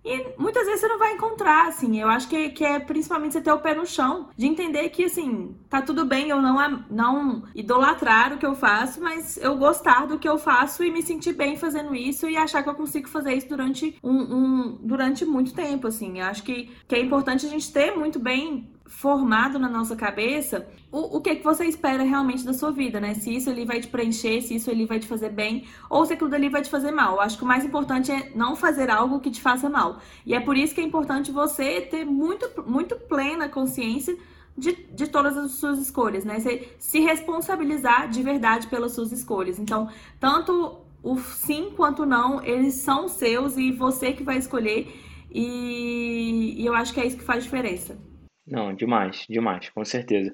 E 0.04 0.34
muitas 0.38 0.66
vezes 0.66 0.82
você 0.82 0.88
não 0.88 0.98
vai 0.98 1.14
encontrar, 1.14 1.68
assim. 1.68 2.00
Eu 2.00 2.08
acho 2.08 2.28
que, 2.28 2.50
que 2.50 2.66
é 2.66 2.80
principalmente 2.80 3.34
você 3.34 3.42
ter 3.42 3.52
o 3.52 3.60
pé 3.60 3.74
no 3.74 3.86
chão, 3.86 4.30
de 4.36 4.48
entender 4.48 4.90
que, 4.90 5.06
assim, 5.06 5.56
tá 5.70 5.82
tudo 5.82 6.06
bem 6.06 6.30
eu 6.30 6.42
não, 6.42 6.86
não 6.90 7.44
idolatrar 7.54 8.34
o 8.34 8.38
que 8.38 8.46
eu 8.46 8.56
faço, 8.56 9.02
mas 9.02 9.38
eu 9.38 9.56
gostar 9.58 10.08
do 10.08 10.18
que 10.18 10.28
eu 10.28 10.38
faço 10.38 10.84
e 10.84 10.92
me 10.92 11.04
sentir 11.04 11.34
bem 11.34 11.56
fazendo 11.56 11.96
isso 11.96 12.28
e 12.28 12.36
achar 12.36 12.64
que 12.64 12.70
eu 12.70 12.76
consigo 12.76 13.08
fazer 13.08 13.34
isso 13.34 13.48
durante, 13.48 13.98
um, 14.04 14.36
um 14.36 14.78
durante 14.82 15.24
muito 15.26 15.54
tempo, 15.54 15.88
assim. 15.88 16.20
Eu 16.20 16.26
acho 16.26 16.44
que, 16.44 16.72
que 16.88 16.96
é 16.96 17.00
importante 17.00 17.46
a 17.46 17.50
gente 17.50 17.72
ter 17.72 17.96
muito 17.96 18.20
bem 18.20 18.72
formado 18.92 19.58
na 19.58 19.70
nossa 19.70 19.96
cabeça 19.96 20.68
o, 20.92 21.18
o 21.18 21.22
que, 21.22 21.38
que 21.38 21.44
você 21.44 21.66
espera 21.66 22.04
realmente 22.04 22.44
da 22.44 22.54
sua 22.54 22.72
vida, 22.72 23.00
né? 23.00 23.14
Se 23.14 23.34
isso 23.34 23.50
ali 23.50 23.64
vai 23.64 23.80
te 23.80 23.88
preencher, 23.88 24.42
se 24.42 24.56
isso 24.56 24.70
ali 24.70 24.86
vai 24.86 25.00
te 25.00 25.08
fazer 25.08 25.30
bem, 25.30 25.66
ou 25.90 26.06
se 26.06 26.14
aquilo 26.14 26.30
dali 26.30 26.50
vai 26.50 26.62
te 26.62 26.70
fazer 26.70 26.92
mal. 26.92 27.14
Eu 27.16 27.22
acho 27.22 27.38
que 27.38 27.44
o 27.44 27.48
mais 27.48 27.64
importante 27.64 28.12
é 28.12 28.32
não 28.36 28.56
fazer 28.56 28.90
algo 28.90 29.22
que 29.22 29.32
te 29.32 29.42
faça 29.42 29.70
mal. 29.70 30.00
E 30.26 30.36
é 30.36 30.40
por 30.42 30.58
isso 30.58 30.76
que 30.76 30.82
é 30.82 30.84
importante 30.84 31.32
você 31.32 31.80
ter 31.82 32.04
muito, 32.04 32.48
muito 32.70 32.96
plena 32.98 33.48
consciência 33.48 34.18
de, 34.58 34.74
de 34.74 35.08
todas 35.08 35.38
as 35.38 35.52
suas 35.52 35.80
escolhas, 35.80 36.26
né? 36.26 36.40
Você 36.40 36.76
se 36.78 37.00
responsabilizar 37.00 38.10
de 38.10 38.22
verdade 38.22 38.68
pelas 38.68 38.92
suas 38.92 39.14
escolhas. 39.14 39.58
Então, 39.58 39.90
tanto 40.20 40.82
o 41.02 41.18
sim 41.18 41.72
quanto 41.76 42.04
o 42.04 42.06
não, 42.06 42.44
eles 42.44 42.74
são 42.76 43.08
seus 43.08 43.58
e 43.58 43.72
você 43.72 44.12
que 44.12 44.24
vai 44.24 44.38
escolher. 44.38 44.94
E, 45.32 46.56
e 46.58 46.66
eu 46.66 46.74
acho 46.74 46.94
que 46.94 47.00
é 47.00 47.08
isso 47.08 47.18
que 47.18 47.24
faz 47.24 47.46
diferença. 47.46 48.11
Não, 48.46 48.74
demais, 48.74 49.26
demais, 49.30 49.70
com 49.70 49.84
certeza. 49.86 50.34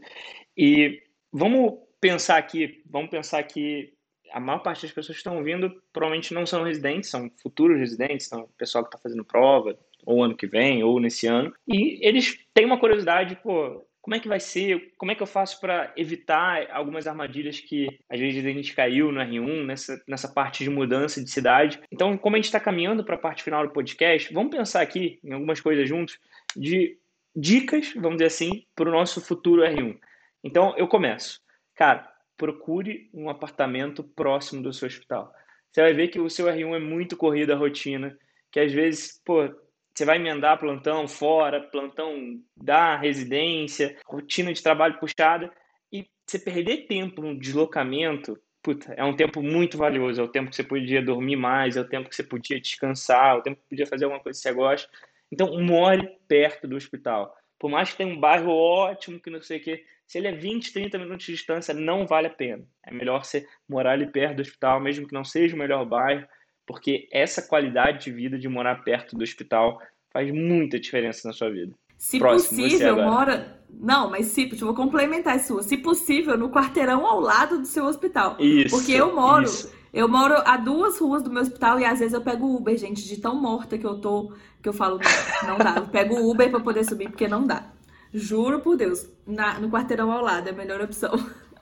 E 0.56 1.02
vamos 1.32 1.74
pensar 2.00 2.38
aqui, 2.38 2.82
vamos 2.90 3.10
pensar 3.10 3.44
que 3.44 3.94
a 4.32 4.40
maior 4.40 4.60
parte 4.60 4.84
das 4.84 4.92
pessoas 4.92 5.18
que 5.18 5.20
estão 5.20 5.44
vindo 5.44 5.82
provavelmente 5.94 6.34
não 6.34 6.46
são 6.46 6.64
residentes, 6.64 7.10
são 7.10 7.30
futuros 7.42 7.80
residentes, 7.80 8.28
são 8.28 8.48
pessoal 8.58 8.84
que 8.84 8.90
está 8.90 8.98
fazendo 8.98 9.24
prova, 9.24 9.78
ou 10.06 10.24
ano 10.24 10.36
que 10.36 10.48
vem, 10.48 10.84
ou 10.84 11.00
nesse 11.00 11.28
ano, 11.28 11.54
e 11.68 12.00
eles 12.06 12.40
têm 12.54 12.66
uma 12.66 12.80
curiosidade, 12.80 13.36
pô, 13.36 13.86
como 14.08 14.16
é 14.16 14.22
que 14.22 14.28
vai 14.30 14.40
ser, 14.40 14.94
como 14.98 15.12
é 15.12 15.16
que 15.16 15.22
eu 15.22 15.28
faço 15.28 15.60
para 15.60 15.92
evitar 15.98 16.66
algumas 16.72 17.08
armadilhas 17.08 17.60
que 17.60 17.90
às 18.10 18.18
vezes 18.18 18.46
a 18.46 18.50
gente 18.50 18.74
caiu 18.74 19.12
no 19.12 19.20
R1, 19.20 19.66
nessa, 19.66 20.02
nessa 20.08 20.30
parte 20.30 20.64
de 20.64 20.70
mudança 20.70 21.22
de 21.22 21.30
cidade. 21.30 21.78
Então, 21.92 22.18
como 22.18 22.38
a 22.38 22.40
gente 22.40 22.46
está 22.46 22.58
caminhando 22.58 23.04
para 23.04 23.16
a 23.16 23.20
parte 23.20 23.44
final 23.44 23.68
do 23.68 23.74
podcast, 23.74 24.34
vamos 24.34 24.56
pensar 24.56 24.82
aqui 24.82 25.20
em 25.22 25.34
algumas 25.34 25.60
coisas 25.60 25.90
juntos 25.90 26.18
de 26.56 26.98
dicas, 27.38 27.94
vamos 27.94 28.18
dizer 28.18 28.26
assim, 28.26 28.66
para 28.76 28.90
o 28.90 28.92
nosso 28.92 29.22
futuro 29.22 29.62
R1. 29.62 30.00
Então, 30.44 30.74
eu 30.76 30.88
começo. 30.88 31.40
Cara, 31.76 32.12
procure 32.36 33.10
um 33.14 33.30
apartamento 33.30 34.04
próximo 34.04 34.64
do 34.64 34.74
seu 34.74 34.88
hospital. 34.88 35.32
Você 35.72 35.82
vai 35.82 35.94
ver 35.94 36.08
que 36.08 36.20
o 36.20 36.30
seu 36.30 36.48
R1 36.48 36.76
é 36.76 36.80
muito 36.80 37.16
corrida 37.16 37.54
a 37.54 37.58
rotina, 37.58 38.18
que 38.52 38.60
às 38.60 38.74
vezes, 38.74 39.22
pô, 39.24 39.48
você 39.94 40.04
vai 40.04 40.18
emendar 40.18 40.60
plantão 40.60 41.08
fora, 41.08 41.62
plantão 41.62 42.42
da 42.56 42.98
residência, 42.98 43.96
rotina 44.06 44.52
de 44.52 44.64
trabalho 44.64 45.00
puxada, 45.00 45.52
e 45.92 46.08
você 46.26 46.40
perder 46.40 46.88
tempo 46.88 47.22
no 47.22 47.40
deslocamento, 47.40 48.40
puta, 48.64 48.94
é 48.94 49.04
um 49.04 49.16
tempo 49.16 49.44
muito 49.44 49.78
valioso. 49.78 50.20
É 50.20 50.24
o 50.24 50.28
tempo 50.28 50.50
que 50.50 50.56
você 50.56 50.64
podia 50.64 51.02
dormir 51.02 51.36
mais, 51.36 51.78
é 51.78 51.82
o 51.82 51.88
tempo 51.88 52.10
que 52.10 52.16
você 52.16 52.24
podia 52.24 52.60
descansar, 52.60 53.36
é 53.36 53.40
o 53.40 53.42
tempo 53.42 53.62
que 53.62 53.70
podia 53.70 53.86
fazer 53.86 54.06
alguma 54.06 54.22
coisa 54.22 54.38
que 54.38 54.42
você 54.42 54.54
gosta. 54.54 54.90
Então, 55.32 55.60
more 55.62 56.08
perto 56.28 56.68
do 56.68 56.76
hospital. 56.76 57.36
Por 57.60 57.70
mais 57.70 57.92
que 57.92 57.98
tenha 57.98 58.14
um 58.14 58.20
bairro 58.20 58.52
ótimo, 58.52 59.20
que 59.20 59.30
não 59.30 59.42
sei 59.42 59.58
o 59.58 59.64
quê, 59.64 59.84
se 60.06 60.18
ele 60.18 60.28
é 60.28 60.32
20, 60.32 60.72
30 60.72 60.98
minutos 60.98 61.26
de 61.26 61.34
distância, 61.34 61.74
não 61.74 62.06
vale 62.06 62.28
a 62.28 62.32
pena. 62.32 62.64
É 62.86 62.94
melhor 62.94 63.26
você 63.26 63.46
morar 63.68 63.92
ali 63.92 64.08
perto 64.08 64.38
do 64.38 64.42
hospital, 64.42 64.80
mesmo 64.80 65.08
que 65.08 65.14
não 65.14 65.26
seja 65.26 65.56
o 65.56 65.60
melhor 65.60 65.86
bairro, 65.86 66.26
porque 66.66 67.08
essa 67.12 67.42
qualidade 67.42 68.06
de 68.06 68.12
vida 68.12 68.38
de 68.38 68.48
morar 68.48 68.84
perto 68.84 69.18
do 69.18 69.24
hospital 69.24 69.82
faz 70.12 70.32
muita 70.32 70.80
diferença 70.80 71.28
na 71.28 71.34
sua 71.34 71.50
vida. 71.50 71.74
Se 71.98 72.20
Próximo, 72.20 72.62
possível, 72.62 72.96
mora. 72.98 73.60
Não, 73.70 74.10
mas 74.10 74.28
se, 74.28 74.50
eu 74.52 74.58
vou 74.68 74.76
complementar 74.76 75.36
isso. 75.36 75.62
Se 75.64 75.78
possível, 75.78 76.38
no 76.38 76.52
quarteirão 76.52 77.06
ao 77.06 77.20
lado 77.20 77.60
do 77.60 77.66
seu 77.66 77.86
hospital. 77.86 78.38
Isso. 78.40 78.76
Porque 78.76 78.92
eu 78.92 79.16
moro. 79.16 79.46
Isso. 79.46 79.76
Eu 79.98 80.08
moro 80.08 80.36
a 80.46 80.58
duas 80.58 81.00
ruas 81.00 81.24
do 81.24 81.32
meu 81.32 81.42
hospital 81.42 81.80
e 81.80 81.84
às 81.84 81.98
vezes 81.98 82.14
eu 82.14 82.22
pego 82.22 82.56
Uber, 82.56 82.78
gente, 82.78 83.04
de 83.04 83.18
tão 83.18 83.34
morta 83.34 83.80
que 83.80 83.84
eu 83.84 83.96
tô, 83.98 84.32
que 84.62 84.70
eu 84.70 84.74
falo, 84.74 85.00
não 85.42 85.58
dá. 85.58 85.78
Eu 85.78 85.88
pego 85.88 86.30
Uber 86.30 86.52
para 86.52 86.60
poder 86.60 86.86
subir 86.86 87.10
porque 87.10 87.28
não 87.28 87.48
dá. 87.48 87.66
Juro 88.14 88.60
por 88.60 88.78
Deus, 88.78 89.08
na, 89.26 89.60
no 89.60 89.72
quarteirão 89.72 90.12
ao 90.12 90.24
lado 90.24 90.50
é 90.50 90.52
a 90.52 90.56
melhor 90.56 90.82
opção. 90.82 91.14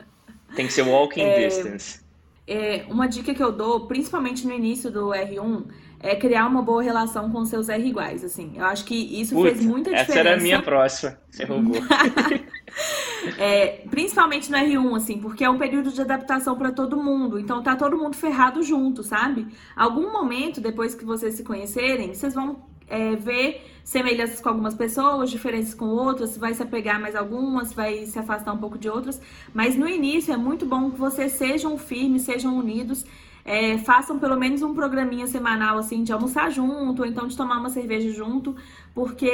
Tem 0.53 0.67
que 0.67 0.73
ser 0.73 0.81
walking 0.81 1.21
é, 1.21 1.47
distance. 1.47 2.01
É, 2.45 2.83
uma 2.89 3.07
dica 3.07 3.33
que 3.33 3.41
eu 3.41 3.53
dou, 3.53 3.87
principalmente 3.87 4.45
no 4.45 4.51
início 4.51 4.91
do 4.91 5.11
R1, 5.11 5.67
é 6.01 6.13
criar 6.13 6.45
uma 6.45 6.61
boa 6.61 6.83
relação 6.83 7.31
com 7.31 7.45
seus 7.45 7.69
R 7.69 7.87
iguais, 7.87 8.21
assim. 8.21 8.51
Eu 8.57 8.65
acho 8.65 8.83
que 8.83 8.95
isso 8.95 9.33
Puta, 9.33 9.49
fez 9.49 9.65
muita 9.65 9.91
diferença. 9.91 10.11
Essa 10.11 10.19
era 10.19 10.33
a 10.35 10.37
minha 10.41 10.61
próxima, 10.61 11.17
você 11.31 11.45
roubou. 11.45 11.81
é, 13.37 13.83
principalmente 13.89 14.51
no 14.51 14.57
R1, 14.57 14.95
assim, 14.95 15.17
porque 15.19 15.43
é 15.43 15.49
um 15.49 15.57
período 15.57 15.91
de 15.91 16.01
adaptação 16.01 16.57
para 16.57 16.71
todo 16.71 16.97
mundo. 16.97 17.39
Então 17.39 17.61
tá 17.61 17.75
todo 17.75 17.97
mundo 17.97 18.15
ferrado 18.15 18.61
junto, 18.63 19.03
sabe? 19.03 19.47
Algum 19.75 20.11
momento, 20.11 20.61
depois 20.61 20.93
que 20.93 21.05
vocês 21.05 21.35
se 21.35 21.43
conhecerem, 21.43 22.13
vocês 22.13 22.33
vão 22.33 22.63
é, 22.87 23.15
ver 23.15 23.65
semelhanças 23.83 24.41
com 24.41 24.49
algumas 24.49 24.73
pessoas, 24.73 25.29
diferenças 25.29 25.73
com 25.73 25.85
outras, 25.85 26.37
vai 26.37 26.53
se 26.53 26.63
apegar 26.63 26.99
mais 26.99 27.15
algumas, 27.15 27.71
vai 27.71 28.05
se 28.05 28.17
afastar 28.17 28.53
um 28.53 28.57
pouco 28.57 28.77
de 28.77 28.89
outras. 28.89 29.21
Mas 29.53 29.75
no 29.75 29.87
início 29.87 30.33
é 30.33 30.37
muito 30.37 30.65
bom 30.65 30.91
que 30.91 30.99
vocês 30.99 31.33
sejam 31.33 31.77
firmes, 31.77 32.23
sejam 32.23 32.57
unidos 32.57 33.05
é, 33.45 33.77
façam 33.77 34.17
pelo 34.17 34.35
menos 34.35 34.63
um 34.63 34.73
programinha 34.73 35.27
semanal, 35.27 35.77
assim, 35.77 36.03
de 36.03 36.11
almoçar 36.11 36.49
junto, 36.49 37.03
ou 37.03 37.07
então 37.07 37.27
de 37.27 37.37
tomar 37.37 37.59
uma 37.59 37.69
cerveja 37.69 38.11
junto, 38.11 38.55
porque 38.93 39.29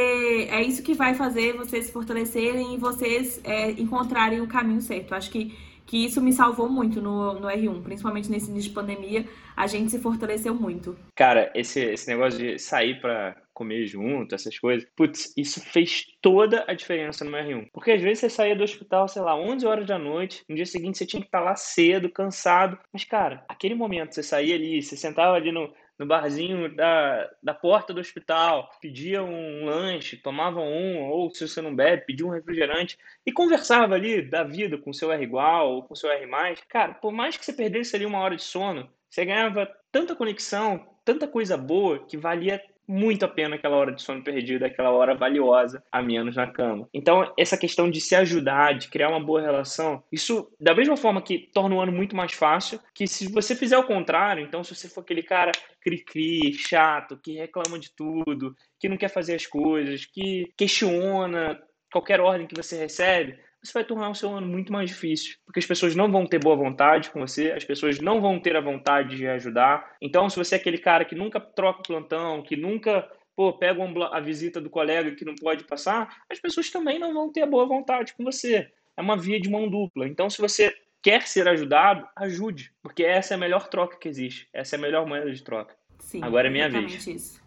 é 0.51 0.61
isso 0.61 0.83
que 0.83 0.93
vai 0.93 1.15
fazer 1.15 1.55
vocês 1.55 1.85
se 1.85 1.93
fortalecerem 1.93 2.75
e 2.75 2.77
vocês 2.77 3.39
é, 3.45 3.71
encontrarem 3.71 4.41
o 4.41 4.47
caminho 4.47 4.81
certo. 4.81 5.15
Acho 5.15 5.31
que 5.31 5.57
que 5.91 6.05
isso 6.05 6.21
me 6.21 6.31
salvou 6.31 6.69
muito 6.69 7.01
no, 7.01 7.33
no 7.33 7.49
R1, 7.49 7.83
principalmente 7.83 8.31
nesse 8.31 8.49
início 8.49 8.69
de 8.69 8.75
pandemia, 8.75 9.25
a 9.57 9.67
gente 9.67 9.91
se 9.91 9.99
fortaleceu 9.99 10.55
muito. 10.55 10.97
Cara, 11.13 11.51
esse, 11.53 11.81
esse 11.81 12.07
negócio 12.07 12.39
de 12.39 12.57
sair 12.57 13.01
para 13.01 13.35
comer 13.53 13.85
junto, 13.87 14.33
essas 14.33 14.57
coisas, 14.57 14.87
putz, 14.95 15.33
isso 15.35 15.59
fez 15.59 16.05
toda 16.21 16.63
a 16.65 16.73
diferença 16.73 17.25
no 17.25 17.31
meu 17.31 17.43
R1. 17.43 17.67
Porque 17.73 17.91
às 17.91 18.01
vezes 18.01 18.19
você 18.19 18.29
saía 18.29 18.55
do 18.55 18.63
hospital, 18.63 19.05
sei 19.09 19.21
lá, 19.21 19.35
11 19.35 19.67
horas 19.67 19.85
da 19.85 19.99
noite, 19.99 20.45
no 20.47 20.55
dia 20.55 20.65
seguinte 20.65 20.97
você 20.97 21.05
tinha 21.05 21.21
que 21.21 21.27
estar 21.27 21.41
lá 21.41 21.57
cedo, 21.57 22.09
cansado, 22.09 22.79
mas 22.93 23.03
cara, 23.03 23.43
aquele 23.49 23.75
momento 23.75 24.15
você 24.15 24.23
saía 24.23 24.55
ali, 24.55 24.81
você 24.81 24.95
sentava 24.95 25.35
ali 25.35 25.51
no, 25.51 25.69
no 25.97 26.05
barzinho 26.05 26.75
da, 26.75 27.29
da 27.43 27.53
porta 27.53 27.93
do 27.93 27.99
hospital, 27.99 28.69
pedia 28.81 29.23
um 29.23 29.65
lanche, 29.65 30.17
tomava 30.17 30.59
um, 30.59 31.09
ou 31.09 31.29
se 31.29 31.47
você 31.47 31.61
não 31.61 31.75
bebe, 31.75 32.05
pedia 32.05 32.25
um 32.25 32.31
refrigerante 32.31 32.97
e 33.25 33.31
conversava 33.31 33.95
ali 33.95 34.21
da 34.21 34.43
vida 34.43 34.77
com 34.77 34.91
seu 34.91 35.11
R 35.11 35.23
igual 35.23 35.73
ou 35.73 35.83
com 35.83 35.95
seu 35.95 36.09
R. 36.09 36.27
Cara, 36.67 36.93
por 36.95 37.11
mais 37.11 37.37
que 37.37 37.45
você 37.45 37.53
perdesse 37.53 37.95
ali 37.95 38.05
uma 38.05 38.19
hora 38.19 38.35
de 38.35 38.43
sono, 38.43 38.89
você 39.09 39.25
ganhava 39.25 39.69
tanta 39.91 40.15
conexão, 40.15 40.87
tanta 41.03 41.27
coisa 41.27 41.57
boa 41.57 42.05
que 42.05 42.17
valia 42.17 42.63
muito 42.87 43.23
a 43.23 43.27
pena 43.27 43.55
aquela 43.55 43.77
hora 43.77 43.93
de 43.93 44.01
sono 44.01 44.23
perdida, 44.23 44.65
aquela 44.65 44.91
hora 44.91 45.15
valiosa 45.15 45.83
a 45.91 46.01
menos 46.01 46.35
na 46.35 46.47
cama. 46.47 46.87
Então, 46.93 47.31
essa 47.37 47.57
questão 47.57 47.89
de 47.89 48.01
se 48.01 48.15
ajudar, 48.15 48.77
de 48.77 48.89
criar 48.89 49.09
uma 49.09 49.23
boa 49.23 49.41
relação, 49.41 50.03
isso, 50.11 50.51
da 50.59 50.75
mesma 50.75 50.97
forma 50.97 51.21
que 51.21 51.49
torna 51.53 51.75
o 51.75 51.81
ano 51.81 51.91
muito 51.91 52.15
mais 52.15 52.33
fácil, 52.33 52.79
que 52.93 53.07
se 53.07 53.31
você 53.31 53.55
fizer 53.55 53.77
o 53.77 53.87
contrário, 53.87 54.43
então 54.43 54.63
se 54.63 54.75
você 54.75 54.89
for 54.89 55.01
aquele 55.01 55.23
cara 55.23 55.51
cri-cri, 55.81 56.53
chato, 56.53 57.17
que 57.17 57.37
reclama 57.37 57.79
de 57.79 57.91
tudo, 57.95 58.55
que 58.79 58.89
não 58.89 58.97
quer 58.97 59.09
fazer 59.09 59.35
as 59.35 59.45
coisas, 59.45 60.05
que 60.05 60.51
questiona 60.57 61.59
qualquer 61.91 62.21
ordem 62.21 62.47
que 62.47 62.55
você 62.55 62.77
recebe, 62.77 63.37
você 63.63 63.73
vai 63.73 63.83
tornar 63.83 64.09
o 64.09 64.15
seu 64.15 64.29
ano 64.33 64.47
muito 64.47 64.73
mais 64.73 64.89
difícil, 64.89 65.37
porque 65.45 65.59
as 65.59 65.65
pessoas 65.65 65.95
não 65.95 66.11
vão 66.11 66.25
ter 66.25 66.39
boa 66.39 66.55
vontade 66.55 67.09
com 67.11 67.19
você, 67.19 67.51
as 67.51 67.63
pessoas 67.63 67.99
não 67.99 68.19
vão 68.19 68.39
ter 68.39 68.55
a 68.55 68.61
vontade 68.61 69.17
de 69.17 69.27
ajudar. 69.27 69.95
Então, 70.01 70.29
se 70.29 70.37
você 70.37 70.55
é 70.55 70.57
aquele 70.57 70.77
cara 70.77 71.05
que 71.05 71.15
nunca 71.15 71.39
troca 71.39 71.83
plantão, 71.83 72.41
que 72.41 72.55
nunca 72.55 73.07
pô, 73.35 73.53
pega 73.53 73.81
a 74.11 74.19
visita 74.19 74.59
do 74.59 74.69
colega 74.69 75.15
que 75.15 75.25
não 75.25 75.35
pode 75.35 75.63
passar, 75.63 76.23
as 76.29 76.39
pessoas 76.39 76.69
também 76.69 76.99
não 76.99 77.13
vão 77.13 77.31
ter 77.31 77.41
a 77.41 77.47
boa 77.47 77.65
vontade 77.65 78.13
com 78.13 78.23
você. 78.23 78.71
É 78.97 79.01
uma 79.01 79.17
via 79.17 79.39
de 79.39 79.49
mão 79.49 79.69
dupla. 79.69 80.07
Então, 80.07 80.29
se 80.29 80.41
você 80.41 80.73
quer 81.01 81.27
ser 81.27 81.47
ajudado, 81.47 82.07
ajude, 82.15 82.71
porque 82.81 83.03
essa 83.03 83.33
é 83.33 83.35
a 83.35 83.39
melhor 83.39 83.67
troca 83.67 83.97
que 83.97 84.07
existe. 84.07 84.47
Essa 84.53 84.75
é 84.75 84.77
a 84.77 84.81
melhor 84.81 85.07
moeda 85.07 85.31
de 85.31 85.43
troca. 85.43 85.75
Sim, 85.99 86.23
Agora 86.23 86.47
é 86.47 86.51
minha 86.51 86.69
vez. 86.69 87.07
Isso. 87.07 87.41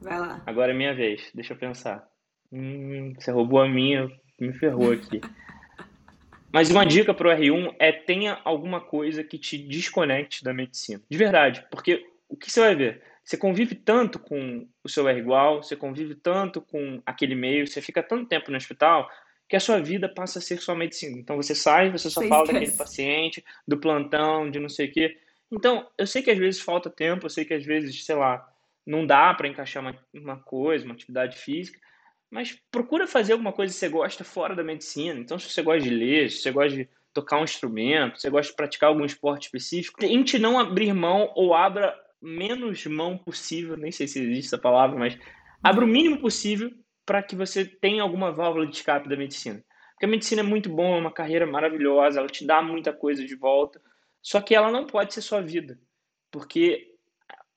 Vai 0.00 0.18
lá. 0.18 0.42
Agora 0.46 0.72
é 0.72 0.74
minha 0.74 0.94
vez. 0.94 1.30
Deixa 1.34 1.52
eu 1.52 1.58
pensar. 1.58 2.06
Hum, 2.52 3.14
você 3.18 3.30
roubou 3.30 3.60
a 3.60 3.68
minha, 3.68 4.10
me 4.40 4.52
ferrou 4.52 4.92
aqui. 4.92 5.20
Mas 6.52 6.70
uma 6.70 6.84
dica 6.84 7.14
para 7.14 7.28
o 7.28 7.38
R1 7.38 7.74
é 7.78 7.92
tenha 7.92 8.40
alguma 8.44 8.80
coisa 8.80 9.22
que 9.22 9.38
te 9.38 9.56
desconecte 9.56 10.42
da 10.42 10.52
medicina. 10.52 11.00
De 11.08 11.16
verdade, 11.16 11.64
porque 11.70 12.04
o 12.28 12.36
que 12.36 12.50
você 12.50 12.60
vai 12.60 12.74
ver? 12.74 13.02
Você 13.22 13.36
convive 13.36 13.74
tanto 13.76 14.18
com 14.18 14.66
o 14.82 14.88
seu 14.88 15.08
R 15.08 15.18
igual, 15.20 15.62
você 15.62 15.76
convive 15.76 16.16
tanto 16.16 16.60
com 16.60 17.00
aquele 17.06 17.34
meio, 17.34 17.66
você 17.66 17.80
fica 17.80 18.02
tanto 18.02 18.26
tempo 18.26 18.50
no 18.50 18.56
hospital 18.56 19.08
que 19.48 19.56
a 19.56 19.60
sua 19.60 19.80
vida 19.80 20.08
passa 20.08 20.38
a 20.38 20.42
ser 20.42 20.60
só 20.60 20.74
medicina. 20.74 21.18
Então 21.18 21.36
você 21.36 21.54
sai, 21.54 21.90
você 21.90 22.08
só 22.08 22.20
você 22.20 22.28
fala 22.28 22.46
daquele 22.46 22.72
paciente, 22.72 23.44
do 23.66 23.76
plantão, 23.76 24.50
de 24.50 24.58
não 24.58 24.68
sei 24.68 24.86
o 24.86 24.92
quê. 24.92 25.18
Então, 25.50 25.88
eu 25.98 26.06
sei 26.06 26.22
que 26.22 26.30
às 26.30 26.38
vezes 26.38 26.60
falta 26.60 26.88
tempo, 26.88 27.26
eu 27.26 27.30
sei 27.30 27.44
que 27.44 27.54
às 27.54 27.64
vezes, 27.64 28.04
sei 28.04 28.14
lá, 28.14 28.48
não 28.86 29.04
dá 29.04 29.34
para 29.34 29.48
encaixar 29.48 29.82
uma, 29.82 29.96
uma 30.14 30.36
coisa, 30.36 30.84
uma 30.84 30.94
atividade 30.94 31.36
física, 31.36 31.80
mas 32.30 32.56
procura 32.70 33.06
fazer 33.06 33.32
alguma 33.32 33.52
coisa 33.52 33.72
que 33.72 33.78
você 33.78 33.88
gosta 33.88 34.22
fora 34.22 34.54
da 34.54 34.62
medicina. 34.62 35.18
Então, 35.18 35.38
se 35.38 35.50
você 35.50 35.62
gosta 35.62 35.82
de 35.82 35.90
ler, 35.90 36.30
se 36.30 36.38
você 36.38 36.52
gosta 36.52 36.76
de 36.76 36.88
tocar 37.12 37.40
um 37.40 37.44
instrumento, 37.44 38.16
se 38.16 38.22
você 38.22 38.30
gosta 38.30 38.52
de 38.52 38.56
praticar 38.56 38.88
algum 38.88 39.04
esporte 39.04 39.46
específico, 39.46 39.98
tente 39.98 40.38
não 40.38 40.58
abrir 40.58 40.94
mão 40.94 41.32
ou 41.34 41.54
abra 41.54 41.94
menos 42.22 42.86
mão 42.86 43.18
possível, 43.18 43.76
nem 43.76 43.90
sei 43.90 44.06
se 44.06 44.20
existe 44.20 44.46
essa 44.46 44.58
palavra, 44.58 44.96
mas 44.98 45.18
abra 45.62 45.84
o 45.84 45.88
mínimo 45.88 46.20
possível 46.20 46.70
para 47.04 47.22
que 47.22 47.34
você 47.34 47.64
tenha 47.64 48.02
alguma 48.02 48.30
válvula 48.30 48.66
de 48.66 48.76
escape 48.76 49.08
da 49.08 49.16
medicina. 49.16 49.64
Porque 49.92 50.06
a 50.06 50.08
medicina 50.08 50.40
é 50.40 50.44
muito 50.44 50.68
bom, 50.68 50.96
é 50.96 51.00
uma 51.00 51.12
carreira 51.12 51.46
maravilhosa, 51.46 52.20
ela 52.20 52.28
te 52.28 52.46
dá 52.46 52.62
muita 52.62 52.92
coisa 52.92 53.24
de 53.24 53.34
volta, 53.34 53.82
só 54.22 54.40
que 54.40 54.54
ela 54.54 54.70
não 54.70 54.86
pode 54.86 55.12
ser 55.12 55.20
sua 55.20 55.40
vida. 55.40 55.78
Porque 56.30 56.94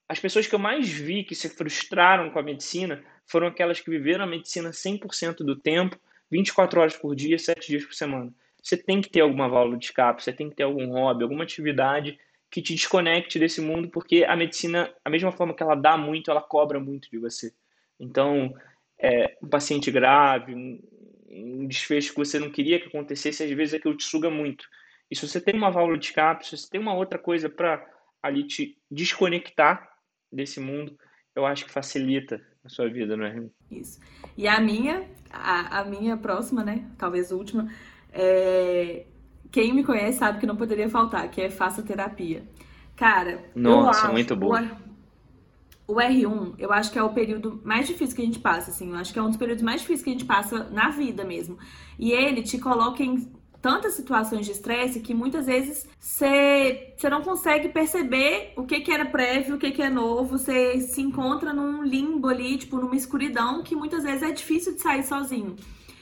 as 0.10 0.20
pessoas 0.20 0.48
que 0.48 0.56
eu 0.56 0.60
mais 0.60 0.90
vi 0.90 1.24
que 1.24 1.36
se 1.36 1.48
frustraram 1.50 2.32
com 2.32 2.40
a 2.40 2.44
medicina 2.44 3.04
foram 3.26 3.48
aquelas 3.48 3.80
que 3.80 3.90
viveram 3.90 4.24
a 4.24 4.28
medicina 4.28 4.72
100% 4.72 5.38
do 5.38 5.56
tempo, 5.56 5.98
24 6.30 6.82
horas 6.82 6.98
por 6.98 7.16
dia, 7.16 7.38
7 7.38 7.68
dias 7.68 7.86
por 7.86 7.94
semana. 7.94 8.34
Você 8.62 8.78
tem 8.78 9.02
que 9.02 9.10
ter 9.10 9.22
alguma 9.22 9.50
válvula 9.50 9.78
de 9.78 9.86
escape, 9.86 10.24
você 10.24 10.32
tem 10.32 10.50
que 10.50 10.56
ter 10.56 10.64
algum 10.64 10.92
hobby, 10.92 11.24
alguma 11.24 11.44
atividade 11.44 12.18
que 12.50 12.62
te 12.62 12.74
desconecte 12.74 13.40
desse 13.40 13.60
mundo, 13.60 13.90
porque 13.90 14.24
a 14.24 14.36
medicina, 14.36 14.94
a 15.04 15.10
mesma 15.10 15.32
forma 15.32 15.54
que 15.54 15.64
ela 15.64 15.76
dá 15.76 15.98
muito, 15.98 16.30
ela 16.30 16.42
cobra 16.42 16.80
muito 16.80 17.10
de 17.10 17.18
você. 17.18 17.54
Então, 18.00 18.54
é, 19.00 19.38
um 19.42 19.48
paciente 19.48 19.92
grave, 19.92 20.54
um, 20.54 20.80
um 21.30 21.68
desfecho 21.68 22.12
que 22.12 22.18
você 22.18 22.40
não 22.40 22.52
queria 22.52 22.80
que 22.80 22.88
acontecesse, 22.88 23.44
às 23.44 23.52
vezes 23.52 23.74
aquilo 23.74 23.98
te 23.98 24.04
suga 24.04 24.30
muito. 24.30 24.66
E 25.10 25.16
se 25.16 25.28
você 25.28 25.42
tem 25.42 25.56
uma 25.56 25.72
válvula 25.72 25.98
de 25.98 26.06
escape, 26.06 26.46
se 26.46 26.58
você 26.58 26.70
tem 26.70 26.80
uma 26.80 26.94
outra 26.94 27.20
coisa 27.20 27.50
para 27.50 27.86
ali 28.22 28.46
te 28.46 28.78
desconectar 28.90 29.92
desse 30.32 30.60
mundo, 30.60 30.98
eu 31.36 31.46
acho 31.46 31.66
que 31.66 31.72
facilita 31.72 32.42
a 32.64 32.70
sua 32.70 32.90
vida, 32.90 33.18
não 33.18 33.26
é? 33.26 33.44
Isso. 33.70 34.00
E 34.38 34.48
a 34.48 34.60
minha, 34.60 35.06
a, 35.32 35.80
a 35.80 35.86
minha 35.86 36.16
próxima, 36.16 36.64
né? 36.64 36.86
Talvez 36.98 37.32
última, 37.32 37.70
é... 38.12 39.06
quem 39.52 39.74
me 39.74 39.84
conhece 39.84 40.20
sabe 40.20 40.40
que 40.40 40.46
não 40.46 40.56
poderia 40.56 40.90
faltar, 40.90 41.30
que 41.30 41.42
é 41.42 41.50
faça 41.50 41.84
terapia. 41.84 42.44
Cara, 42.96 43.44
Nossa, 43.56 44.12
muito 44.12 44.36
bom. 44.36 44.54
O, 45.88 45.94
o 45.94 45.96
R1, 45.96 46.54
eu 46.58 46.72
acho 46.72 46.92
que 46.92 46.98
é 46.98 47.04
o 47.04 47.14
período 47.14 47.60
mais 47.64 47.88
difícil 47.88 48.16
que 48.16 48.22
a 48.22 48.26
gente 48.26 48.40
passa, 48.40 48.72
assim. 48.72 48.92
Eu 48.92 48.96
acho 48.96 49.12
que 49.12 49.20
é 49.20 49.22
um 49.22 49.30
dos 49.30 49.38
períodos 49.38 49.64
mais 49.64 49.82
difíceis 49.82 50.04
que 50.04 50.10
a 50.10 50.14
gente 50.14 50.26
passa 50.26 50.64
na 50.70 50.90
vida 50.90 51.26
mesmo. 51.26 51.58
E 52.00 52.12
ele 52.12 52.44
te 52.44 52.58
coloca 52.58 53.04
em 53.04 53.30
tantas 53.64 53.94
situações 53.94 54.46
de 54.46 54.52
estresse 54.52 55.00
que 55.00 55.14
muitas 55.14 55.46
vezes 55.46 55.88
você 55.98 57.10
não 57.10 57.22
consegue 57.22 57.70
perceber 57.70 58.52
o 58.58 58.66
que, 58.66 58.82
que 58.82 58.92
era 58.92 59.06
prévio, 59.06 59.56
o 59.56 59.58
que, 59.58 59.72
que 59.72 59.82
é 59.82 59.90
novo, 59.90 60.38
você 60.38 60.82
se 60.82 61.02
encontra 61.02 61.54
num 61.54 61.82
limbo 61.82 62.28
ali, 62.28 62.58
tipo, 62.58 62.76
numa 62.76 62.98
escuridão 62.98 63.64
que 63.64 63.74
muitas 63.74 64.04
vezes 64.04 64.22
é 64.22 64.32
difícil 64.32 64.76
de 64.76 64.82
sair 64.82 65.04
sozinho. 65.04 65.56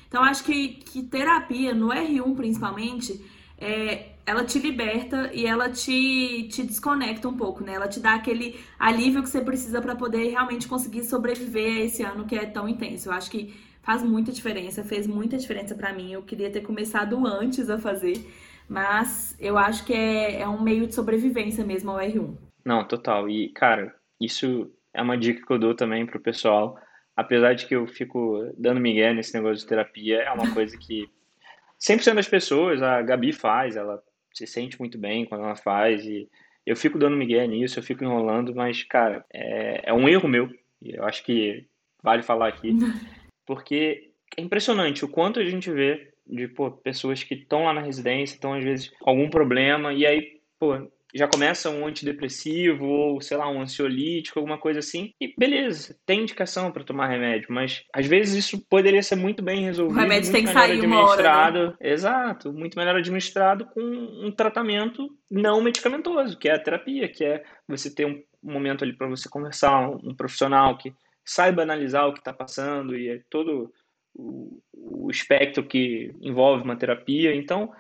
Então, 0.07 0.24
acho 0.24 0.43
que, 0.43 0.70
que 0.70 1.03
terapia, 1.03 1.72
no 1.72 1.89
R1 1.89 2.36
principalmente, 2.36 3.24
é, 3.59 4.07
ela 4.26 4.43
te 4.43 4.57
liberta 4.57 5.30
e 5.32 5.45
ela 5.45 5.70
te, 5.70 6.47
te 6.51 6.64
desconecta 6.64 7.30
um 7.30 7.38
pouco, 7.38 7.64
né? 7.64 7.76
Ela 7.76 7.88
te 7.88 7.99
dá 7.99 8.16
aquele 8.16 8.59
alívio 8.80 9.22
que 9.22 9.30
você 9.30 9.39
precisa 9.39 9.80
para 9.80 9.95
poder 9.95 10.32
realmente 10.32 10.68
conseguir 10.68 11.03
sobreviver 11.03 11.78
a 11.78 11.86
esse 11.86 12.01
ano 12.01 12.26
que 12.26 12.36
é 12.36 12.47
tão 12.47 12.68
intenso. 12.68 13.09
Eu 13.09 13.14
acho 13.14 13.30
que 13.30 13.53
faz 13.82 14.03
muita 14.03 14.32
diferença, 14.32 14.84
fez 14.84 15.07
muita 15.07 15.38
diferença 15.38 15.75
para 15.75 15.93
mim. 15.93 16.11
Eu 16.11 16.23
queria 16.23 16.49
ter 16.49 16.61
começado 16.61 17.25
antes 17.25 17.69
a 17.69 17.77
fazer, 17.77 18.13
mas 18.67 19.36
eu 19.39 19.57
acho 19.57 19.86
que 19.86 19.93
é, 19.93 20.41
é 20.41 20.47
um 20.47 20.61
meio 20.61 20.88
de 20.88 20.95
sobrevivência 20.95 21.63
mesmo 21.63 21.91
ao 21.91 21.97
R1. 21.97 22.36
Não, 22.63 22.88
total. 22.88 23.29
E, 23.29 23.49
cara, 23.49 23.93
isso 24.19 24.71
é 24.93 25.01
uma 25.01 25.17
dica 25.17 25.45
que 25.45 25.51
eu 25.51 25.59
dou 25.59 25.75
também 25.75 26.05
pro 26.05 26.19
pessoal. 26.19 26.77
Apesar 27.15 27.53
de 27.53 27.65
que 27.65 27.75
eu 27.75 27.88
fico 27.88 28.51
dando 28.57 28.79
migué 28.79 29.13
nesse 29.13 29.34
negócio 29.34 29.57
de 29.57 29.65
terapia, 29.65 30.21
é 30.21 30.32
uma 30.32 30.53
coisa 30.53 30.77
que 30.77 31.09
100% 31.79 32.13
das 32.13 32.27
pessoas, 32.27 32.82
a 32.82 33.01
Gabi 33.01 33.34
faz, 33.34 33.75
ela 33.75 34.01
se 34.34 34.47
sente 34.47 34.79
muito 34.79 34.97
bem 34.97 35.25
quando 35.25 35.43
ela 35.43 35.55
faz 35.55 36.05
e 36.05 36.29
eu 36.65 36.75
fico 36.75 36.97
dando 36.97 37.17
migué 37.17 37.45
nisso, 37.47 37.79
eu 37.79 37.84
fico 37.84 38.03
enrolando, 38.03 38.55
mas, 38.55 38.84
cara, 38.84 39.25
é, 39.34 39.89
é 39.89 39.93
um 39.93 40.07
erro 40.07 40.29
meu. 40.29 40.49
E 40.82 40.95
eu 40.95 41.03
acho 41.03 41.23
que 41.23 41.65
vale 42.03 42.23
falar 42.23 42.47
aqui. 42.47 42.71
Porque 43.46 44.12
é 44.38 44.42
impressionante 44.42 45.04
o 45.04 45.10
quanto 45.10 45.39
a 45.39 45.46
gente 45.46 45.72
vê 45.72 46.12
de 46.26 46.48
pô, 46.48 46.72
pessoas 46.72 47.24
que 47.24 47.34
estão 47.34 47.66
lá 47.66 47.74
na 47.74 47.82
residência, 47.82 48.36
estão 48.36 48.54
às 48.54 48.64
vezes 48.64 48.89
com 49.00 49.10
algum 49.10 49.30
problema, 49.30 49.94
e 49.94 50.06
aí, 50.06 50.39
pô, 50.60 50.89
já 51.14 51.28
começa 51.28 51.70
um 51.70 51.86
antidepressivo 51.86 52.86
ou, 52.86 53.22
sei 53.22 53.36
lá, 53.36 53.50
um 53.50 53.62
ansiolítico, 53.62 54.39
alguma 54.39 54.58
coisa 54.58 54.80
assim, 54.80 55.14
e 55.20 55.34
beleza, 55.38 55.96
tem 56.06 56.22
indicação 56.22 56.72
para 56.72 56.84
tomar 56.84 57.08
remédio, 57.08 57.48
mas 57.50 57.84
às 57.94 58.06
vezes 58.06 58.46
isso 58.46 58.66
poderia 58.70 59.04
ser 59.04 59.18
muito 59.18 59.44
bem 59.44 59.66
resolvido. 59.66 59.98
O 59.98 60.02
remédio 60.02 60.32
tem 60.32 60.46
que 60.46 60.54
sair 60.54 60.80
uma 60.80 61.06
hora. 61.06 61.52
Né? 61.52 61.74
Exato, 61.82 62.54
muito 62.54 62.78
melhor 62.78 62.96
administrado 62.96 63.66
com 63.66 63.82
um 63.82 64.32
tratamento 64.32 65.10
não 65.30 65.62
medicamentoso, 65.62 66.38
que 66.38 66.48
é 66.48 66.54
a 66.54 66.60
terapia, 66.60 67.10
que 67.10 67.26
é 67.26 67.44
você 67.68 67.94
ter 67.94 68.06
um 68.06 68.22
momento 68.42 68.84
ali 68.84 68.94
para 68.94 69.08
você 69.08 69.28
conversar, 69.30 69.89
um 69.89 70.16
profissional 70.16 70.78
que 70.78 70.94
saiba 71.26 71.61
analisar 71.61 72.05
o 72.05 72.13
que 72.13 72.19
está 72.19 72.34
passando 72.34 72.97
e 72.97 73.09
é 73.09 73.22
todo 73.30 73.74
o, 74.13 74.61
o, 74.74 75.09
espectro 75.09 75.63
que 75.65 76.13
envolve 76.22 76.63
uma 76.63 76.76
terapia. 76.76 77.34
Então, 77.34 77.72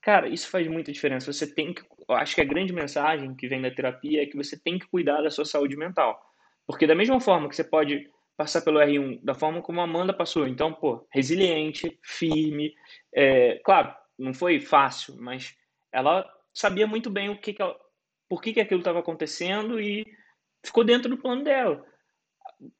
cara, 0.00 0.28
isso 0.28 0.48
faz 0.50 0.66
muita 0.68 0.92
diferença. 0.92 1.32
Você 1.32 1.46
tem 1.46 1.72
que, 1.72 1.82
acho 2.10 2.34
que 2.34 2.40
a 2.40 2.46
grande 2.46 2.72
mensagem 2.72 3.34
que 3.34 3.48
vem 3.48 3.62
da 3.62 3.70
terapia 3.70 4.22
é 4.22 4.26
que 4.26 4.36
você 4.36 4.58
tem 4.58 4.78
que 4.78 4.86
cuidar 4.86 5.22
da 5.22 5.30
sua 5.30 5.44
saúde 5.44 5.76
mental. 5.76 6.20
Porque 6.66 6.86
da 6.86 6.94
mesma 6.94 7.20
forma 7.20 7.48
que 7.48 7.56
você 7.56 7.64
pode 7.64 8.08
passar 8.36 8.62
pelo 8.62 8.78
R1 8.78 9.20
da 9.22 9.34
forma 9.34 9.60
como 9.60 9.80
a 9.80 9.84
Amanda 9.84 10.12
passou, 10.12 10.46
então, 10.46 10.72
pô, 10.72 11.06
resiliente, 11.10 11.98
firme, 12.02 12.74
é, 13.14 13.60
claro, 13.64 13.94
não 14.18 14.32
foi 14.32 14.58
fácil, 14.58 15.16
mas 15.18 15.54
ela 15.92 16.28
sabia 16.52 16.86
muito 16.86 17.10
bem 17.10 17.28
o 17.28 17.38
que, 17.38 17.52
que 17.52 17.60
ela, 17.60 17.76
por 18.28 18.40
que, 18.40 18.54
que 18.54 18.60
aquilo 18.60 18.80
estava 18.80 19.00
acontecendo 19.00 19.80
e 19.80 20.06
ficou 20.64 20.82
dentro 20.82 21.10
do 21.10 21.18
plano 21.18 21.44
dela 21.44 21.84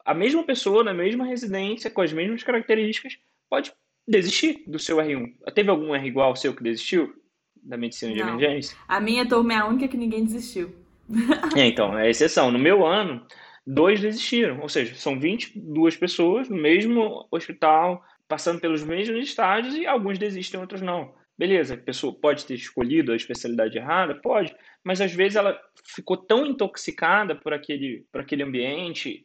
a 0.05 0.15
mesma 0.15 0.45
pessoa 0.45 0.85
na 0.85 0.95
mesma 0.95 1.25
residência, 1.25 1.91
com 1.91 2.03
as 2.03 2.13
mesmas 2.13 2.43
características, 2.43 3.19
pode 3.49 3.73
desistir 4.07 4.65
do 4.67 4.79
seu 4.79 4.97
R1. 4.97 5.35
Teve 5.55 5.71
algum 5.71 5.95
R 5.95 6.07
igual 6.07 6.29
ao 6.29 6.37
seu 6.37 6.55
que 6.55 6.63
desistiu 6.63 7.15
da 7.63 7.77
medicina 7.77 8.13
de 8.13 8.21
Não. 8.21 8.29
emergência? 8.31 8.77
A 8.89 9.01
minha 9.01 9.27
turma 9.27 9.53
é 9.53 9.57
a 9.57 9.67
única 9.67 9.89
que 9.89 9.97
ninguém 9.97 10.25
desistiu. 10.25 10.75
é, 11.57 11.67
então, 11.67 11.97
é 11.97 12.11
exceção. 12.11 12.51
No 12.51 12.59
meu 12.59 12.85
ano, 12.85 13.25
dois 13.67 14.01
desistiram. 14.01 14.61
Ou 14.61 14.69
seja, 14.69 14.95
são 14.95 15.19
22 15.19 15.97
pessoas 15.97 16.49
no 16.49 16.57
mesmo 16.57 17.27
hospital, 17.31 18.05
passando 18.27 18.61
pelos 18.61 18.83
mesmos 18.83 19.29
estágios 19.29 19.77
e 19.77 19.87
alguns 19.87 20.19
desistem, 20.19 20.61
outros 20.61 20.81
não. 20.81 21.15
Beleza, 21.39 21.75
a 21.75 21.79
pessoa 21.79 22.13
pode 22.13 22.45
ter 22.45 22.55
escolhido 22.55 23.13
a 23.13 23.17
especialidade 23.17 23.77
errada? 23.77 24.15
Pode, 24.15 24.55
mas 24.85 25.01
às 25.01 25.13
vezes 25.13 25.37
ela 25.37 25.59
ficou 25.85 26.17
tão 26.17 26.47
intoxicada 26.47 27.35
por 27.35 27.53
aquele, 27.53 28.07
por 28.13 28.21
aquele 28.21 28.43
ambiente, 28.43 29.25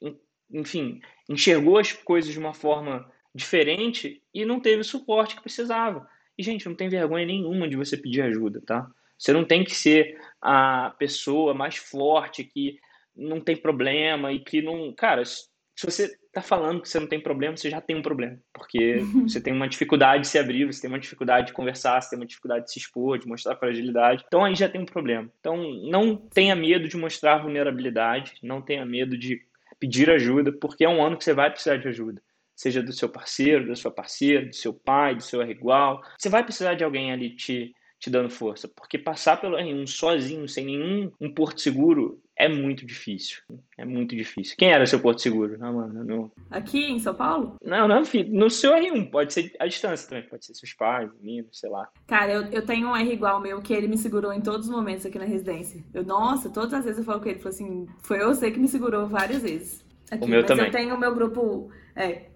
enfim, 0.52 1.00
enxergou 1.30 1.78
as 1.78 1.94
coisas 1.94 2.32
de 2.32 2.40
uma 2.40 2.54
forma 2.54 3.10
diferente 3.34 4.22
e 4.34 4.46
não 4.46 4.60
teve 4.60 4.82
o 4.82 4.86
suporte 4.86 5.36
que 5.36 5.42
precisava. 5.42 6.08
E, 6.38 6.44
gente, 6.44 6.68
não 6.68 6.76
tem 6.76 6.90
vergonha 6.90 7.26
nenhuma 7.26 7.68
de 7.68 7.76
você 7.76 7.98
pedir 7.98 8.22
ajuda, 8.22 8.62
tá? 8.66 8.88
Você 9.18 9.34
não 9.34 9.44
tem 9.44 9.64
que 9.64 9.74
ser 9.74 10.18
a 10.42 10.94
pessoa 11.00 11.54
mais 11.54 11.78
forte 11.78 12.44
que 12.44 12.78
não 13.16 13.42
tem 13.42 13.56
problema 13.58 14.32
e 14.32 14.40
que 14.40 14.62
não. 14.62 14.94
Cara, 14.94 15.26
se 15.26 15.50
você 15.84 16.06
está 16.06 16.42
falando 16.42 16.82
que 16.82 16.90
você 16.90 17.00
não 17.00 17.08
tem 17.08 17.20
problema, 17.20 17.58
você 17.58 17.70
já 17.70 17.82
tem 17.82 17.96
um 17.96 18.02
problema. 18.02 18.38
Porque 18.54 18.98
você 19.28 19.42
tem 19.42 19.54
uma 19.54 19.68
dificuldade 19.68 20.22
de 20.22 20.28
se 20.28 20.38
abrir, 20.38 20.66
você 20.66 20.82
tem 20.82 20.90
uma 20.90 21.00
dificuldade 21.00 21.48
de 21.48 21.54
conversar, 21.54 22.00
você 22.00 22.12
tem 22.12 22.20
uma 22.20 22.26
dificuldade 22.26 22.66
de 22.66 22.72
se 22.72 22.80
expor, 22.80 23.18
de 23.18 23.28
mostrar 23.28 23.56
fragilidade. 23.56 24.24
Então 24.28 24.46
aí 24.46 24.56
já 24.56 24.70
tem 24.70 24.82
um 24.82 24.86
problema. 24.86 25.32
Então 25.40 25.58
não 25.90 26.16
tenha 26.16 26.56
medo 26.56 26.88
de 26.88 26.96
mostrar 26.96 27.40
vulnerabilidade, 27.40 28.34
não 28.44 28.62
tenha 28.62 28.86
medo 28.86 29.18
de 29.18 29.42
pedir 29.80 30.10
ajuda, 30.10 30.52
porque 30.52 30.86
é 30.86 30.90
um 30.90 31.04
ano 31.04 31.18
que 31.18 31.24
você 31.24 31.34
vai 31.34 31.50
precisar 31.50 31.78
de 31.78 31.88
ajuda 31.88 32.22
seja 32.58 32.82
do 32.82 32.92
seu 32.92 33.08
parceiro, 33.08 33.68
da 33.68 33.76
sua 33.76 33.92
parceira, 33.92 34.48
do 34.48 34.56
seu 34.56 34.74
pai, 34.74 35.16
do 35.16 35.22
seu 35.22 35.44
igual. 35.44 36.02
Você 36.18 36.28
vai 36.28 36.44
precisar 36.44 36.74
de 36.74 36.84
alguém 36.84 37.12
ali 37.12 37.36
te, 37.36 37.72
te 38.00 38.10
dando 38.10 38.30
força, 38.30 38.68
porque 38.68 38.98
passar 38.98 39.42
pelo 39.42 39.58
R1 39.58 39.88
sozinho, 39.88 40.48
sem 40.48 40.66
nenhum 40.66 41.12
um 41.20 41.34
porto 41.34 41.62
seguro, 41.62 42.22
é 42.36 42.48
muito 42.48 42.86
difícil. 42.86 43.42
É 43.76 43.84
muito 43.84 44.16
difícil. 44.16 44.56
Quem 44.58 44.72
era 44.72 44.86
seu 44.86 45.00
porto 45.00 45.22
seguro? 45.22 45.58
Mano, 45.60 46.04
não. 46.04 46.32
Aqui 46.52 46.86
em 46.86 47.00
São 47.00 47.16
Paulo? 47.16 47.56
Não, 47.64 47.88
não, 47.88 48.06
filho. 48.06 48.32
No 48.32 48.50
seu 48.50 48.74
R1. 48.74 49.10
Pode 49.10 49.34
ser 49.34 49.52
a 49.60 49.66
distância 49.66 50.08
também. 50.08 50.30
Pode 50.30 50.46
ser 50.46 50.54
seus 50.54 50.74
pais, 50.74 51.10
meninos, 51.20 51.60
sei 51.60 51.70
lá. 51.70 51.90
Cara, 52.06 52.32
eu, 52.32 52.44
eu 52.52 52.64
tenho 52.64 52.90
um 52.90 52.96
R 52.96 53.12
igual 53.12 53.40
meu 53.40 53.60
que 53.62 53.74
ele 53.74 53.88
me 53.88 53.98
segurou 53.98 54.32
em 54.32 54.42
todos 54.42 54.68
os 54.68 54.72
momentos 54.72 55.06
aqui 55.06 55.18
na 55.18 55.26
residência. 55.26 55.84
Eu, 55.92 56.04
nossa, 56.04 56.50
todas 56.50 56.74
as 56.76 56.86
vezes 56.86 57.00
eu 57.00 57.06
falo 57.06 57.20
com 57.20 57.26
ele, 57.26 57.36
ele 57.36 57.42
falou 57.42 57.56
assim, 57.56 57.88
foi 58.04 58.20
você 58.20 58.52
que 58.52 58.60
me 58.60 58.68
segurou 58.68 59.08
várias 59.08 59.42
vezes. 59.42 59.84
Aqui, 60.12 60.24
o 60.24 60.28
meu 60.28 60.42
mas 60.42 60.48
também. 60.48 60.66
eu 60.68 60.72
tenho 60.72 60.96
o 60.96 61.00
meu 61.00 61.14
grupo. 61.16 61.72
É, 61.96 62.28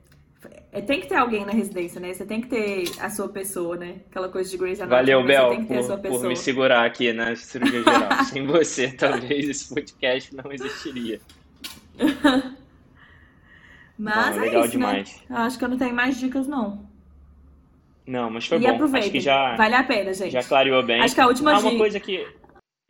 tem 0.88 1.02
que 1.02 1.08
ter 1.08 1.16
alguém 1.16 1.46
na 1.46 1.52
residência, 1.52 2.00
né? 2.00 2.14
Você 2.14 2.26
tem 2.26 2.42
que 2.42 2.48
ter 2.48 2.92
a 3.00 3.10
sua 3.10 3.30
pessoa, 3.30 3.76
né? 3.76 3.98
Aquela 4.10 4.30
coisa 4.30 4.50
de 4.50 4.58
Grey's 4.58 4.82
Anatomy. 4.82 5.12
Valeu, 5.12 5.26
Bel, 5.26 5.66
por, 5.66 6.00
por, 6.00 6.28
me 6.28 6.36
segurar 6.36 6.86
aqui 6.86 7.14
na 7.14 7.36
cirurgia 7.36 7.84
geral. 7.84 8.24
Sem 8.26 8.46
você, 8.46 8.92
talvez 8.92 9.50
esse 9.50 9.74
podcast 9.74 10.36
não 10.36 10.52
existiria. 10.52 11.20
mas 13.98 14.36
bom, 14.36 14.42
é 14.42 14.46
legal 14.46 14.66
isso, 14.66 14.80
né? 14.80 14.86
demais. 14.88 15.24
Né? 15.30 15.38
Acho 15.38 15.58
que 15.60 15.66
eu 15.66 15.70
não 15.70 15.78
tenho 15.78 15.94
mais 15.94 16.20
dicas, 16.20 16.48
não. 16.48 16.90
Não, 18.08 18.30
mas 18.30 18.48
foi 18.48 18.58
e 18.58 18.62
bom. 18.62 18.98
Acho 18.98 19.12
que 19.12 19.20
já 19.20 19.56
vale 19.56 19.76
a 19.76 19.84
pena, 19.84 20.14
gente. 20.14 20.32
Já 20.32 20.44
clareou 20.44 20.84
bem. 20.84 21.02
Acho 21.02 21.14
que 21.14 21.22
a 21.22 21.28
última 21.28 21.52
ah, 21.52 21.56
dica... 21.58 21.70
uma 21.70 21.78
coisa 21.78 22.00
que 22.00 22.28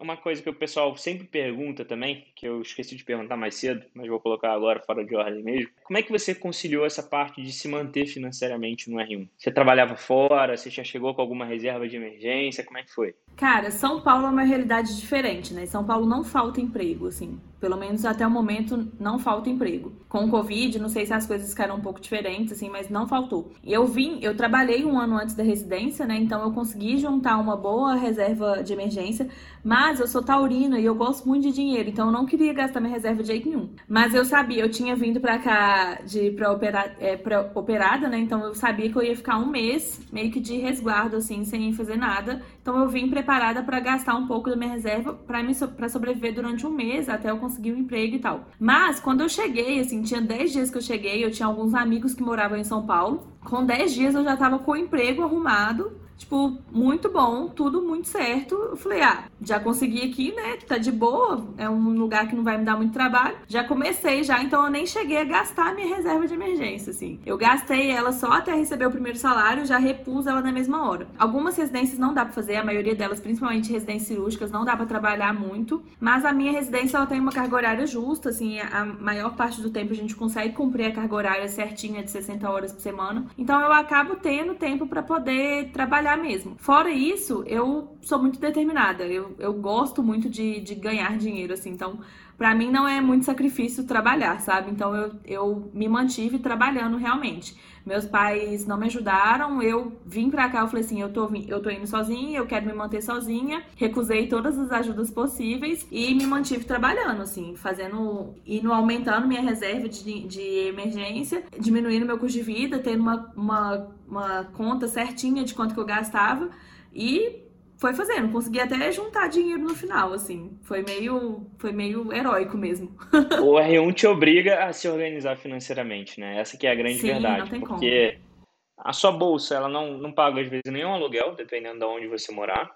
uma 0.01 0.17
coisa 0.17 0.41
que 0.41 0.49
o 0.49 0.53
pessoal 0.53 0.95
sempre 0.97 1.25
pergunta 1.25 1.85
também, 1.85 2.25
que 2.35 2.47
eu 2.47 2.61
esqueci 2.61 2.95
de 2.95 3.03
perguntar 3.03 3.37
mais 3.37 3.55
cedo, 3.55 3.85
mas 3.93 4.07
vou 4.07 4.19
colocar 4.19 4.51
agora 4.51 4.81
fora 4.81 5.05
de 5.05 5.15
ordem 5.15 5.43
mesmo. 5.43 5.69
Como 5.83 5.97
é 5.97 6.01
que 6.01 6.11
você 6.11 6.33
conciliou 6.33 6.85
essa 6.85 7.03
parte 7.03 7.41
de 7.41 7.51
se 7.51 7.67
manter 7.67 8.05
financeiramente 8.07 8.89
no 8.89 8.97
R1? 8.97 9.27
Você 9.37 9.51
trabalhava 9.51 9.95
fora? 9.95 10.57
Você 10.57 10.69
já 10.69 10.83
chegou 10.83 11.13
com 11.13 11.21
alguma 11.21 11.45
reserva 11.45 11.87
de 11.87 11.95
emergência? 11.95 12.63
Como 12.63 12.77
é 12.77 12.83
que 12.83 12.91
foi? 12.91 13.15
Cara, 13.35 13.71
São 13.71 14.01
Paulo 14.01 14.25
é 14.25 14.29
uma 14.29 14.43
realidade 14.43 14.99
diferente, 14.99 15.53
né? 15.53 15.65
São 15.65 15.85
Paulo 15.85 16.05
não 16.05 16.23
falta 16.23 16.59
emprego, 16.59 17.07
assim. 17.07 17.39
Pelo 17.61 17.77
menos 17.77 18.03
até 18.03 18.25
o 18.25 18.31
momento 18.31 18.91
não 18.99 19.19
falta 19.19 19.49
emprego. 19.49 19.93
Com 20.09 20.25
o 20.25 20.29
Covid, 20.29 20.79
não 20.79 20.89
sei 20.89 21.05
se 21.05 21.13
as 21.13 21.27
coisas 21.27 21.51
ficaram 21.51 21.75
um 21.75 21.79
pouco 21.79 22.01
diferentes, 22.01 22.51
assim, 22.51 22.69
mas 22.69 22.89
não 22.89 23.07
faltou. 23.07 23.53
E 23.63 23.71
eu 23.71 23.85
vim, 23.85 24.17
eu 24.21 24.35
trabalhei 24.35 24.83
um 24.83 24.99
ano 24.99 25.15
antes 25.15 25.35
da 25.35 25.43
residência, 25.43 26.05
né? 26.05 26.17
Então 26.17 26.43
eu 26.43 26.51
consegui 26.51 26.97
juntar 26.97 27.37
uma 27.37 27.55
boa 27.55 27.93
reserva 27.93 28.63
de 28.63 28.73
emergência, 28.73 29.29
mas 29.63 29.99
eu 29.99 30.07
sou 30.07 30.23
taurina 30.23 30.79
e 30.79 30.85
eu 30.85 30.95
gosto 30.95 31.27
muito 31.27 31.43
de 31.43 31.53
dinheiro, 31.53 31.89
então 31.89 32.07
eu 32.07 32.11
não 32.11 32.25
queria 32.25 32.51
gastar 32.51 32.79
minha 32.79 32.93
reserva 32.93 33.21
de 33.21 33.27
jeito 33.27 33.47
nenhum. 33.47 33.69
Mas 33.87 34.15
eu 34.15 34.25
sabia, 34.25 34.63
eu 34.63 34.69
tinha 34.69 34.95
vindo 34.95 35.19
pra 35.21 35.37
cá 35.37 36.01
de 36.03 36.31
pra, 36.31 36.51
operar, 36.51 36.95
é, 36.99 37.19
operada, 37.53 38.09
né? 38.09 38.17
Então 38.17 38.43
eu 38.43 38.55
sabia 38.55 38.91
que 38.91 38.97
eu 38.97 39.03
ia 39.03 39.15
ficar 39.15 39.37
um 39.37 39.45
mês 39.45 40.01
meio 40.11 40.31
que 40.31 40.39
de 40.39 40.57
resguardo, 40.57 41.17
assim, 41.17 41.45
sem 41.45 41.71
fazer 41.73 41.95
nada. 41.95 42.41
Então 42.61 42.79
eu 42.79 42.89
vim 42.89 43.07
preparada 43.07 43.61
para 43.61 43.79
gastar 43.79 44.15
um 44.15 44.25
pouco 44.25 44.49
da 44.49 44.55
minha 44.55 44.71
reserva 44.71 45.13
para 45.13 45.41
para 45.75 45.89
sobreviver 45.89 46.33
durante 46.33 46.65
um 46.65 46.71
mês 46.71 47.09
até 47.09 47.29
eu 47.29 47.37
conseguir 47.37 47.50
um 47.59 47.77
emprego 47.77 48.15
e 48.15 48.19
tal. 48.19 48.45
Mas 48.59 48.99
quando 48.99 49.21
eu 49.21 49.29
cheguei, 49.29 49.79
assim, 49.79 50.01
tinha 50.03 50.21
10 50.21 50.51
dias 50.51 50.69
que 50.69 50.77
eu 50.77 50.81
cheguei, 50.81 51.23
eu 51.23 51.31
tinha 51.31 51.47
alguns 51.47 51.73
amigos 51.73 52.13
que 52.13 52.21
moravam 52.21 52.57
em 52.57 52.63
São 52.63 52.85
Paulo. 52.85 53.27
Com 53.43 53.65
10 53.65 53.93
dias 53.93 54.15
eu 54.15 54.23
já 54.23 54.37
tava 54.37 54.59
com 54.59 54.71
o 54.71 54.77
emprego 54.77 55.23
arrumado 55.23 55.91
Tipo, 56.21 56.55
muito 56.71 57.09
bom, 57.11 57.47
tudo 57.47 57.81
muito 57.81 58.07
certo. 58.07 58.53
Eu 58.53 58.77
falei, 58.77 59.01
ah, 59.01 59.23
já 59.41 59.59
consegui 59.59 60.03
aqui, 60.03 60.31
né? 60.31 60.55
Tá 60.67 60.77
de 60.77 60.91
boa, 60.91 61.47
é 61.57 61.67
um 61.67 61.97
lugar 61.97 62.27
que 62.27 62.35
não 62.35 62.43
vai 62.43 62.59
me 62.59 62.63
dar 62.63 62.77
muito 62.77 62.93
trabalho. 62.93 63.37
Já 63.47 63.63
comecei 63.63 64.23
já, 64.23 64.41
então 64.41 64.63
eu 64.63 64.69
nem 64.69 64.85
cheguei 64.85 65.17
a 65.17 65.23
gastar 65.23 65.69
a 65.69 65.73
minha 65.73 65.95
reserva 65.95 66.27
de 66.27 66.35
emergência, 66.35 66.91
assim. 66.91 67.19
Eu 67.25 67.39
gastei 67.39 67.89
ela 67.89 68.11
só 68.11 68.33
até 68.33 68.53
receber 68.53 68.85
o 68.85 68.91
primeiro 68.91 69.17
salário, 69.17 69.65
já 69.65 69.79
repus 69.79 70.27
ela 70.27 70.41
na 70.41 70.51
mesma 70.51 70.87
hora. 70.87 71.07
Algumas 71.17 71.57
residências 71.57 71.97
não 71.97 72.13
dá 72.13 72.23
pra 72.23 72.33
fazer, 72.33 72.55
a 72.57 72.63
maioria 72.63 72.93
delas, 72.93 73.19
principalmente 73.19 73.71
residências 73.71 74.07
cirúrgicas, 74.07 74.51
não 74.51 74.63
dá 74.63 74.77
pra 74.77 74.85
trabalhar 74.85 75.33
muito. 75.33 75.81
Mas 75.99 76.23
a 76.23 76.31
minha 76.31 76.51
residência, 76.51 76.97
ela 76.97 77.07
tem 77.07 77.19
uma 77.19 77.31
carga 77.31 77.55
horária 77.55 77.87
justa, 77.87 78.29
assim, 78.29 78.59
a 78.59 78.85
maior 78.85 79.35
parte 79.35 79.59
do 79.59 79.71
tempo 79.71 79.91
a 79.91 79.95
gente 79.95 80.15
consegue 80.15 80.53
cumprir 80.53 80.85
a 80.85 80.91
carga 80.91 81.15
horária 81.15 81.47
certinha 81.47 82.03
de 82.03 82.11
60 82.11 82.47
horas 82.47 82.71
por 82.71 82.79
semana. 82.79 83.25
Então 83.35 83.59
eu 83.59 83.73
acabo 83.73 84.17
tendo 84.17 84.53
tempo 84.53 84.85
para 84.85 85.01
poder 85.01 85.71
trabalhar 85.71 86.10
mesmo. 86.17 86.55
Fora 86.57 86.89
isso, 86.91 87.43
eu 87.47 87.97
sou 88.01 88.19
muito 88.19 88.39
determinada. 88.39 89.05
Eu, 89.05 89.35
eu 89.39 89.53
gosto 89.53 90.01
muito 90.03 90.29
de, 90.29 90.59
de 90.61 90.75
ganhar 90.75 91.17
dinheiro, 91.17 91.53
assim. 91.53 91.69
Então, 91.71 91.99
para 92.37 92.55
mim 92.55 92.71
não 92.71 92.87
é 92.87 92.99
muito 92.99 93.25
sacrifício 93.25 93.83
trabalhar, 93.83 94.39
sabe? 94.41 94.71
Então 94.71 94.95
eu, 94.95 95.11
eu 95.25 95.71
me 95.73 95.87
mantive 95.87 96.39
trabalhando 96.39 96.97
realmente. 96.97 97.55
Meus 97.85 98.05
pais 98.05 98.65
não 98.65 98.77
me 98.77 98.85
ajudaram, 98.85 99.61
eu 99.61 99.99
vim 100.05 100.29
pra 100.29 100.49
cá, 100.49 100.61
eu 100.61 100.67
falei 100.67 100.83
assim, 100.83 101.01
eu 101.01 101.11
tô, 101.11 101.29
eu 101.47 101.61
tô 101.61 101.69
indo 101.69 101.87
sozinha, 101.87 102.39
eu 102.39 102.45
quero 102.45 102.65
me 102.65 102.73
manter 102.73 103.01
sozinha, 103.01 103.63
recusei 103.75 104.27
todas 104.27 104.57
as 104.57 104.71
ajudas 104.71 105.09
possíveis 105.09 105.87
e 105.91 106.13
me 106.13 106.25
mantive 106.25 106.63
trabalhando, 106.63 107.21
assim, 107.21 107.55
fazendo, 107.55 108.33
indo 108.45 108.71
aumentando 108.71 109.27
minha 109.27 109.41
reserva 109.41 109.89
de, 109.89 110.27
de 110.27 110.41
emergência, 110.67 111.43
diminuindo 111.59 112.05
meu 112.05 112.17
custo 112.17 112.37
de 112.37 112.43
vida, 112.43 112.79
tendo 112.79 113.01
uma, 113.01 113.31
uma, 113.35 113.87
uma 114.07 114.43
conta 114.45 114.87
certinha 114.87 115.43
de 115.43 115.53
quanto 115.53 115.73
que 115.73 115.79
eu 115.79 115.85
gastava 115.85 116.49
e 116.93 117.50
foi 117.81 117.95
fazendo, 117.95 118.31
consegui 118.31 118.59
até 118.59 118.91
juntar 118.91 119.27
dinheiro 119.27 119.63
no 119.63 119.73
final, 119.73 120.13
assim. 120.13 120.55
Foi 120.61 120.83
meio, 120.83 121.49
foi 121.57 121.71
meio 121.71 122.13
heróico 122.13 122.55
mesmo. 122.55 122.95
o 123.41 123.55
R1 123.55 123.93
te 123.95 124.05
obriga 124.05 124.65
a 124.65 124.71
se 124.71 124.87
organizar 124.87 125.35
financeiramente, 125.35 126.19
né? 126.19 126.39
Essa 126.39 126.55
que 126.55 126.67
é 126.67 126.71
a 126.71 126.75
grande 126.75 126.99
Sim, 126.99 127.07
verdade. 127.07 127.39
Não 127.39 127.49
tem 127.49 127.59
porque 127.59 128.11
como. 128.11 128.45
a 128.77 128.93
sua 128.93 129.11
bolsa, 129.11 129.55
ela 129.55 129.67
não, 129.67 129.97
não 129.97 130.13
paga, 130.13 130.39
às 130.39 130.47
vezes, 130.47 130.71
nenhum 130.71 130.93
aluguel, 130.93 131.33
dependendo 131.33 131.79
de 131.79 131.85
onde 131.85 132.07
você 132.07 132.31
morar. 132.31 132.71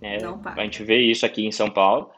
É, 0.00 0.22
não 0.22 0.40
paga. 0.40 0.60
A 0.60 0.64
gente 0.64 0.84
vê 0.84 1.00
isso 1.00 1.26
aqui 1.26 1.44
em 1.44 1.50
São 1.50 1.68
Paulo. 1.68 2.12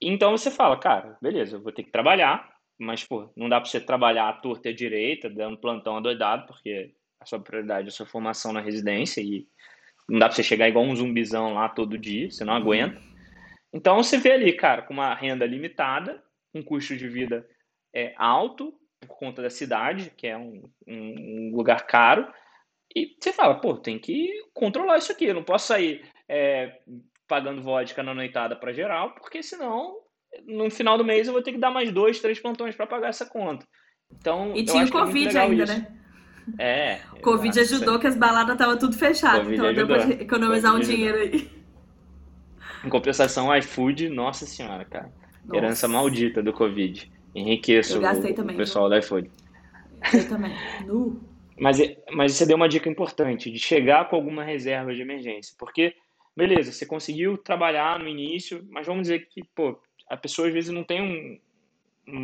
Então 0.00 0.30
você 0.30 0.50
fala, 0.50 0.78
cara, 0.78 1.18
beleza, 1.20 1.56
eu 1.56 1.62
vou 1.62 1.72
ter 1.72 1.82
que 1.82 1.92
trabalhar, 1.92 2.50
mas, 2.78 3.04
pô, 3.04 3.30
não 3.36 3.50
dá 3.50 3.60
pra 3.60 3.68
você 3.68 3.82
trabalhar 3.82 4.30
à 4.30 4.32
torta 4.32 4.70
e 4.70 4.72
à 4.72 4.74
direita, 4.74 5.28
dando 5.28 5.58
plantão 5.58 5.98
adoidado, 5.98 6.46
porque 6.46 6.94
a 7.20 7.26
sua 7.26 7.38
prioridade 7.38 7.88
é 7.88 7.90
a 7.90 7.92
sua 7.92 8.06
formação 8.06 8.50
na 8.50 8.60
residência 8.62 9.20
e 9.20 9.46
não 10.08 10.18
dá 10.18 10.26
pra 10.26 10.36
você 10.36 10.42
chegar 10.42 10.68
igual 10.68 10.84
um 10.84 10.94
zumbizão 10.94 11.54
lá 11.54 11.68
todo 11.68 11.98
dia, 11.98 12.30
você 12.30 12.44
não 12.44 12.54
uhum. 12.54 12.60
aguenta. 12.60 13.00
Então 13.72 14.02
você 14.02 14.18
vê 14.18 14.32
ali, 14.32 14.52
cara, 14.52 14.82
com 14.82 14.94
uma 14.94 15.14
renda 15.14 15.44
limitada, 15.44 16.22
um 16.54 16.62
custo 16.62 16.96
de 16.96 17.08
vida 17.08 17.46
é, 17.94 18.14
alto, 18.16 18.72
por 19.00 19.18
conta 19.18 19.42
da 19.42 19.50
cidade, 19.50 20.12
que 20.16 20.26
é 20.26 20.36
um, 20.36 20.70
um, 20.86 21.50
lugar 21.54 21.86
caro, 21.86 22.26
e 22.94 23.14
você 23.20 23.32
fala, 23.32 23.60
pô, 23.60 23.76
tem 23.76 23.98
que 23.98 24.30
controlar 24.54 24.98
isso 24.98 25.12
aqui, 25.12 25.26
eu 25.26 25.34
não 25.34 25.44
posso 25.44 25.66
sair 25.66 26.08
é, 26.28 26.80
pagando 27.28 27.62
vodka 27.62 28.02
na 28.02 28.14
noitada 28.14 28.56
para 28.56 28.72
geral, 28.72 29.14
porque 29.14 29.42
senão 29.42 29.98
no 30.46 30.70
final 30.70 30.96
do 30.96 31.04
mês 31.04 31.26
eu 31.26 31.32
vou 31.32 31.42
ter 31.42 31.52
que 31.52 31.58
dar 31.58 31.70
mais 31.70 31.90
dois, 31.90 32.20
três 32.20 32.38
plantões 32.38 32.74
para 32.74 32.86
pagar 32.86 33.08
essa 33.08 33.26
conta. 33.26 33.66
Então, 34.12 34.54
e 34.54 34.64
tinha 34.64 34.84
o 34.84 34.88
é 34.88 34.90
Covid 34.90 35.36
ainda, 35.36 35.64
isso. 35.64 35.78
né? 35.80 36.05
É. 36.58 37.00
O 37.16 37.20
Covid 37.20 37.58
ajudou 37.58 37.98
que 37.98 38.06
as 38.06 38.16
baladas 38.16 38.52
estavam 38.52 38.78
tudo 38.78 38.96
fechadas, 38.96 39.50
então 39.52 39.74
deu 39.74 39.86
pra 39.86 40.08
economizar 40.10 40.76
um 40.76 40.78
dinheiro 40.78 41.18
aí. 41.18 41.50
Em 42.84 42.88
compensação, 42.88 43.48
o 43.48 43.56
iFood, 43.56 44.08
nossa 44.08 44.46
senhora, 44.46 44.84
cara. 44.84 45.12
Nossa. 45.44 45.56
Herança 45.56 45.88
maldita 45.88 46.40
do 46.40 46.52
Covid. 46.52 47.10
Enriqueço 47.34 47.98
o, 47.98 48.34
também, 48.34 48.54
o 48.54 48.58
pessoal 48.58 48.88
viu? 48.88 48.98
do 48.98 49.04
iFood. 49.04 49.30
Eu 50.14 50.28
também. 50.28 50.52
Nu. 50.86 51.20
Mas, 51.58 51.78
mas 52.12 52.32
você 52.32 52.46
deu 52.46 52.56
uma 52.56 52.68
dica 52.68 52.88
importante, 52.88 53.50
de 53.50 53.58
chegar 53.58 54.08
com 54.08 54.16
alguma 54.16 54.44
reserva 54.44 54.94
de 54.94 55.00
emergência. 55.00 55.54
Porque, 55.58 55.94
beleza, 56.36 56.70
você 56.70 56.84
conseguiu 56.84 57.38
trabalhar 57.38 57.98
no 57.98 58.08
início, 58.08 58.64
mas 58.70 58.86
vamos 58.86 59.02
dizer 59.02 59.26
que, 59.28 59.42
pô, 59.54 59.78
a 60.08 60.16
pessoa 60.16 60.48
às 60.48 60.54
vezes 60.54 60.70
não 60.70 60.84
tem 60.84 61.02
um, 61.02 61.40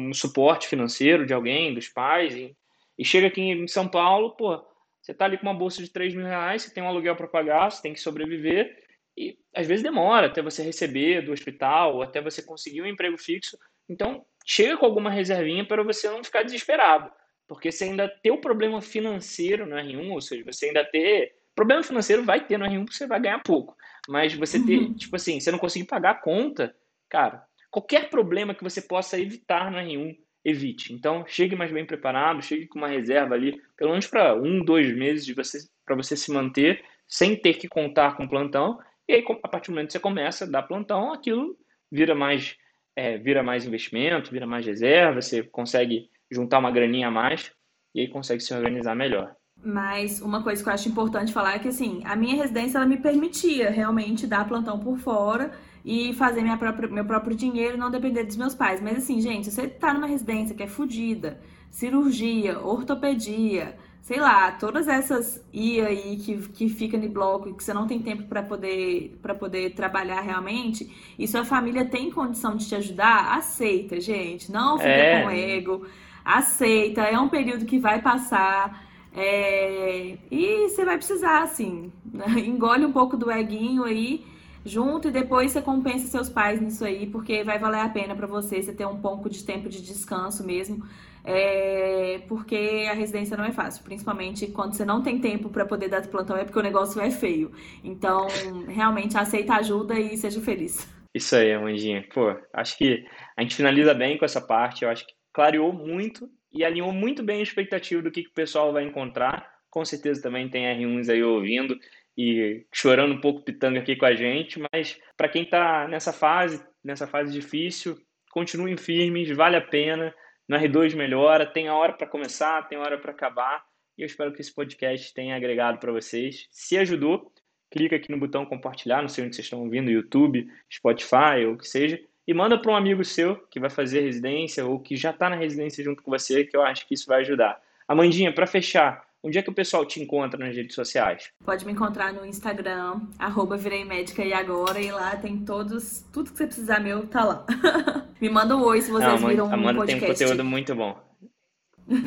um 0.08 0.14
suporte 0.14 0.68
financeiro 0.68 1.26
de 1.26 1.32
alguém, 1.32 1.74
dos 1.74 1.88
pais, 1.88 2.34
e 2.34 2.54
e 2.98 3.04
chega 3.04 3.26
aqui 3.26 3.40
em 3.40 3.66
São 3.66 3.88
Paulo, 3.88 4.36
pô, 4.36 4.62
você 5.00 5.12
tá 5.12 5.24
ali 5.24 5.36
com 5.36 5.44
uma 5.44 5.54
bolsa 5.54 5.82
de 5.82 5.90
3 5.90 6.14
mil 6.14 6.26
reais, 6.26 6.62
você 6.62 6.72
tem 6.72 6.82
um 6.82 6.88
aluguel 6.88 7.16
para 7.16 7.26
pagar, 7.26 7.70
você 7.70 7.82
tem 7.82 7.92
que 7.92 8.00
sobreviver, 8.00 8.82
e 9.16 9.36
às 9.54 9.66
vezes 9.66 9.82
demora 9.82 10.26
até 10.26 10.40
você 10.40 10.62
receber 10.62 11.22
do 11.22 11.32
hospital, 11.32 12.02
até 12.02 12.20
você 12.20 12.42
conseguir 12.42 12.82
um 12.82 12.86
emprego 12.86 13.18
fixo. 13.18 13.58
Então, 13.88 14.24
chega 14.46 14.76
com 14.76 14.86
alguma 14.86 15.10
reservinha 15.10 15.66
para 15.66 15.82
você 15.82 16.08
não 16.08 16.24
ficar 16.24 16.42
desesperado. 16.42 17.10
Porque 17.46 17.70
você 17.70 17.84
ainda 17.84 18.08
tem 18.08 18.32
o 18.32 18.40
problema 18.40 18.80
financeiro 18.80 19.66
no 19.66 19.76
R1, 19.76 20.10
ou 20.10 20.20
seja, 20.20 20.44
você 20.44 20.66
ainda 20.66 20.84
ter. 20.84 21.34
Problema 21.54 21.82
financeiro 21.82 22.24
vai 22.24 22.46
ter 22.46 22.56
no 22.56 22.64
R1 22.64 22.84
porque 22.84 22.96
você 22.96 23.06
vai 23.06 23.20
ganhar 23.20 23.42
pouco. 23.42 23.76
Mas 24.08 24.32
você 24.32 24.64
ter, 24.64 24.78
uhum. 24.78 24.94
tipo 24.94 25.16
assim, 25.16 25.38
você 25.38 25.50
não 25.50 25.58
conseguir 25.58 25.84
pagar 25.84 26.12
a 26.12 26.14
conta, 26.20 26.74
cara, 27.10 27.44
qualquer 27.70 28.08
problema 28.08 28.54
que 28.54 28.64
você 28.64 28.80
possa 28.80 29.20
evitar 29.20 29.70
no 29.70 29.76
R1, 29.76 30.16
evite. 30.44 30.92
Então, 30.92 31.24
chegue 31.26 31.54
mais 31.54 31.72
bem 31.72 31.84
preparado, 31.84 32.42
chegue 32.42 32.66
com 32.66 32.78
uma 32.78 32.88
reserva 32.88 33.34
ali, 33.34 33.60
pelo 33.76 33.90
menos 33.90 34.06
para 34.06 34.34
um, 34.34 34.64
dois 34.64 34.94
meses 34.94 35.24
de 35.24 35.34
você, 35.34 35.58
para 35.84 35.96
você 35.96 36.16
se 36.16 36.32
manter 36.32 36.82
sem 37.06 37.36
ter 37.36 37.54
que 37.54 37.68
contar 37.68 38.16
com 38.16 38.28
plantão. 38.28 38.78
E 39.08 39.14
aí, 39.14 39.24
a 39.42 39.48
partir 39.48 39.70
do 39.70 39.74
momento 39.74 39.88
que 39.88 39.92
você 39.92 40.00
começa 40.00 40.44
a 40.44 40.48
dar 40.48 40.62
plantão, 40.62 41.12
aquilo 41.12 41.56
vira 41.90 42.14
mais, 42.14 42.56
é, 42.96 43.18
vira 43.18 43.42
mais 43.42 43.66
investimento, 43.66 44.30
vira 44.30 44.46
mais 44.46 44.66
reserva, 44.66 45.20
você 45.20 45.42
consegue 45.42 46.10
juntar 46.30 46.58
uma 46.58 46.70
graninha 46.70 47.08
a 47.08 47.10
mais 47.10 47.52
e 47.94 48.00
aí 48.00 48.08
consegue 48.08 48.42
se 48.42 48.54
organizar 48.54 48.96
melhor. 48.96 49.36
Mas 49.62 50.20
uma 50.20 50.42
coisa 50.42 50.62
que 50.62 50.68
eu 50.68 50.72
acho 50.72 50.88
importante 50.88 51.32
falar 51.32 51.56
é 51.56 51.58
que 51.58 51.68
assim, 51.68 52.00
a 52.04 52.16
minha 52.16 52.36
residência 52.36 52.78
ela 52.78 52.86
me 52.86 52.96
permitia 52.96 53.70
realmente 53.70 54.26
dar 54.26 54.48
plantão 54.48 54.80
por 54.80 54.98
fora 54.98 55.52
e 55.84 56.12
fazer 56.14 56.42
minha 56.42 56.56
própria, 56.56 56.88
meu 56.88 57.04
próprio 57.04 57.36
dinheiro, 57.36 57.76
não 57.76 57.90
depender 57.90 58.24
dos 58.24 58.36
meus 58.36 58.54
pais. 58.54 58.80
Mas 58.80 58.98
assim, 58.98 59.20
gente, 59.20 59.46
se 59.46 59.52
você 59.52 59.68
tá 59.68 59.92
numa 59.92 60.06
residência 60.06 60.54
que 60.54 60.62
é 60.62 60.66
fodida, 60.66 61.40
cirurgia, 61.70 62.60
ortopedia, 62.60 63.76
sei 64.00 64.20
lá, 64.20 64.52
todas 64.52 64.88
essas 64.88 65.44
IA 65.52 65.86
aí 65.86 66.16
que, 66.16 66.36
que 66.48 66.68
fica 66.68 66.96
no 66.98 67.08
bloco 67.08 67.48
e 67.48 67.54
que 67.54 67.62
você 67.62 67.72
não 67.72 67.86
tem 67.86 68.00
tempo 68.00 68.24
para 68.24 68.42
poder 68.42 69.18
para 69.22 69.34
poder 69.34 69.74
trabalhar 69.74 70.20
realmente, 70.20 70.90
e 71.18 71.26
sua 71.26 71.44
família 71.44 71.84
tem 71.84 72.10
condição 72.10 72.56
de 72.56 72.68
te 72.68 72.74
ajudar, 72.74 73.36
aceita, 73.36 74.00
gente. 74.00 74.50
Não 74.50 74.78
fica 74.78 74.90
é. 74.90 75.22
com 75.22 75.30
ego 75.30 75.86
aceita, 76.24 77.02
é 77.02 77.18
um 77.18 77.28
período 77.28 77.64
que 77.64 77.78
vai 77.78 78.00
passar. 78.00 78.86
É... 79.14 80.16
E 80.30 80.68
você 80.68 80.84
vai 80.84 80.96
precisar, 80.96 81.42
assim, 81.42 81.92
engole 82.46 82.86
um 82.86 82.92
pouco 82.92 83.16
do 83.16 83.30
eguinho 83.30 83.84
aí, 83.84 84.24
junto, 84.64 85.08
e 85.08 85.10
depois 85.10 85.52
você 85.52 85.62
compensa 85.62 86.06
seus 86.06 86.28
pais 86.28 86.60
nisso 86.60 86.84
aí, 86.84 87.06
porque 87.06 87.42
vai 87.44 87.58
valer 87.58 87.80
a 87.80 87.88
pena 87.88 88.14
para 88.14 88.26
você, 88.26 88.62
você 88.62 88.72
ter 88.72 88.86
um 88.86 89.00
pouco 89.00 89.28
de 89.28 89.44
tempo 89.44 89.68
de 89.68 89.82
descanso 89.82 90.44
mesmo, 90.44 90.84
é... 91.24 92.22
porque 92.28 92.86
a 92.90 92.94
residência 92.94 93.36
não 93.36 93.44
é 93.44 93.52
fácil, 93.52 93.84
principalmente 93.84 94.46
quando 94.48 94.74
você 94.74 94.84
não 94.84 95.02
tem 95.02 95.18
tempo 95.20 95.48
para 95.48 95.64
poder 95.64 95.88
dar 95.88 96.06
plantão, 96.06 96.36
é 96.36 96.44
porque 96.44 96.58
o 96.58 96.62
negócio 96.62 97.00
é 97.00 97.10
feio. 97.10 97.52
Então, 97.82 98.26
realmente, 98.68 99.16
aceita 99.16 99.54
ajuda 99.54 99.98
e 99.98 100.16
seja 100.16 100.40
feliz. 100.40 100.88
Isso 101.14 101.36
aí, 101.36 101.52
Amandinha. 101.52 102.06
Pô, 102.12 102.34
acho 102.54 102.76
que 102.78 103.04
a 103.36 103.42
gente 103.42 103.54
finaliza 103.54 103.92
bem 103.92 104.16
com 104.16 104.24
essa 104.24 104.40
parte. 104.40 104.82
Eu 104.82 104.90
acho 104.90 105.06
que 105.06 105.12
clareou 105.32 105.72
muito 105.72 106.28
e 106.50 106.64
alinhou 106.64 106.92
muito 106.92 107.22
bem 107.22 107.40
a 107.40 107.42
expectativa 107.42 108.00
do 108.00 108.10
que, 108.10 108.22
que 108.22 108.30
o 108.30 108.34
pessoal 108.34 108.72
vai 108.72 108.84
encontrar. 108.84 109.50
Com 109.70 109.84
certeza 109.84 110.22
também 110.22 110.48
tem 110.48 110.64
R1s 110.64 111.10
aí 111.10 111.22
ouvindo 111.22 111.78
e 112.16 112.66
chorando 112.72 113.14
um 113.14 113.20
pouco 113.20 113.42
pitanga 113.42 113.80
aqui 113.80 113.96
com 113.96 114.06
a 114.06 114.14
gente, 114.14 114.60
mas 114.72 115.00
para 115.16 115.28
quem 115.28 115.42
está 115.42 115.88
nessa 115.88 116.12
fase, 116.12 116.64
nessa 116.84 117.06
fase 117.06 117.32
difícil, 117.32 117.96
continuem 118.30 118.76
firmes, 118.76 119.30
vale 119.30 119.56
a 119.56 119.60
pena. 119.60 120.14
No 120.48 120.56
R2 120.56 120.94
melhora, 120.94 121.46
tem 121.46 121.68
a 121.68 121.74
hora 121.74 121.92
para 121.92 122.06
começar, 122.06 122.68
tem 122.68 122.76
a 122.76 122.82
hora 122.82 122.98
para 122.98 123.12
acabar. 123.12 123.64
E 123.96 124.02
eu 124.02 124.06
espero 124.06 124.32
que 124.32 124.40
esse 124.40 124.54
podcast 124.54 125.14
tenha 125.14 125.36
agregado 125.36 125.78
para 125.78 125.92
vocês. 125.92 126.46
Se 126.50 126.76
ajudou, 126.78 127.32
clica 127.70 127.96
aqui 127.96 128.10
no 128.10 128.18
botão 128.18 128.44
compartilhar, 128.44 129.00
não 129.00 129.08
sei 129.08 129.24
onde 129.24 129.36
vocês 129.36 129.46
estão 129.46 129.60
ouvindo, 129.60 129.90
YouTube, 129.90 130.46
Spotify 130.70 131.46
ou 131.46 131.54
o 131.54 131.58
que 131.58 131.68
seja 131.68 131.98
e 132.26 132.32
manda 132.32 132.60
para 132.60 132.72
um 132.72 132.76
amigo 132.76 133.04
seu 133.04 133.36
que 133.50 133.58
vai 133.58 133.70
fazer 133.70 134.00
residência 134.00 134.64
ou 134.64 134.78
que 134.78 134.96
já 134.96 135.10
está 135.10 135.28
na 135.28 135.36
residência 135.36 135.82
junto 135.82 136.02
com 136.02 136.10
você, 136.10 136.44
que 136.44 136.56
eu 136.56 136.62
acho 136.62 136.86
que 136.86 136.94
isso 136.94 137.06
vai 137.06 137.20
ajudar. 137.20 137.60
Amandinha, 137.86 138.32
para 138.32 138.46
fechar, 138.46 139.04
onde 139.22 139.38
é 139.38 139.42
que 139.42 139.50
o 139.50 139.54
pessoal 139.54 139.84
te 139.84 140.00
encontra 140.02 140.38
nas 140.38 140.54
redes 140.54 140.74
sociais? 140.74 141.30
Pode 141.44 141.64
me 141.64 141.72
encontrar 141.72 142.12
no 142.12 142.26
Instagram, 142.26 143.00
arroba 143.18 143.56
Virei 143.56 143.84
Médica 143.84 144.24
e 144.24 144.32
agora, 144.32 144.80
e 144.80 144.90
lá 144.90 145.16
tem 145.16 145.38
todos, 145.38 146.04
tudo 146.12 146.30
que 146.30 146.38
você 146.38 146.46
precisar 146.46 146.80
meu 146.80 147.06
tá 147.06 147.24
lá. 147.24 147.46
me 148.20 148.28
manda 148.28 148.56
um 148.56 148.62
oi 148.62 148.80
se 148.82 148.90
vocês 148.90 149.20
Não, 149.20 149.28
viram 149.28 149.46
um 149.46 149.52
Amanda 149.52 149.78
podcast. 149.78 150.00
tem 150.00 150.10
um 150.10 150.12
conteúdo 150.12 150.44
muito 150.44 150.74
bom. 150.74 151.12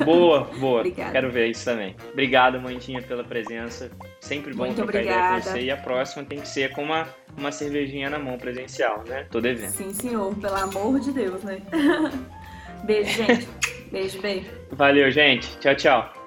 Boa, 0.04 0.46
boa. 0.58 0.84
Quero 0.84 1.30
ver 1.32 1.48
isso 1.48 1.66
também. 1.66 1.96
Obrigado, 2.12 2.60
Mandinha, 2.60 3.02
pela 3.02 3.24
presença. 3.24 3.92
Sempre 4.22 4.54
bom 4.54 4.66
Muito 4.66 4.78
trocar 4.78 5.00
obrigada. 5.00 5.20
ideia 5.20 5.42
com 5.42 5.50
você. 5.50 5.62
E 5.62 5.72
a 5.72 5.78
próxima 5.78 6.24
tem 6.24 6.40
que 6.40 6.48
ser 6.48 6.72
com 6.72 6.84
uma, 6.84 7.08
uma 7.38 7.52
cervejinha 7.52 8.10
na 8.10 8.18
mão 8.18 8.38
presencial, 8.38 9.04
né? 9.08 9.28
Tô 9.30 9.42
devendo. 9.42 9.72
Sim, 9.72 9.94
senhor. 9.94 10.34
Pelo 10.36 10.56
amor 10.56 11.00
de 11.00 11.12
Deus, 11.12 11.44
né? 11.44 11.62
Beijo, 12.86 13.12
gente. 13.12 13.48
Beijo, 13.92 14.22
beijo. 14.22 14.50
Valeu, 14.72 15.10
gente. 15.12 15.58
Tchau, 15.60 15.76
tchau. 15.76 16.25